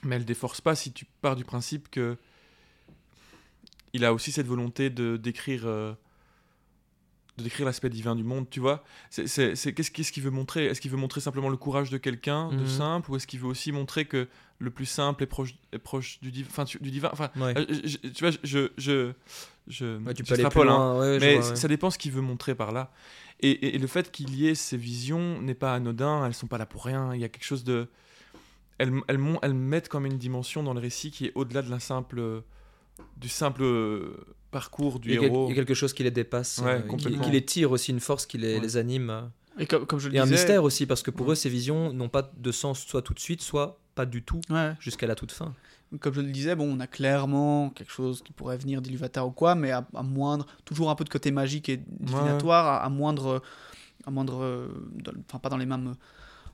[0.03, 2.17] Mais elle déforce pas si tu pars du principe que.
[3.93, 5.63] Il a aussi cette volonté de décrire.
[5.65, 5.93] euh,
[7.37, 8.83] de décrire l'aspect divin du monde, tu vois.
[9.09, 9.25] C'est,
[9.73, 10.65] qu'est-ce, qu'il veut montrer?
[10.65, 12.67] Est-ce qu'il veut montrer simplement le courage de quelqu'un, de Mhm.
[12.67, 14.27] simple, ou est-ce qu'il veut aussi montrer que
[14.59, 17.09] le plus simple est proche, est proche du, div- enfin, tu- du divin?
[17.13, 17.53] Enfin, Ouais.
[17.57, 17.65] euh,
[18.13, 19.13] tu vois, je, je,
[19.67, 20.65] je, Ouais, tu je peux aller plus hein.
[20.65, 20.99] loin.
[20.99, 22.91] ouais, je mais vois, ça dépend ce qu'il veut montrer par là.
[23.39, 26.47] Et, et- et le fait qu'il y ait ces visions n'est pas anodin, elles sont
[26.47, 27.15] pas là pour rien.
[27.15, 27.87] Il y a quelque chose de.
[28.77, 31.79] Elles, elles, elles mettent comme une dimension dans le récit qui est au-delà de la
[31.79, 32.43] simple,
[33.17, 34.15] du simple euh,
[34.51, 35.45] parcours du il, héros.
[35.47, 37.99] il y a quelque chose qui les dépasse, Ouais, euh, qui, les tire aussi, une
[37.99, 38.61] force qui les, Ouais.
[38.61, 39.29] les anime.
[39.59, 41.49] Et comme, comme je le Et un disais, mystère aussi, parce que pour eux, ces
[41.49, 45.07] visions n'ont pas de sens soit tout de suite, soit pas du tout, ouais, jusqu'à
[45.07, 45.53] la toute fin.
[45.99, 49.31] comme je le disais, bon, on a clairement quelque chose qui pourrait venir d'Iluvatar ou
[49.31, 52.89] quoi, mais à, à moindre, toujours un peu de côté magique et divinatoire, à, à
[52.89, 53.41] moindre,
[54.05, 55.95] à moindre, euh, dans- enfin pas dans les mêmes.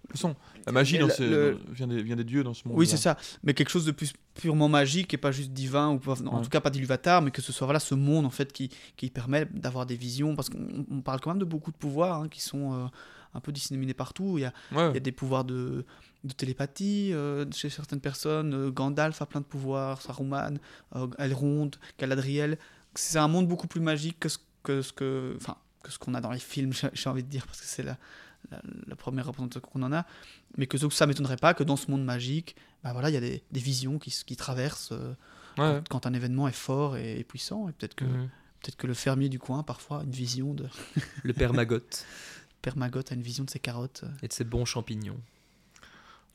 [0.10, 0.36] Façon,
[0.66, 2.78] la magie dans le- le- vient, des, vient des dieux dans ce monde.
[2.78, 6.00] Oui, c'est ça, mais quelque chose de plus purement magique et pas juste divin ou
[6.10, 8.70] en tout cas pas d'Iluvatar, mais que ce soit voilà ce monde en fait qui,
[8.96, 12.22] qui permet d'avoir des visions, parce qu'on on parle quand même de beaucoup de pouvoirs
[12.22, 12.86] hein, qui sont euh,
[13.34, 14.38] un peu disséminés partout.
[14.38, 14.90] Il y a Ouais.
[14.92, 15.86] Il y a des pouvoirs de,
[16.24, 18.54] de télépathie euh, chez certaines personnes.
[18.54, 20.58] Euh, Gandalf a plein de pouvoirs, Saruman,
[21.18, 22.58] Elrond, Galadriel.
[22.96, 26.14] C'est un monde beaucoup plus magique que ce que ce que, enfin, que ce qu'on
[26.14, 27.98] a dans les films, j'ai j'ai envie de dire, parce que c'est la,
[28.52, 30.06] la, la première représentation qu'on en a.
[30.58, 33.18] Mais que ça, ça m'étonnerait pas que dans ce monde magique, bah voilà, il y
[33.18, 35.14] a des, des visions qui, traversent euh,
[35.58, 35.82] Ouais.
[35.90, 37.68] quand, quand un événement est fort et, et puissant.
[37.70, 38.30] Et peut-être que, Mhm.
[38.62, 40.68] peut-être que le fermier du coin, parfois, a une vision de.
[41.24, 42.06] Le père Magotte
[42.62, 44.04] Permagotte a une vision de ses carottes.
[44.22, 45.20] et de ses bons champignons.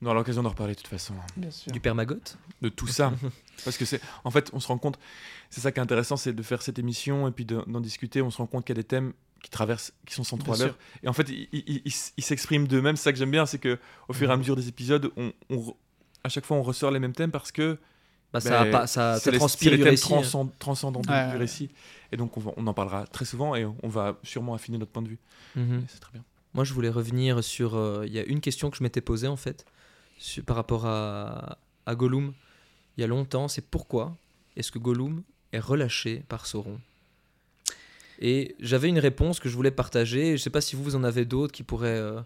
[0.01, 1.15] On aura l'occasion d'en reparler de toute façon.
[1.37, 1.71] Bien sûr.
[1.71, 3.13] Du père Magotte de tout ça.
[3.65, 4.99] Parce que c'est, en fait, on se rend compte,
[5.51, 8.21] c'est ça qui est intéressant, c'est de faire cette émission et puis de- d'en discuter.
[8.23, 10.63] On se rend compte qu'il y a des thèmes qui traversent, qui sont centraux Bien
[10.63, 10.79] à l'heure.
[11.03, 12.97] Et en fait, ils, ils- ils- ils- ils s'expriment d'eux-mêmes.
[12.97, 13.79] C'est ça que j'aime bien, c'est que
[14.09, 15.33] au fur et à mesure des épisodes, on,
[16.25, 17.79] à chaque fois, on ressort les mêmes thèmes parce que
[18.33, 20.07] bah, ça, ben, ça, ça les, transpire les du thèmes récit.
[20.15, 20.21] hein.
[20.23, 21.37] transcend- transcendants Ouais, du ouais.
[21.39, 21.69] récit.
[22.13, 24.93] Et donc, on, va- on en parlera très souvent et on va sûrement affiner notre
[24.93, 25.19] point de vue.
[25.57, 25.85] Mhm.
[25.89, 26.25] C'est très bien.
[26.55, 27.75] Moi, je voulais revenir sur.
[27.75, 29.67] euh, Il y a une question que je m'étais posée en fait,
[30.19, 32.33] sur- par rapport à, à Gollum.
[32.97, 34.15] Il y a longtemps, c'est pourquoi
[34.57, 35.23] est-ce que Gollum
[35.53, 36.79] est relâché par Sauron?
[38.25, 40.27] Et j'avais une réponse que je voulais partager.
[40.27, 42.21] Je ne sais pas si vous, vous en avez d'autres qui pourraient euh,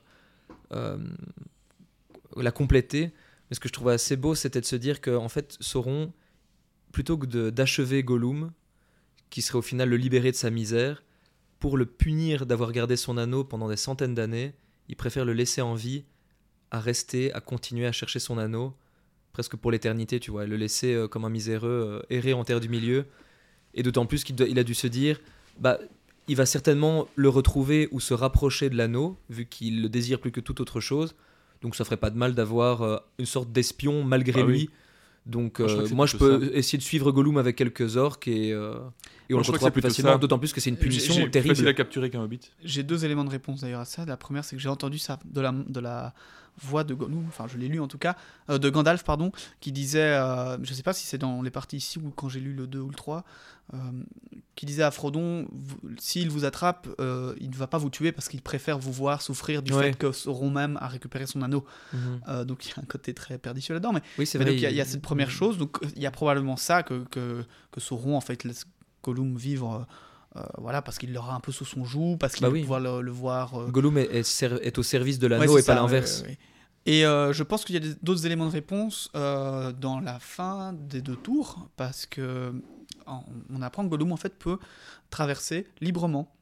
[0.73, 0.99] euh,
[2.37, 3.13] la compléter.
[3.49, 6.13] Mais ce que je trouvais assez beau, c'était de se dire que en fait, Sauron,
[6.93, 8.53] plutôt que d'achever Gollum,
[9.31, 11.03] qui serait au final le libérer de sa misère,
[11.61, 14.53] pour le punir d'avoir gardé son anneau pendant des centaines d'années,
[14.89, 16.05] il préfère le laisser en vie
[16.71, 18.77] à rester, à continuer à chercher son anneau,
[19.33, 22.61] presque pour l'éternité, tu vois, et le laisser euh, comme un miséreux errer en terre
[22.61, 23.07] du milieu.
[23.73, 25.21] Et d'autant plus qu'il a dû se dire,
[25.61, 25.79] bah,
[26.29, 30.33] il va certainement le retrouver ou se rapprocher de l'anneau, vu qu'il le désire plus
[30.33, 31.15] que toute autre chose.
[31.63, 34.53] Donc ça ferait pas de mal d'avoir euh, une sorte d'espion malgré Ah oui.
[34.53, 34.71] lui.
[35.25, 38.29] Donc Moi, je crois euh, moi je peux essayer de suivre Gollum avec quelques orques
[38.29, 38.75] et, euh,
[39.29, 41.41] et on Moi, le retrouvera plus facilement, d'autant plus que c'est une punition j'ai- Plus
[41.41, 41.75] facile à terrible.
[41.75, 42.41] capturer qu'un hobbit.
[42.63, 44.05] J'ai deux éléments de réponse d'ailleurs à ça.
[44.05, 46.15] La première, c'est que j'ai entendu ça de la, de la
[46.63, 48.17] voix de Gollum, enfin je l'ai lu en tout cas,
[48.51, 49.31] euh, de Gandalf, pardon,
[49.61, 52.41] qui disait, euh, je sais pas si c'est dans les parties ici ou quand j'ai
[52.41, 53.25] lu le 2 ou le 3,
[53.75, 53.77] euh,
[54.55, 55.49] qui disait à Frodon,
[55.99, 59.21] s'il vous attrape, euh, il ne va pas vous tuer parce qu'il préfère vous voir
[59.23, 59.91] souffrir du Ouais.
[59.93, 61.65] fait que Sauron même a récupéré son anneau.
[61.93, 62.45] Mhm.
[62.45, 64.53] Donc il y a un côté très pernicieux là-dedans, mais Oui, c'est mais vrai.
[64.55, 65.33] donc, il y, a- il y a cette première Mhm.
[65.33, 68.65] chose, donc il y a probablement ça que, que, que Sauron en fait laisse
[69.03, 69.87] Gollum vivre,
[70.37, 72.61] euh, voilà, parce qu'il l'aura un peu sous son joug, parce qu'il Bah va oui.
[72.63, 73.55] pouvoir le, le voir.
[73.61, 76.19] euh, Gollum est, est ser- est au service de ouais, l'anneau c'est et pas l'inverse.
[76.21, 76.39] ouais, ouais, ouais.
[76.89, 81.03] Et euh, je pense qu'il y a d'autres éléments de réponse dans la fin des
[81.03, 82.53] deux tours, parce que
[83.07, 84.59] on apprend que Gollum en fait peut
[85.11, 86.33] traverser librement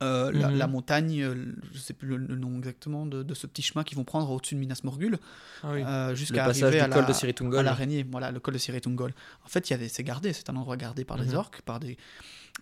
[0.00, 0.56] la, Mhm.
[0.58, 1.34] la montagne,
[1.72, 4.30] je sais plus le, le nom exactement de, de ce petit chemin qu'ils vont prendre
[4.30, 5.18] au-dessus de Minas Morgul,
[5.62, 6.16] Ah oui.
[6.16, 9.12] jusqu'à arriver à col la, de à l'araignée, voilà, le col de Siritungol.
[9.44, 11.34] En fait, il y avait, c'est gardé, c'est un endroit gardé par les Mhm.
[11.36, 11.96] orques, par des,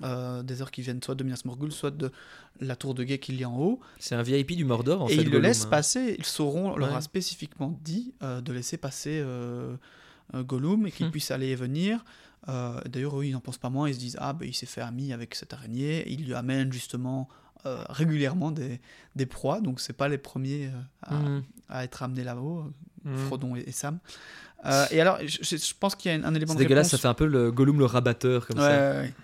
[0.02, 2.10] euh, des orques qui viennent soit de Minas Morgul, soit de
[2.60, 3.80] la tour de guet qu'il y a en haut.
[3.98, 5.22] C'est un VIP du Mordor en et fait.
[5.22, 5.70] ils le laissent hein.
[5.70, 6.16] passer.
[6.18, 9.76] Ils sauront, leur a spécifiquement dit euh, de laisser passer euh,
[10.34, 11.12] Gollum et qu'il Mhm.
[11.12, 12.04] puisse aller et venir.
[12.86, 13.88] D'ailleurs, eux, ils n'en pensent pas moins.
[13.88, 16.04] Ils se disent Ah, ben, il s'est fait ami avec cette araignée.
[16.08, 17.28] Il lui amène justement
[17.64, 18.80] régulièrement des,
[19.16, 19.60] des proies.
[19.60, 20.70] Donc, c'est pas les premiers
[21.10, 22.72] euh, à, à être amenés là-haut,
[23.04, 23.16] Mhm.
[23.26, 23.98] Frodon et, et Sam.
[24.90, 26.90] Et alors, je, pense qu'il y a un, un élément C'est dégueulasse, réponse.
[26.90, 28.90] ça fait un peu le Gollum le rabatteur comme Ouais, ça.
[28.92, 29.14] ouais, ouais.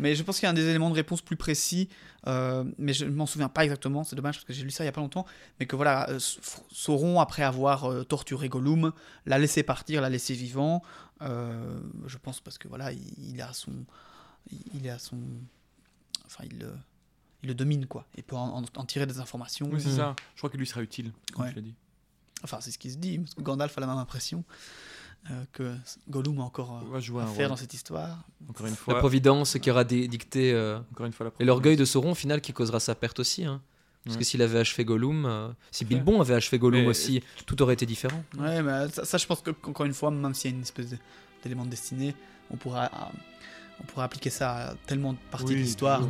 [0.00, 1.88] Mais je pense qu'il y a un des éléments de réponse plus précis,
[2.26, 4.82] euh, mais je ne m'en souviens pas exactement, c'est dommage parce que j'ai lu ça
[4.82, 5.26] il n'y a pas longtemps,
[5.58, 6.18] mais que voilà, euh,
[6.72, 8.92] Sauron, après avoir euh, torturé Gollum,
[9.26, 10.82] l'a laissé partir, l'a laissé vivant,
[11.22, 13.72] euh, je pense parce que voilà, il, il a son...
[14.74, 15.18] Il à son...
[16.26, 16.74] Enfin, il, le-
[17.42, 18.06] il le domine, quoi.
[18.16, 19.68] Il peut en, en- en tirer des informations.
[19.70, 19.96] Oui, c'est Mhm.
[19.96, 20.16] ça.
[20.34, 21.50] Je crois que lui sera utile, comme Ouais.
[21.50, 21.74] tu l'as dit.
[22.42, 24.44] Enfin, c'est ce qui se dit, parce que Gandalf a la même impression
[25.30, 25.74] euh, que
[26.08, 27.48] Gollum a encore euh, jouer à un faire rôle.
[27.48, 28.18] dans cette histoire.
[28.48, 28.98] Encore une La fois.
[28.98, 30.52] providence qui aura dicté.
[30.52, 33.18] euh, Encore une fois, la Et l'orgueil de Sauron, au final, qui causera sa perte
[33.20, 33.44] aussi.
[33.44, 33.60] hein.
[34.04, 34.20] Parce Ouais.
[34.20, 35.84] que s'il avait achevé Gollum, euh, si.
[35.84, 38.24] Bilbon avait achevé Gollum Mais- aussi, tout aurait été différent.
[38.38, 40.62] Ouais, mais ça, ça, je pense que encore une fois, même s'il y a une
[40.62, 40.86] espèce
[41.42, 42.14] d'élément de destinée,
[42.50, 42.88] on pourra, euh,
[43.80, 46.02] on pourra appliquer ça à tellement de parties Oui, de l'histoire.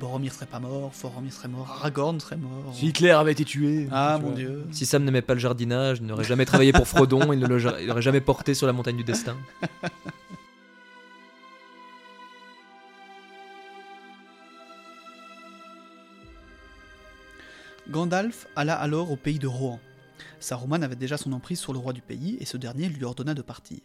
[0.00, 2.74] Boromir serait pas mort, Foromir serait mort, Aragorn serait mort.
[2.74, 3.88] Si Hitler avait été tué.
[3.92, 4.36] Ah tu mon vois.
[4.38, 4.64] dieu.
[4.70, 8.02] Si Sam n'aimait pas le jardinage, il n'aurait jamais travaillé pour Frodon, il ne l'aurait
[8.02, 9.36] jamais porté sur la montagne du destin.
[17.90, 19.80] Gandalf alla alors au pays de Rohan.
[20.40, 23.34] Saruman avait déjà son emprise sur le roi du pays et ce dernier lui ordonna
[23.34, 23.80] de partir.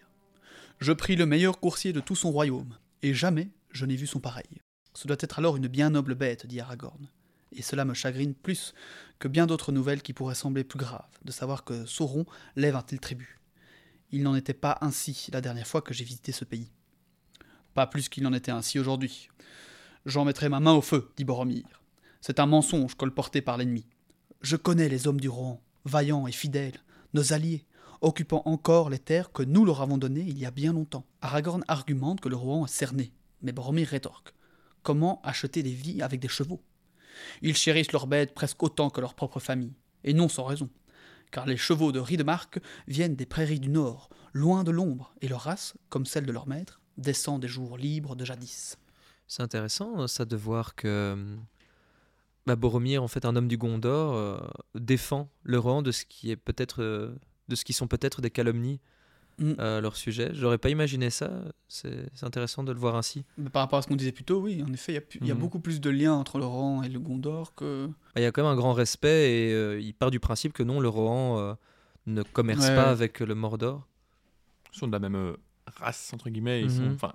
[0.80, 4.20] Je pris le meilleur coursier de tout son royaume, et jamais je n'ai vu son
[4.20, 4.62] pareil.
[4.94, 7.10] Ce doit être alors une bien noble bête, dit Aragorn.
[7.52, 8.74] Et cela me chagrine plus
[9.20, 12.26] que bien d'autres nouvelles qui pourraient sembler plus graves, de savoir que Sauron
[12.56, 13.40] lève un tel tribut.
[14.12, 16.72] Il n'en était pas ainsi la dernière fois que j'ai visité ce pays.
[17.74, 19.30] Pas plus qu'il n'en était ainsi aujourd'hui.
[20.06, 21.84] J'en mettrai ma main au feu, dit Boromir.
[22.22, 23.86] C'est un mensonge colporté par l'ennemi.
[24.42, 26.80] Je connais les hommes du Rohan, vaillants et fidèles,
[27.14, 27.66] nos alliés,
[28.02, 31.06] occupant encore les terres que nous leur avons données il y a bien longtemps.
[31.22, 34.34] Aragorn argumente que le Rohan est cerné, mais Boromir rétorque.
[34.84, 36.62] Comment acheter des vies avec des chevaux?
[37.42, 39.74] Ils chérissent leurs bêtes presque autant que leur propre famille,
[40.04, 40.70] et non sans raison,
[41.32, 45.42] car les chevaux de Ridemark viennent des prairies du Nord, loin de l'ombre, et leur
[45.42, 48.78] race, comme celle de leur maître, descend des jours libres de jadis.
[49.28, 51.36] C'est intéressant euh, ça de voir que euh,
[52.46, 54.40] bah, Boromir, en fait, un homme du Gondor, euh,
[54.76, 57.14] défend le rang de ce qui est peut-être,
[57.48, 58.80] de ce qui sont peut-être des calomnies
[59.40, 59.54] Mm.
[59.60, 60.32] à leur sujet.
[60.34, 61.30] J'aurais pas imaginé ça.
[61.68, 63.24] C'est intéressant de le voir ainsi.
[63.38, 65.34] Mais par rapport à ce qu'on disait plus tôt, oui, en effet, il y a
[65.34, 65.40] y, Mhm.
[65.40, 67.86] beaucoup plus de liens entre le Rohan et le Gondor que...
[67.86, 70.54] Bah, Il y a quand même un grand respect et euh, il part du principe
[70.54, 71.54] que non, le Rohan euh,
[72.08, 73.88] ne commerce Ouais, pas avec le Mordor.
[74.74, 75.38] Ils sont de la même euh,
[75.76, 76.64] race, entre guillemets.
[76.64, 76.94] Ils sont, Mhm.
[76.96, 77.14] enfin,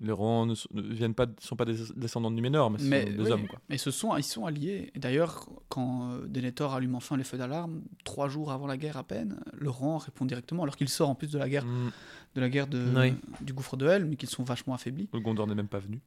[0.00, 2.84] les Rohan ne, sont- ne viennent pas, sont pas des descendants de Numénor, mais ce
[2.84, 3.46] Mais, sont des oui, hommes.
[3.46, 3.60] Quoi.
[3.68, 4.90] mais ce sont, ils sont alliés.
[4.94, 8.96] Et D'ailleurs, quand euh, Denethor allume enfin les feux d'alarme, trois jours avant la guerre
[8.96, 11.90] à peine, le Rohan répond directement, alors qu'il sort en plus de la guerre, Mm.
[12.36, 13.14] de la guerre de, Oui.
[13.42, 15.08] du gouffre de Helm, mais qu'ils sont vachement affaiblis.
[15.12, 16.00] Le Gondor n'est même pas venu.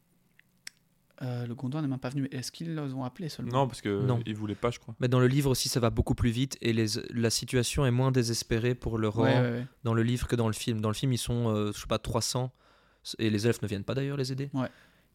[1.22, 2.28] Euh, le Gondor n'est même pas venu.
[2.32, 3.52] Est-ce qu'ils les ont appelés seulement?
[3.52, 4.20] Non, parce que Non.
[4.26, 4.96] ils voulaient pas, je crois.
[5.00, 7.92] Mais dans le livre aussi, ça va beaucoup plus vite et les, la situation est
[7.92, 9.68] moins désespérée pour le Rohan Ouais, ouais, ouais.
[9.84, 10.82] dans le livre que dans le film.
[10.82, 12.52] Dans le film, ils sont, euh, je sais pas, 300
[13.20, 14.50] et les elfes ne viennent pas d'ailleurs les aider.
[14.54, 14.68] Ouais.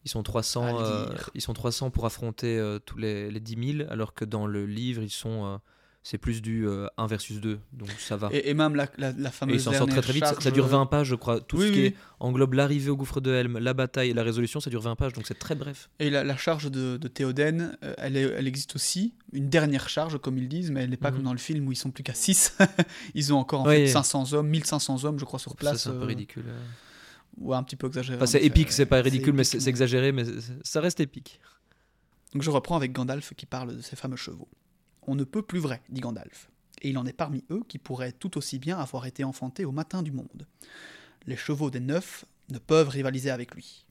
[0.04, 3.76] Ils sont 300, À euh, ils sont 300 pour affronter euh, tous les, les 10
[3.78, 5.56] 000, alors que dans le livre, ils sont euh,
[6.04, 6.66] c'est plus du
[6.96, 8.30] 1 versus 2, donc ça va.
[8.32, 9.56] Et, et même la, la, la Et fameuse.
[9.56, 11.40] il s'en sort très très vite, ça, charge, ça dure euh, 20 pages je crois.
[11.40, 11.84] Tout oui, ce qui oui.
[11.86, 14.94] est- englobe l'arrivée au gouffre de Helm, la bataille et la résolution, ça dure 20
[14.96, 15.90] pages, donc c'est très bref.
[15.98, 19.14] Et la, la charge de, de Théoden, euh, elle, est- elle existe aussi.
[19.32, 21.16] Une dernière charge, comme ils disent, mais elle n'est pas Mhm.
[21.16, 22.56] comme dans le film où ils sont plus qu'à 6.
[23.14, 23.86] ils ont encore en Ouais.
[23.86, 25.82] fait 500 hommes, 1500 hommes, je crois, sur Ça place.
[25.82, 26.44] c'est un peu euh, ridicule.
[27.40, 28.16] Ouais, un petit peu exagéré.
[28.16, 30.24] Enfin, c'est épique, c'est pas ridicule, mais c'est exagéré, mais
[30.62, 31.40] ça reste épique.
[32.32, 34.48] Donc je reprends avec Gandalf qui parle de ces fameux chevaux.
[35.06, 36.50] On ne peut plus vrai, dit Gandalf.
[36.82, 39.72] Et il en est parmi eux qui pourraient tout aussi bien avoir été enfantés au
[39.72, 40.46] matin du monde.
[41.26, 43.86] Les chevaux des neufs ne peuvent rivaliser avec lui.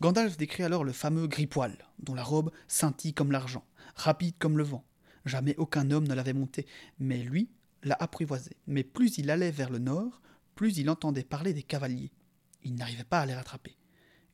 [0.00, 3.64] Gandalf décrit alors le fameux Gripoil, dont la robe scintille comme l'argent,
[3.94, 4.84] rapide comme le vent.
[5.24, 6.66] Jamais aucun homme ne l'avait monté,
[6.98, 7.48] mais lui
[7.82, 8.50] l'a apprivoisé.
[8.66, 10.20] Mais plus il allait vers le nord,
[10.54, 12.12] plus il entendait parler des cavaliers.
[12.62, 13.76] Il n'arrivait pas à les rattraper.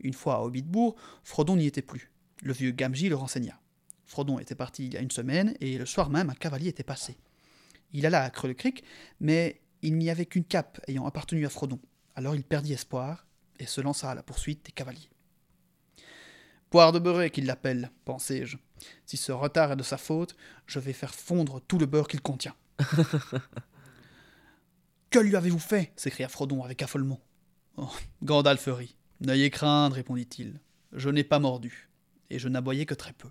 [0.01, 2.11] Une fois à Hobbitbourg, Frodon n'y était plus.
[2.43, 3.61] Le vieux Gamgee le renseigna.
[4.07, 6.83] Frodon était parti il y a une semaine, et le soir même, un cavalier était
[6.83, 7.17] passé.
[7.93, 8.83] Il alla à Creux le Cric,
[9.21, 11.81] mais il n'y avait qu'une cape ayant appartenu à Frodon.
[12.15, 13.27] Alors il perdit espoir,
[13.59, 15.11] et se lança à la poursuite des cavaliers.
[16.71, 18.57] Poire de beurre qu'il l'appelle, pensai-je.
[19.05, 20.37] Si ce retard est de sa faute,
[20.67, 22.55] je vais faire fondre tout le beurre qu'il contient.
[25.11, 27.21] que lui avez-vous fait s'écria Frodon avec affolement.
[27.77, 27.91] Oh,
[28.23, 28.97] Gandalf rit.
[29.21, 30.61] N'ayez crainte, répondit-il.
[30.93, 31.91] Je n'ai pas mordu,
[32.31, 33.29] et je n'aboyais que très peu.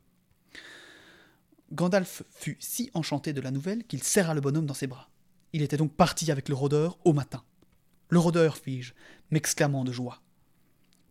[1.72, 5.10] Gandalf fut si enchanté de la nouvelle qu'il serra le bonhomme dans ses bras.
[5.54, 7.44] Il était donc parti avec le rôdeur au matin.
[8.10, 8.94] Le rôdeur, fis-je,
[9.32, 10.22] m'exclamant de joie.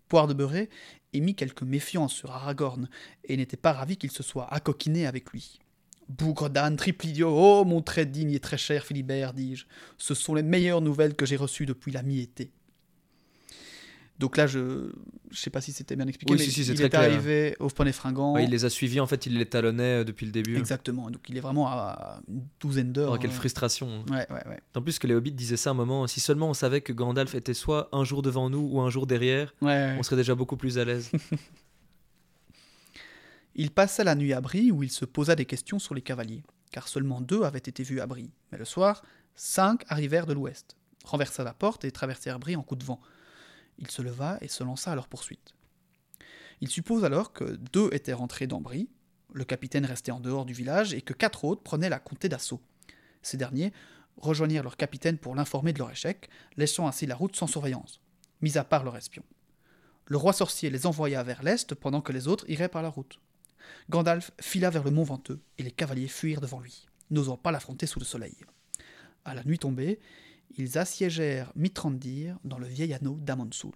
[0.09, 0.69] Poire de Beurré
[1.13, 2.89] émit quelque méfiance sur Aragorn,
[3.25, 5.61] et n'était pas ravi qu'il se soit accoquiné avec lui.
[6.09, 9.67] Bougre d'âne, triple idiot, oh mon très digne et très cher Philibert, dis-je,
[9.99, 12.51] ce sont les meilleures nouvelles que j'ai reçues depuis la mi-été.
[14.19, 14.91] Donc là, je
[15.31, 17.03] je sais pas si c'était bien expliqué, Oui, mais si, si, il est clair.
[17.03, 18.35] arrivé au poney fringant.
[18.35, 20.57] Ouais, il les a suivis, en fait, il les talonnait euh, depuis le début.
[20.57, 23.13] Exactement, donc il est vraiment à une douzaine d'heures.
[23.13, 24.05] Oh, quelle euh, frustration.
[24.11, 24.61] Ouais, ouais, ouais.
[24.75, 26.93] En plus que les hobbits disaient ça à un moment, si seulement on savait que
[26.93, 30.57] Gandalf était soit un jour devant nous ou un jour derrière, on serait déjà beaucoup
[30.57, 31.13] plus à l'aise.
[33.61, 36.45] Il passa la nuit à Brie où il se posa des questions sur les cavaliers,
[36.71, 38.31] car seulement deux avaient été vus à Brie.
[38.53, 39.03] Mais le soir,
[39.35, 43.01] cinq arrivèrent de l'ouest, renversa la porte et traversèrent Brie en coup de vent.
[43.79, 45.55] Il se leva et se lança à leur poursuite.
[46.61, 48.89] Il suppose alors que deux étaient rentrés dans Brie,
[49.33, 52.63] le capitaine restait en dehors du village et que quatre autres prenaient la comté d'assaut.
[53.23, 53.73] Ces derniers
[54.19, 58.01] rejoignirent leur capitaine pour l'informer de leur échec, laissant ainsi la route sans surveillance,
[58.41, 59.25] mis à part leur espion.
[60.07, 63.19] Le roi sorcier les envoya vers l'est pendant que les autres iraient par la route.
[63.91, 67.87] Gandalf fila vers le mont Venteux, et les cavaliers fuirent devant lui, n'osant pas l'affronter
[67.87, 68.37] sous le soleil.
[69.25, 69.99] À la nuit tombée,
[70.57, 73.75] ils assiégèrent Mitrandir dans le vieil anneau d'Amonsoul.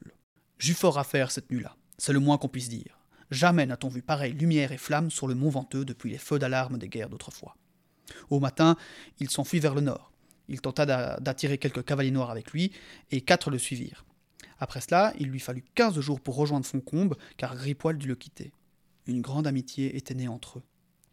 [0.58, 2.98] J'eus fort à faire cette nuit-là, c'est le moins qu'on puisse dire.
[3.30, 6.78] Jamais n'a-t-on vu pareille lumière et flamme sur le mont Venteux depuis les feux d'alarme
[6.78, 7.56] des guerres d'autrefois.
[8.30, 8.76] Au matin,
[9.20, 10.12] il s'enfuit vers le nord.
[10.48, 12.72] Il tenta d'a- d'attirer quelques cavaliers noirs avec lui,
[13.10, 14.04] et quatre le suivirent.
[14.58, 18.52] Après cela, il lui fallut quinze jours pour rejoindre Foncombe, car Gripoil dut le quitter.
[19.06, 20.62] Une grande amitié était née entre eux.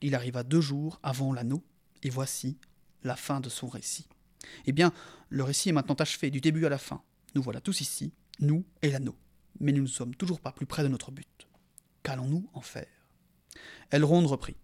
[0.02, 1.64] Il arriva deux jours avant l'anneau,
[2.04, 2.58] et voici
[3.04, 4.08] la fin de son récit.
[4.66, 4.94] Eh bien,
[5.30, 7.02] le récit est maintenant achevé, du début à la fin.
[7.36, 9.16] Nous voilà tous ici, nous et l'anneau.
[9.60, 11.48] Mais nous ne sommes toujours pas plus près de notre but.
[12.04, 12.88] Qu'allons-nous en faire?
[13.92, 14.56] Elrond reprit.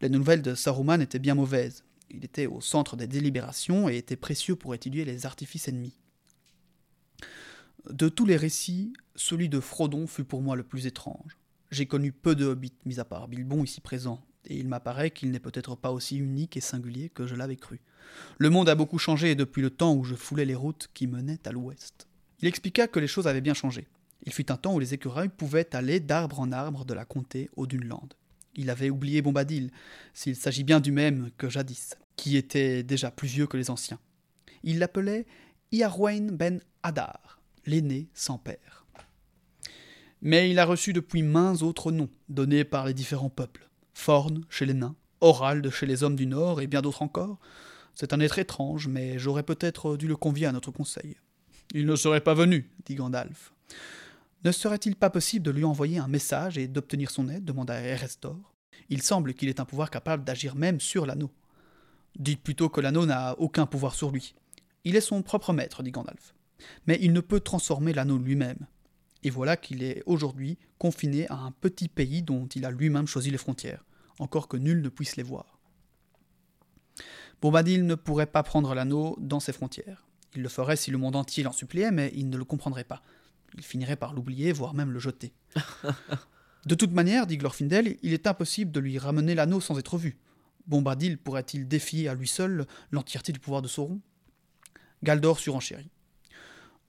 [0.00, 1.84] Les nouvelles de Saruman étaient bien mauvaises.
[2.08, 5.96] Il était au centre des délibérations et était précieux pour étudier les artifices ennemis.
[7.88, 11.36] De tous les récits, celui de Frodon fut pour moi le plus étrange.
[11.70, 15.30] J'ai connu peu de hobbits, mis à part Bilbon ici présent, et il m'apparaît qu'il
[15.30, 17.80] n'est peut-être pas aussi unique et singulier que je l'avais cru.
[18.38, 21.46] Le monde a beaucoup changé depuis le temps où je foulais les routes qui menaient
[21.46, 22.08] à l'ouest.
[22.40, 23.86] Il expliqua que les choses avaient bien changé.
[24.24, 27.48] Il fut un temps où les écureuils pouvaient aller d'arbre en arbre de la comté
[27.56, 28.08] au Duneland.
[28.56, 29.70] Il avait oublié Bombadil,
[30.12, 34.00] s'il s'agit bien du même que jadis, qui était déjà plus vieux que les anciens.
[34.64, 35.26] Il l'appelait
[35.72, 38.79] Iarwain ben Hadar, l'aîné sans père.
[40.22, 43.68] Mais il a reçu depuis maints autres noms, donnés par les différents peuples.
[43.94, 47.38] Forn chez les nains, Orald chez les hommes du Nord et bien d'autres encore.
[47.94, 51.16] C'est un être étrange, mais j'aurais peut-être dû le convier à notre conseil.
[51.74, 53.52] Il ne serait pas venu, dit Gandalf.
[54.44, 58.54] Ne serait-il pas possible de lui envoyer un message et d'obtenir son aide demanda Erestor.
[58.88, 61.30] Il semble qu'il ait un pouvoir capable d'agir même sur l'anneau.
[62.18, 64.34] Dites plutôt que l'anneau n'a aucun pouvoir sur lui.
[64.84, 66.34] Il est son propre maître, dit Gandalf.
[66.86, 68.66] Mais il ne peut transformer l'anneau lui-même.
[69.22, 73.30] Et voilà qu'il est aujourd'hui confiné à un petit pays dont il a lui-même choisi
[73.30, 73.84] les frontières,
[74.18, 75.58] encore que nul ne puisse les voir.
[77.42, 80.06] Bombadil ne pourrait pas prendre l'anneau dans ses frontières.
[80.34, 83.02] Il le ferait si le monde entier l'en suppliait, mais il ne le comprendrait pas.
[83.56, 85.32] Il finirait par l'oublier, voire même le jeter.
[86.66, 90.18] de toute manière, dit Glorfindel, il est impossible de lui ramener l'anneau sans être vu.
[90.66, 94.00] Bombadil pourrait-il défier à lui seul l'entièreté du pouvoir de Sauron?
[95.02, 95.90] Galdor surenchérit.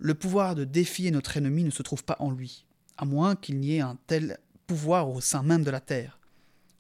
[0.03, 2.65] Le pouvoir de défier notre ennemi ne se trouve pas en lui,
[2.97, 6.19] à moins qu'il n'y ait un tel pouvoir au sein même de la Terre.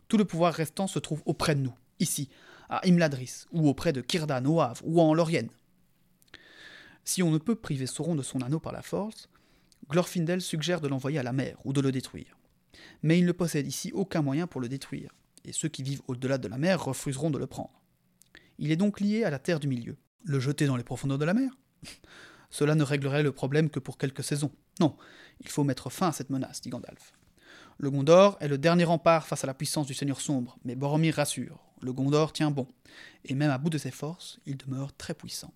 [0.07, 2.29] Tout le pouvoir restant se trouve auprès de nous, ici,
[2.67, 5.45] à Imladris, ou auprès de Kirdan au Havre, ou en Lorien.
[7.05, 9.29] Si on ne peut priver Sauron de son anneau par la force,
[9.87, 12.39] Glorfindel suggère de l'envoyer à la mer ou de le détruire.
[13.03, 15.13] Mais il ne possède ici aucun moyen pour le détruire,
[15.45, 17.83] et ceux qui vivent au-delà de la mer refuseront de le prendre.
[18.57, 19.95] Il est donc lié à la terre du milieu.
[20.23, 21.51] Le jeter dans les profondeurs de la mer?
[22.51, 24.51] Cela ne réglerait le problème que pour quelques saisons.
[24.79, 24.95] Non,
[25.39, 27.13] il faut mettre fin à cette menace, dit Gandalf.
[27.77, 31.15] Le Gondor est le dernier rempart face à la puissance du Seigneur sombre, mais Boromir
[31.15, 31.59] rassure.
[31.81, 32.67] Le Gondor tient bon,
[33.25, 35.53] et même à bout de ses forces, il demeure très puissant.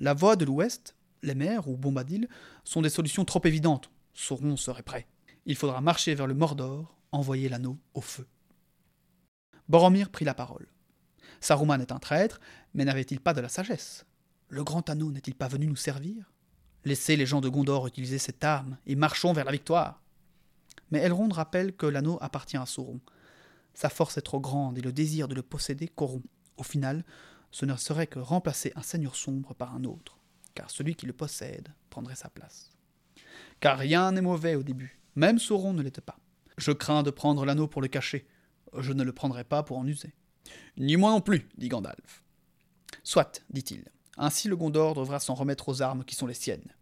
[0.00, 2.28] La voie de l'Ouest, les mers ou Bombadil,
[2.64, 3.90] sont des solutions trop évidentes.
[4.12, 5.06] Sauron serait prêt.
[5.46, 8.26] Il faudra marcher vers le Mordor, envoyer l'anneau au feu.
[9.68, 10.66] Boromir prit la parole.
[11.40, 12.40] Saruman est un traître,
[12.74, 14.04] mais n'avait-il pas de la sagesse?
[14.54, 16.32] Le grand anneau n'est-il pas venu nous servir?
[16.84, 20.00] Laissez les gens de Gondor utiliser cette arme et marchons vers la victoire.
[20.92, 23.00] Mais Elrond rappelle que l'anneau appartient à Sauron.
[23.74, 26.24] Sa force est trop grande et le désir de le posséder corrompt.
[26.56, 27.04] Au final,
[27.50, 30.20] ce ne serait que remplacer un seigneur sombre par un autre,
[30.54, 32.70] car celui qui le possède prendrait sa place.
[33.58, 36.20] Car rien n'est mauvais au début, même Sauron ne l'était pas.
[36.58, 38.28] Je crains de prendre l'anneau pour le cacher,
[38.78, 40.14] je ne le prendrai pas pour en user.
[40.76, 42.22] Ni moi non plus, dit Gandalf.
[43.02, 43.90] Soit, dit-il.
[44.16, 46.72] Ainsi le Gondor devra s'en remettre aux armes qui sont les siennes.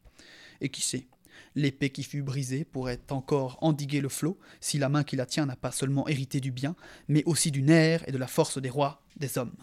[0.60, 1.06] Et qui sait,
[1.54, 5.46] l'épée qui fut brisée pourrait encore endiguer le flot si la main qui la tient
[5.46, 6.76] n'a pas seulement hérité du bien,
[7.08, 9.56] mais aussi du nerf et de la force des rois, des hommes.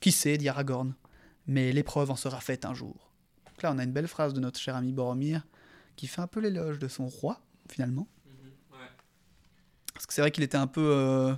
[0.00, 0.94] Qui sait, dit Aragorn,
[1.46, 3.12] mais l'épreuve en sera faite un jour.
[3.46, 5.46] Donc là, on a une belle phrase de notre cher ami Boromir
[5.96, 8.08] qui fait un peu l'éloge de son roi, finalement.
[8.26, 8.50] Mhm,
[9.92, 11.34] Parce que c'est vrai qu'il était un peu euh,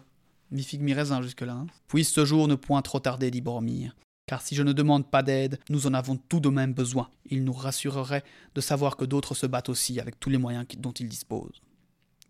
[0.50, 1.54] mi figue mi raisin jusque-là.
[1.54, 1.66] Hein.
[1.88, 3.94] Puis ce jour ne point trop tarder, dit Boromir.
[4.26, 7.10] Car si je ne demande pas d'aide, nous en avons tout de même besoin.
[7.26, 8.24] Il nous rassurerait
[8.54, 11.60] de savoir que d'autres se battent aussi avec tous les moyens dont ils disposent.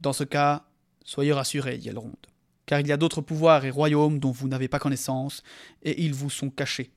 [0.01, 0.65] Dans ce cas,
[1.05, 1.91] soyez rassurés, dit.
[2.67, 5.43] Car il y a d'autres pouvoirs et royaumes dont vous n'avez pas connaissance,
[5.83, 6.91] et ils vous sont cachés.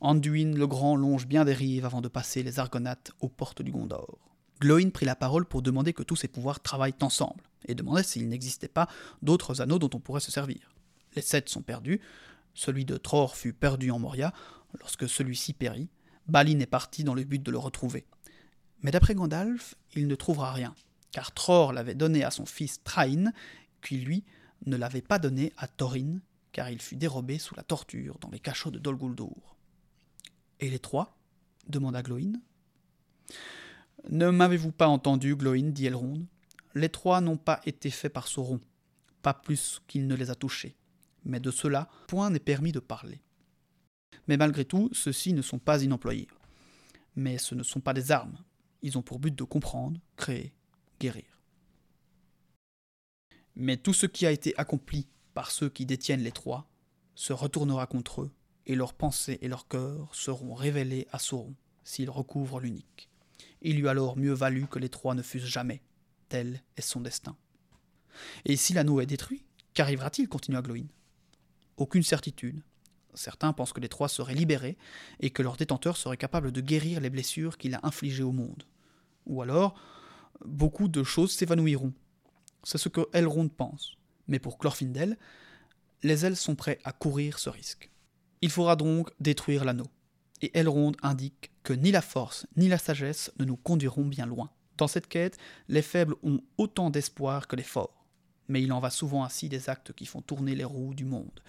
[0.00, 3.70] Anduin le Grand longe bien des rives avant de passer les Argonates aux portes du
[3.70, 4.18] Gondor.
[4.60, 8.28] Glóin prit la parole pour demander que tous ces pouvoirs travaillent ensemble, et demandait s'il
[8.28, 8.88] n'existait pas
[9.22, 10.74] d'autres anneaux dont on pourrait se servir.
[11.14, 12.00] Les sept sont perdus,
[12.54, 14.32] celui de Tror fut perdu en Moria,
[14.80, 15.88] lorsque celui-ci périt,
[16.26, 18.06] Balin est parti dans le but de le retrouver.
[18.82, 20.74] Mais d'après Gandalf, il ne trouvera rien,
[21.10, 23.32] car Tror l'avait donné à son fils Train,
[23.82, 24.24] qui lui
[24.66, 26.18] ne l'avait pas donné à Thorin,
[26.52, 29.56] car il fut dérobé sous la torture dans les cachots de Dol Guldur.
[30.60, 31.18] Et les trois?
[31.68, 32.32] demanda Glóin.
[34.10, 36.26] Ne m'avez-vous pas entendu, Glóin dit Elrond?
[36.74, 38.60] Les trois n'ont pas été faits par Sauron,
[39.22, 40.76] pas plus qu'il ne les a touchés
[41.24, 43.20] mais de cela, point n'est permis de parler.
[44.28, 46.28] Mais malgré tout, ceux-ci ne sont pas inemployés.
[47.16, 48.38] Mais ce ne sont pas des armes.
[48.82, 50.52] Ils ont pour but de comprendre, créer,
[51.00, 51.24] guérir.
[53.54, 56.68] Mais tout ce qui a été accompli par ceux qui détiennent les trois
[57.14, 58.30] se retournera contre eux,
[58.66, 61.54] et leurs pensées et leurs cœurs seront révélés à Sauron,
[61.84, 63.10] s'ils recouvrent l'unique.
[63.60, 65.82] Il lui alors mieux valu que les trois ne fussent jamais.
[66.28, 67.36] Tel est son destin.
[68.44, 69.44] Et si l'anneau est détruit,
[69.74, 70.28] qu'arrivera-t-il?
[70.28, 70.86] continua Glóin
[71.82, 72.62] aucune certitude.
[73.14, 74.78] Certains pensent que les trois seraient libérés
[75.20, 78.62] et que leur détenteur serait capable de guérir les blessures qu'il a infligées au monde.
[79.26, 79.74] Ou alors,
[80.44, 81.92] beaucoup de choses s'évanouiront.
[82.62, 83.96] C'est ce que Elrond pense.
[84.28, 85.18] Mais pour Clorfindel,
[86.02, 87.90] les ailes sont prêts à courir ce risque.
[88.40, 89.88] Il faudra donc détruire l'anneau.
[90.40, 94.50] Et Elrond indique que ni la force ni la sagesse ne nous conduiront bien loin.
[94.78, 95.36] Dans cette quête,
[95.68, 98.01] les faibles ont autant d'espoir que les forts
[98.48, 101.40] mais il en va souvent ainsi des actes qui font tourner les roues du monde.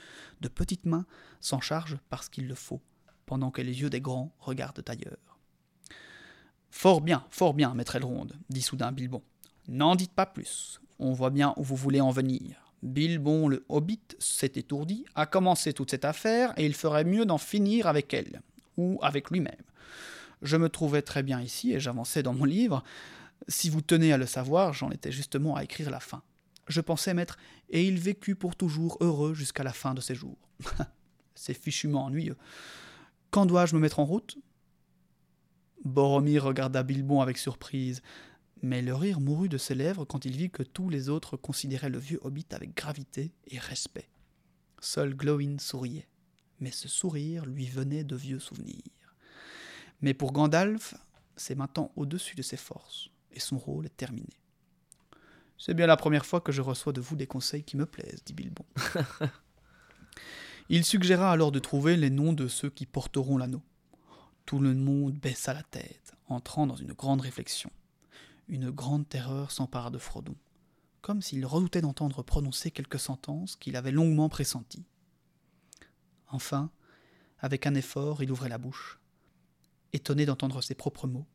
[0.41, 1.05] De petites mains
[1.41, 2.81] s'en chargent parce qu'il le faut,
[3.25, 5.39] pendant que les yeux des grands regardent ailleurs.
[6.71, 9.21] Fort bien, fort bien, maître Elrond, dit soudain Bilbon.
[9.67, 10.81] N'en dites pas plus.
[10.99, 12.63] On voit bien où vous voulez en venir.
[12.81, 17.37] Bilbon le hobbit s'est étourdi, a commencé toute cette affaire, et il ferait mieux d'en
[17.37, 18.41] finir avec elle,
[18.75, 19.53] ou avec lui-même.
[20.41, 22.83] Je me trouvais très bien ici, et j'avançais dans mon livre.
[23.47, 26.21] Si vous tenez à le savoir, j'en étais justement à écrire la fin.
[26.67, 27.37] Je pensais m'être,
[27.69, 30.37] et il vécut pour toujours heureux jusqu'à la fin de ses jours.
[31.35, 32.37] C'est fichument ennuyeux.
[33.31, 34.37] Quand dois-je me mettre en route?
[35.83, 38.01] Boromir regarda Bilbon avec surprise,
[38.61, 41.89] mais le rire mourut de ses lèvres quand il vit que tous les autres considéraient
[41.89, 44.09] le vieux hobbit avec gravité et respect.
[44.79, 46.07] Seul Glowin souriait,
[46.59, 48.81] mais ce sourire lui venait de vieux souvenirs.
[50.01, 50.95] Mais pour Gandalf,
[51.35, 54.29] c'est maintenant au-dessus de ses forces, et son rôle est terminé.
[55.57, 58.23] C'est bien la première fois que je reçois de vous des conseils qui me plaisent,
[58.25, 58.65] dit Bilbon.
[60.69, 63.61] Il suggéra alors de trouver les noms de ceux qui porteront l'anneau.
[64.45, 67.69] Tout le monde baissa la tête, entrant dans une grande réflexion.
[68.47, 70.35] Une grande terreur s'empara de Frodon,
[71.01, 74.85] comme s'il redoutait d'entendre prononcer quelques sentences qu'il avait longuement pressenties.
[76.27, 76.71] Enfin,
[77.39, 78.99] avec un effort, il ouvrait la bouche,
[79.93, 81.27] étonné d'entendre ses propres mots,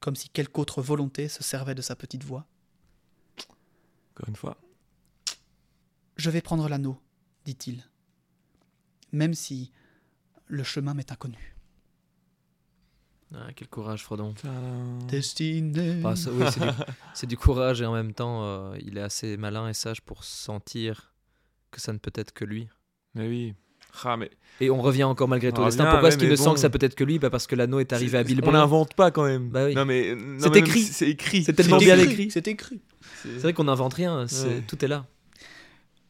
[0.00, 2.46] comme si quelque autre volonté se servait de sa petite voix.
[4.18, 4.56] Encore une fois.
[6.16, 7.00] Je vais prendre l'anneau,
[7.44, 7.84] dit-il,
[9.12, 9.70] même si
[10.48, 11.54] le chemin m'est inconnu.
[13.34, 14.34] Ah, quel courage, Frodon.
[15.06, 16.02] Destiné.
[16.04, 16.68] Ah, ça- oui, c'est du,
[17.14, 20.24] c'est du courage et en même temps, euh, il est assez malin et sage pour
[20.24, 21.14] sentir
[21.70, 22.68] que ça ne peut être que lui.
[23.14, 23.54] Mais oui.
[24.04, 25.84] Ah, mais Et on revient encore malgré tout destin.
[25.84, 26.54] Pourquoi ouais, est-ce qu'il ne sent bon.
[26.54, 28.48] que ça peut être que lui bah Parce que l'anneau est arrivé à c'est- Bilbo.
[28.48, 29.48] On l'invente pas quand même.
[29.50, 29.74] Bah oui.
[29.74, 30.82] Non, mais, non, C'est écrit.
[30.82, 31.42] C'est écrit.
[31.44, 32.30] C'est tellement bien écrit.
[32.30, 32.80] C'est écrit.
[33.22, 34.62] C'est vrai qu'on n'invente rien, c'est- Ouais.
[34.66, 35.06] tout est là.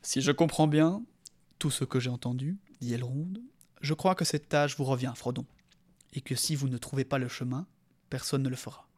[0.03, 1.03] Si je comprends bien
[1.59, 3.29] tout ce que j'ai entendu, dit Elrond,
[3.81, 5.45] je crois que cette tâche vous revient, Frodon,
[6.15, 7.67] et que si vous ne trouvez pas le chemin,
[8.11, 8.89] personne ne le fera.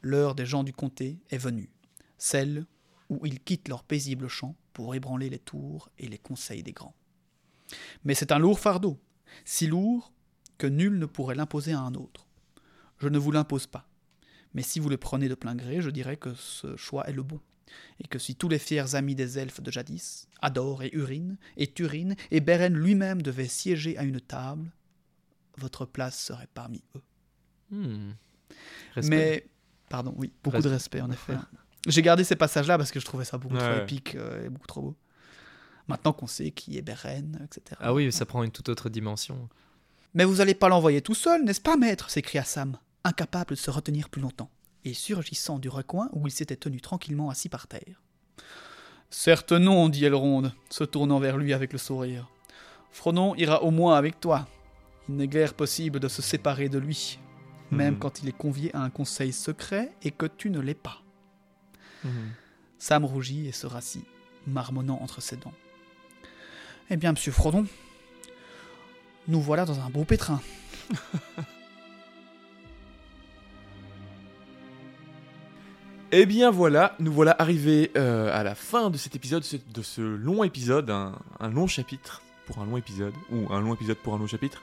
[0.00, 1.70] L'heure des gens du comté est venue,
[2.18, 2.66] celle
[3.08, 6.94] où ils quittent leur paisible champ pour ébranler les tours et les conseils des grands.
[8.04, 9.00] Mais c'est un lourd fardeau,
[9.44, 10.12] si lourd
[10.58, 12.26] que nul ne pourrait l'imposer à un autre.
[12.98, 13.88] Je ne vous l'impose pas,
[14.54, 17.22] mais si vous le prenez de plein gré, je dirais que ce choix est le
[17.22, 17.40] bon
[18.00, 21.72] et que si tous les fiers amis des elfes de jadis, Ador et Urine, et
[21.72, 24.70] Turine, et Beren lui-même devaient siéger à une table,
[25.58, 27.02] votre place serait parmi eux.
[27.70, 28.12] Hmm.
[29.04, 29.46] Mais,
[29.88, 31.00] pardon, oui, beaucoup de Respect.
[31.00, 31.34] en effet.
[31.86, 34.66] J'ai gardé ces passages-là parce que je trouvais ça beaucoup trop épique euh, et beaucoup
[34.66, 34.96] trop beau.
[35.92, 37.76] Maintenant qu'on sait qui est Beren, etc.
[37.80, 39.48] Ah oui, ça prend une toute autre dimension.
[40.14, 43.70] Mais vous allez pas l'envoyer tout seul, n'est-ce pas, maître s'écria Sam, incapable de se
[43.70, 44.50] retenir plus longtemps,
[44.84, 48.02] et surgissant du recoin où il s'était tenu tranquillement assis par terre.
[49.10, 52.28] Certes non, dit Elrond, se tournant vers lui avec le sourire.
[52.90, 54.48] Frodon ira au moins avec toi.
[55.08, 57.18] Il n'est guère possible de se séparer de lui,
[57.70, 57.98] même Mhm.
[58.00, 61.02] quand il est convié à un conseil secret et que tu ne l'es pas.
[62.04, 62.32] Mhm.
[62.78, 64.04] Sam rougit et se rassit,
[64.46, 65.52] marmonnant entre ses dents.
[66.94, 67.64] Eh bien, monsieur Frodon,
[69.26, 70.40] nous voilà dans un beau pétrin.
[76.14, 79.42] Eh bien voilà, nous voilà arrivés euh, à la fin de cet épisode,
[79.72, 83.72] de ce long épisode, un, un long chapitre pour un long épisode, ou un long
[83.72, 84.60] épisode pour un long chapitre.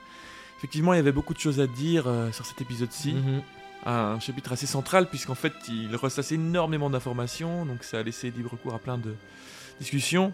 [0.58, 3.14] Effectivement, il y avait beaucoup de choses à dire euh, sur cet épisode-ci.
[3.14, 3.42] Mhm.
[3.84, 8.56] Un chapitre assez central, puisqu'en fait, il ressasse énormément d'informations, donc ça a laissé libre
[8.56, 9.16] cours à plein de
[9.80, 10.32] discussions.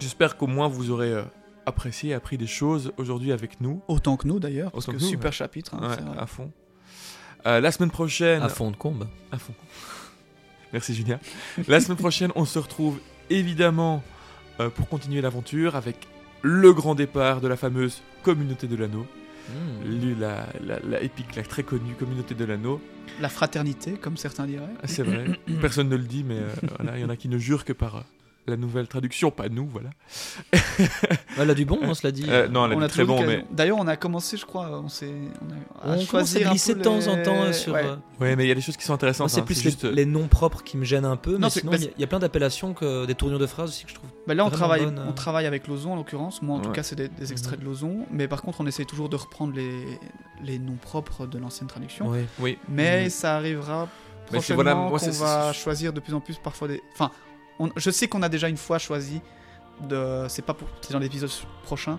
[0.00, 1.22] J'espère qu'au moins vous aurez euh,
[1.66, 3.82] apprécié, appris des choses aujourd'hui avec nous.
[3.88, 5.32] Autant que nous d'ailleurs, parce que que nous, super ouais.
[5.32, 5.74] chapitre.
[5.74, 6.18] hein, Ouais, vrai.
[6.18, 6.50] à fond.
[7.46, 8.42] Euh, la semaine prochaine.
[8.42, 9.06] À fond de combe.
[9.32, 9.54] À fond.
[10.72, 11.18] Merci Julien.
[11.68, 12.98] La semaine prochaine, on se retrouve
[13.30, 14.02] évidemment
[14.60, 15.96] euh, pour continuer l'aventure avec
[16.42, 19.06] le grand départ de la fameuse communauté de l'anneau.
[19.84, 22.80] Lu- La, la, la épique, la très connue communauté de l'anneau.
[23.20, 24.66] La fraternité, comme certains diraient.
[24.84, 25.24] C'est vrai,
[25.60, 26.48] personne ne le dit, mais euh,
[26.78, 28.00] voilà, il y en a qui ne jurent que par euh,
[28.46, 29.90] la nouvelle traduction, pas nous, voilà.
[31.38, 32.24] Elle a du bon, on se l'a dit.
[32.28, 34.80] Euh, non, elle a On a très bon, mais D'ailleurs, on a commencé, je crois,
[34.82, 35.12] on s'est,
[35.42, 37.72] on a, à on commence à glisser de temps en temps euh, sur.
[37.74, 37.84] Ouais.
[37.84, 39.30] euh, ouais, mais il y a des choses qui sont intéressantes.
[39.30, 41.50] c'est hein, plus les, juste, les noms propres qui me gênent un peu, Non, mais
[41.50, 43.46] c'est- sinon, bah, il y a- il y, a plein d'appellations, que, des tournures de
[43.46, 44.08] phrases aussi que je trouve.
[44.26, 45.06] Bah là, on travaille, bonne, euh.
[45.08, 46.42] on travaille avec Lozon en l'occurrence.
[46.42, 48.06] Moi, en tout cas, c'est des, des extraits de Lozon.
[48.10, 49.98] Mais par contre, on essaie toujours de reprendre les,
[50.42, 52.08] les noms propres de l'ancienne traduction.
[52.08, 52.24] Ouais.
[52.40, 52.58] Oui.
[52.68, 53.10] Mais Mhm.
[53.10, 53.88] ça arrivera Mais
[54.40, 56.82] c'est- prochainement voilà, moi, qu'on va choisir de plus en plus parfois des.
[56.94, 57.10] Enfin,
[57.58, 59.20] on- je sais qu'on a déjà une fois choisi
[59.88, 60.24] de.
[60.28, 60.68] C'est pas pour.
[60.80, 61.30] C'est dans l'épisode
[61.62, 61.98] prochain.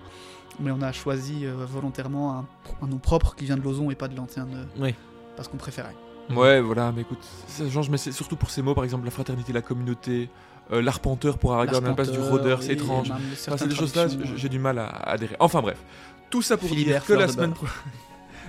[0.60, 2.46] Mais on a choisi euh, volontairement un,
[2.82, 4.48] un nom propre qui vient de Lozon et pas de l'ancienne.
[4.54, 4.94] euh, Oui.
[5.36, 5.94] Parce qu'on préférait.
[6.30, 9.10] Ouais, voilà, mais écoute, ça change, mais c'est surtout pour ces mots, par exemple, la
[9.12, 10.28] fraternité, la communauté,
[10.72, 13.10] euh, l'arpenteur pour Aragorn à la place du rôdeur, c'est étrange.
[13.12, 14.06] Enfin, c'est des choses-là,
[14.36, 15.36] j'ai du mal à à adhérer.
[15.38, 15.78] Enfin bref,
[16.28, 17.66] tout ça pour Philibert, dire que la fleur semaine, pro-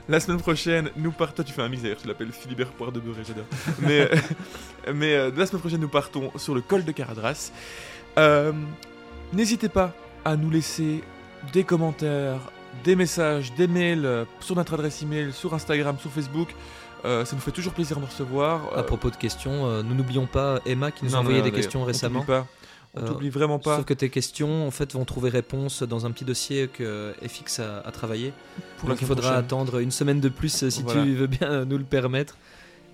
[0.10, 1.44] la semaine prochaine, nous partons.
[1.44, 3.46] Tu fais un mix d'ailleurs, tu l'appelles Philibert Poire de Beurre, j'adore.
[3.80, 4.16] mais euh,
[4.94, 7.52] mais euh, la semaine prochaine, nous partons sur le col de Caradras.
[8.18, 8.52] Euh,
[9.32, 9.94] N'hésitez pas
[10.26, 11.04] à nous laisser
[11.54, 12.40] des commentaires,
[12.84, 16.50] des messages, des mails sur notre adresse email, sur Instagram, sur Facebook.
[17.06, 18.76] Euh, ça nous fait toujours plaisir de recevoir.
[18.78, 21.46] À propos de questions, euh, nous n'oublions pas Emma qui nous non, a envoyé non,
[21.46, 22.24] des questions on récemment.
[22.24, 22.46] pas.
[22.96, 23.78] On Euh, t'oublie vraiment pas.
[23.78, 27.60] Sauf que tes questions, en fait, vont trouver réponse dans un petit dossier que FX
[27.60, 28.34] a, a travaillé.
[28.78, 29.46] Pour Donc il faudra prochaine.
[29.46, 31.04] attendre une semaine de plus si Voilà.
[31.04, 32.36] tu veux bien nous le permettre.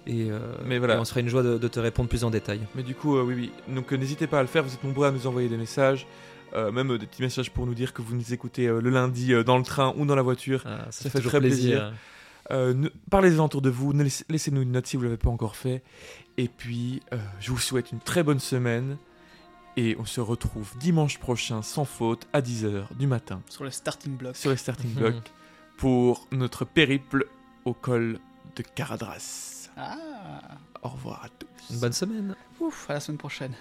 [0.08, 0.96] Et, euh, Mais voilà.
[0.96, 2.60] et on sera une joie de, de te répondre plus en détail.
[2.76, 3.52] Mais du coup, euh, oui, oui.
[3.74, 4.64] Donc euh, n'hésitez pas à le faire.
[4.64, 6.06] Vous êtes nombreux à nous envoyer des messages,
[6.54, 9.64] même des petits messages pour nous dire que vous nous écoutez le lundi dans le
[9.64, 10.62] train ou dans la voiture.
[10.66, 11.92] Ah, Ça fait très plaisir.
[12.52, 13.94] Ne- Parlez-en autour de vous.
[14.30, 15.82] Laissez-nous une note si vous ne l'avez pas encore fait.
[16.38, 17.02] Et puis,
[17.40, 18.98] je vous souhaite une très bonne semaine.
[19.78, 24.16] Et on se retrouve dimanche prochain sans faute à 10h du matin Sur le starting
[24.16, 24.36] block.
[24.36, 25.32] sur les starting blocks
[25.78, 27.26] pour notre périple
[27.66, 28.20] au col
[28.56, 29.70] de Caradras.
[29.76, 29.98] Ah
[30.82, 31.80] Au revoir à tous.
[31.82, 32.36] Bonne semaine.
[32.62, 33.54] Ouf, à la semaine prochaine.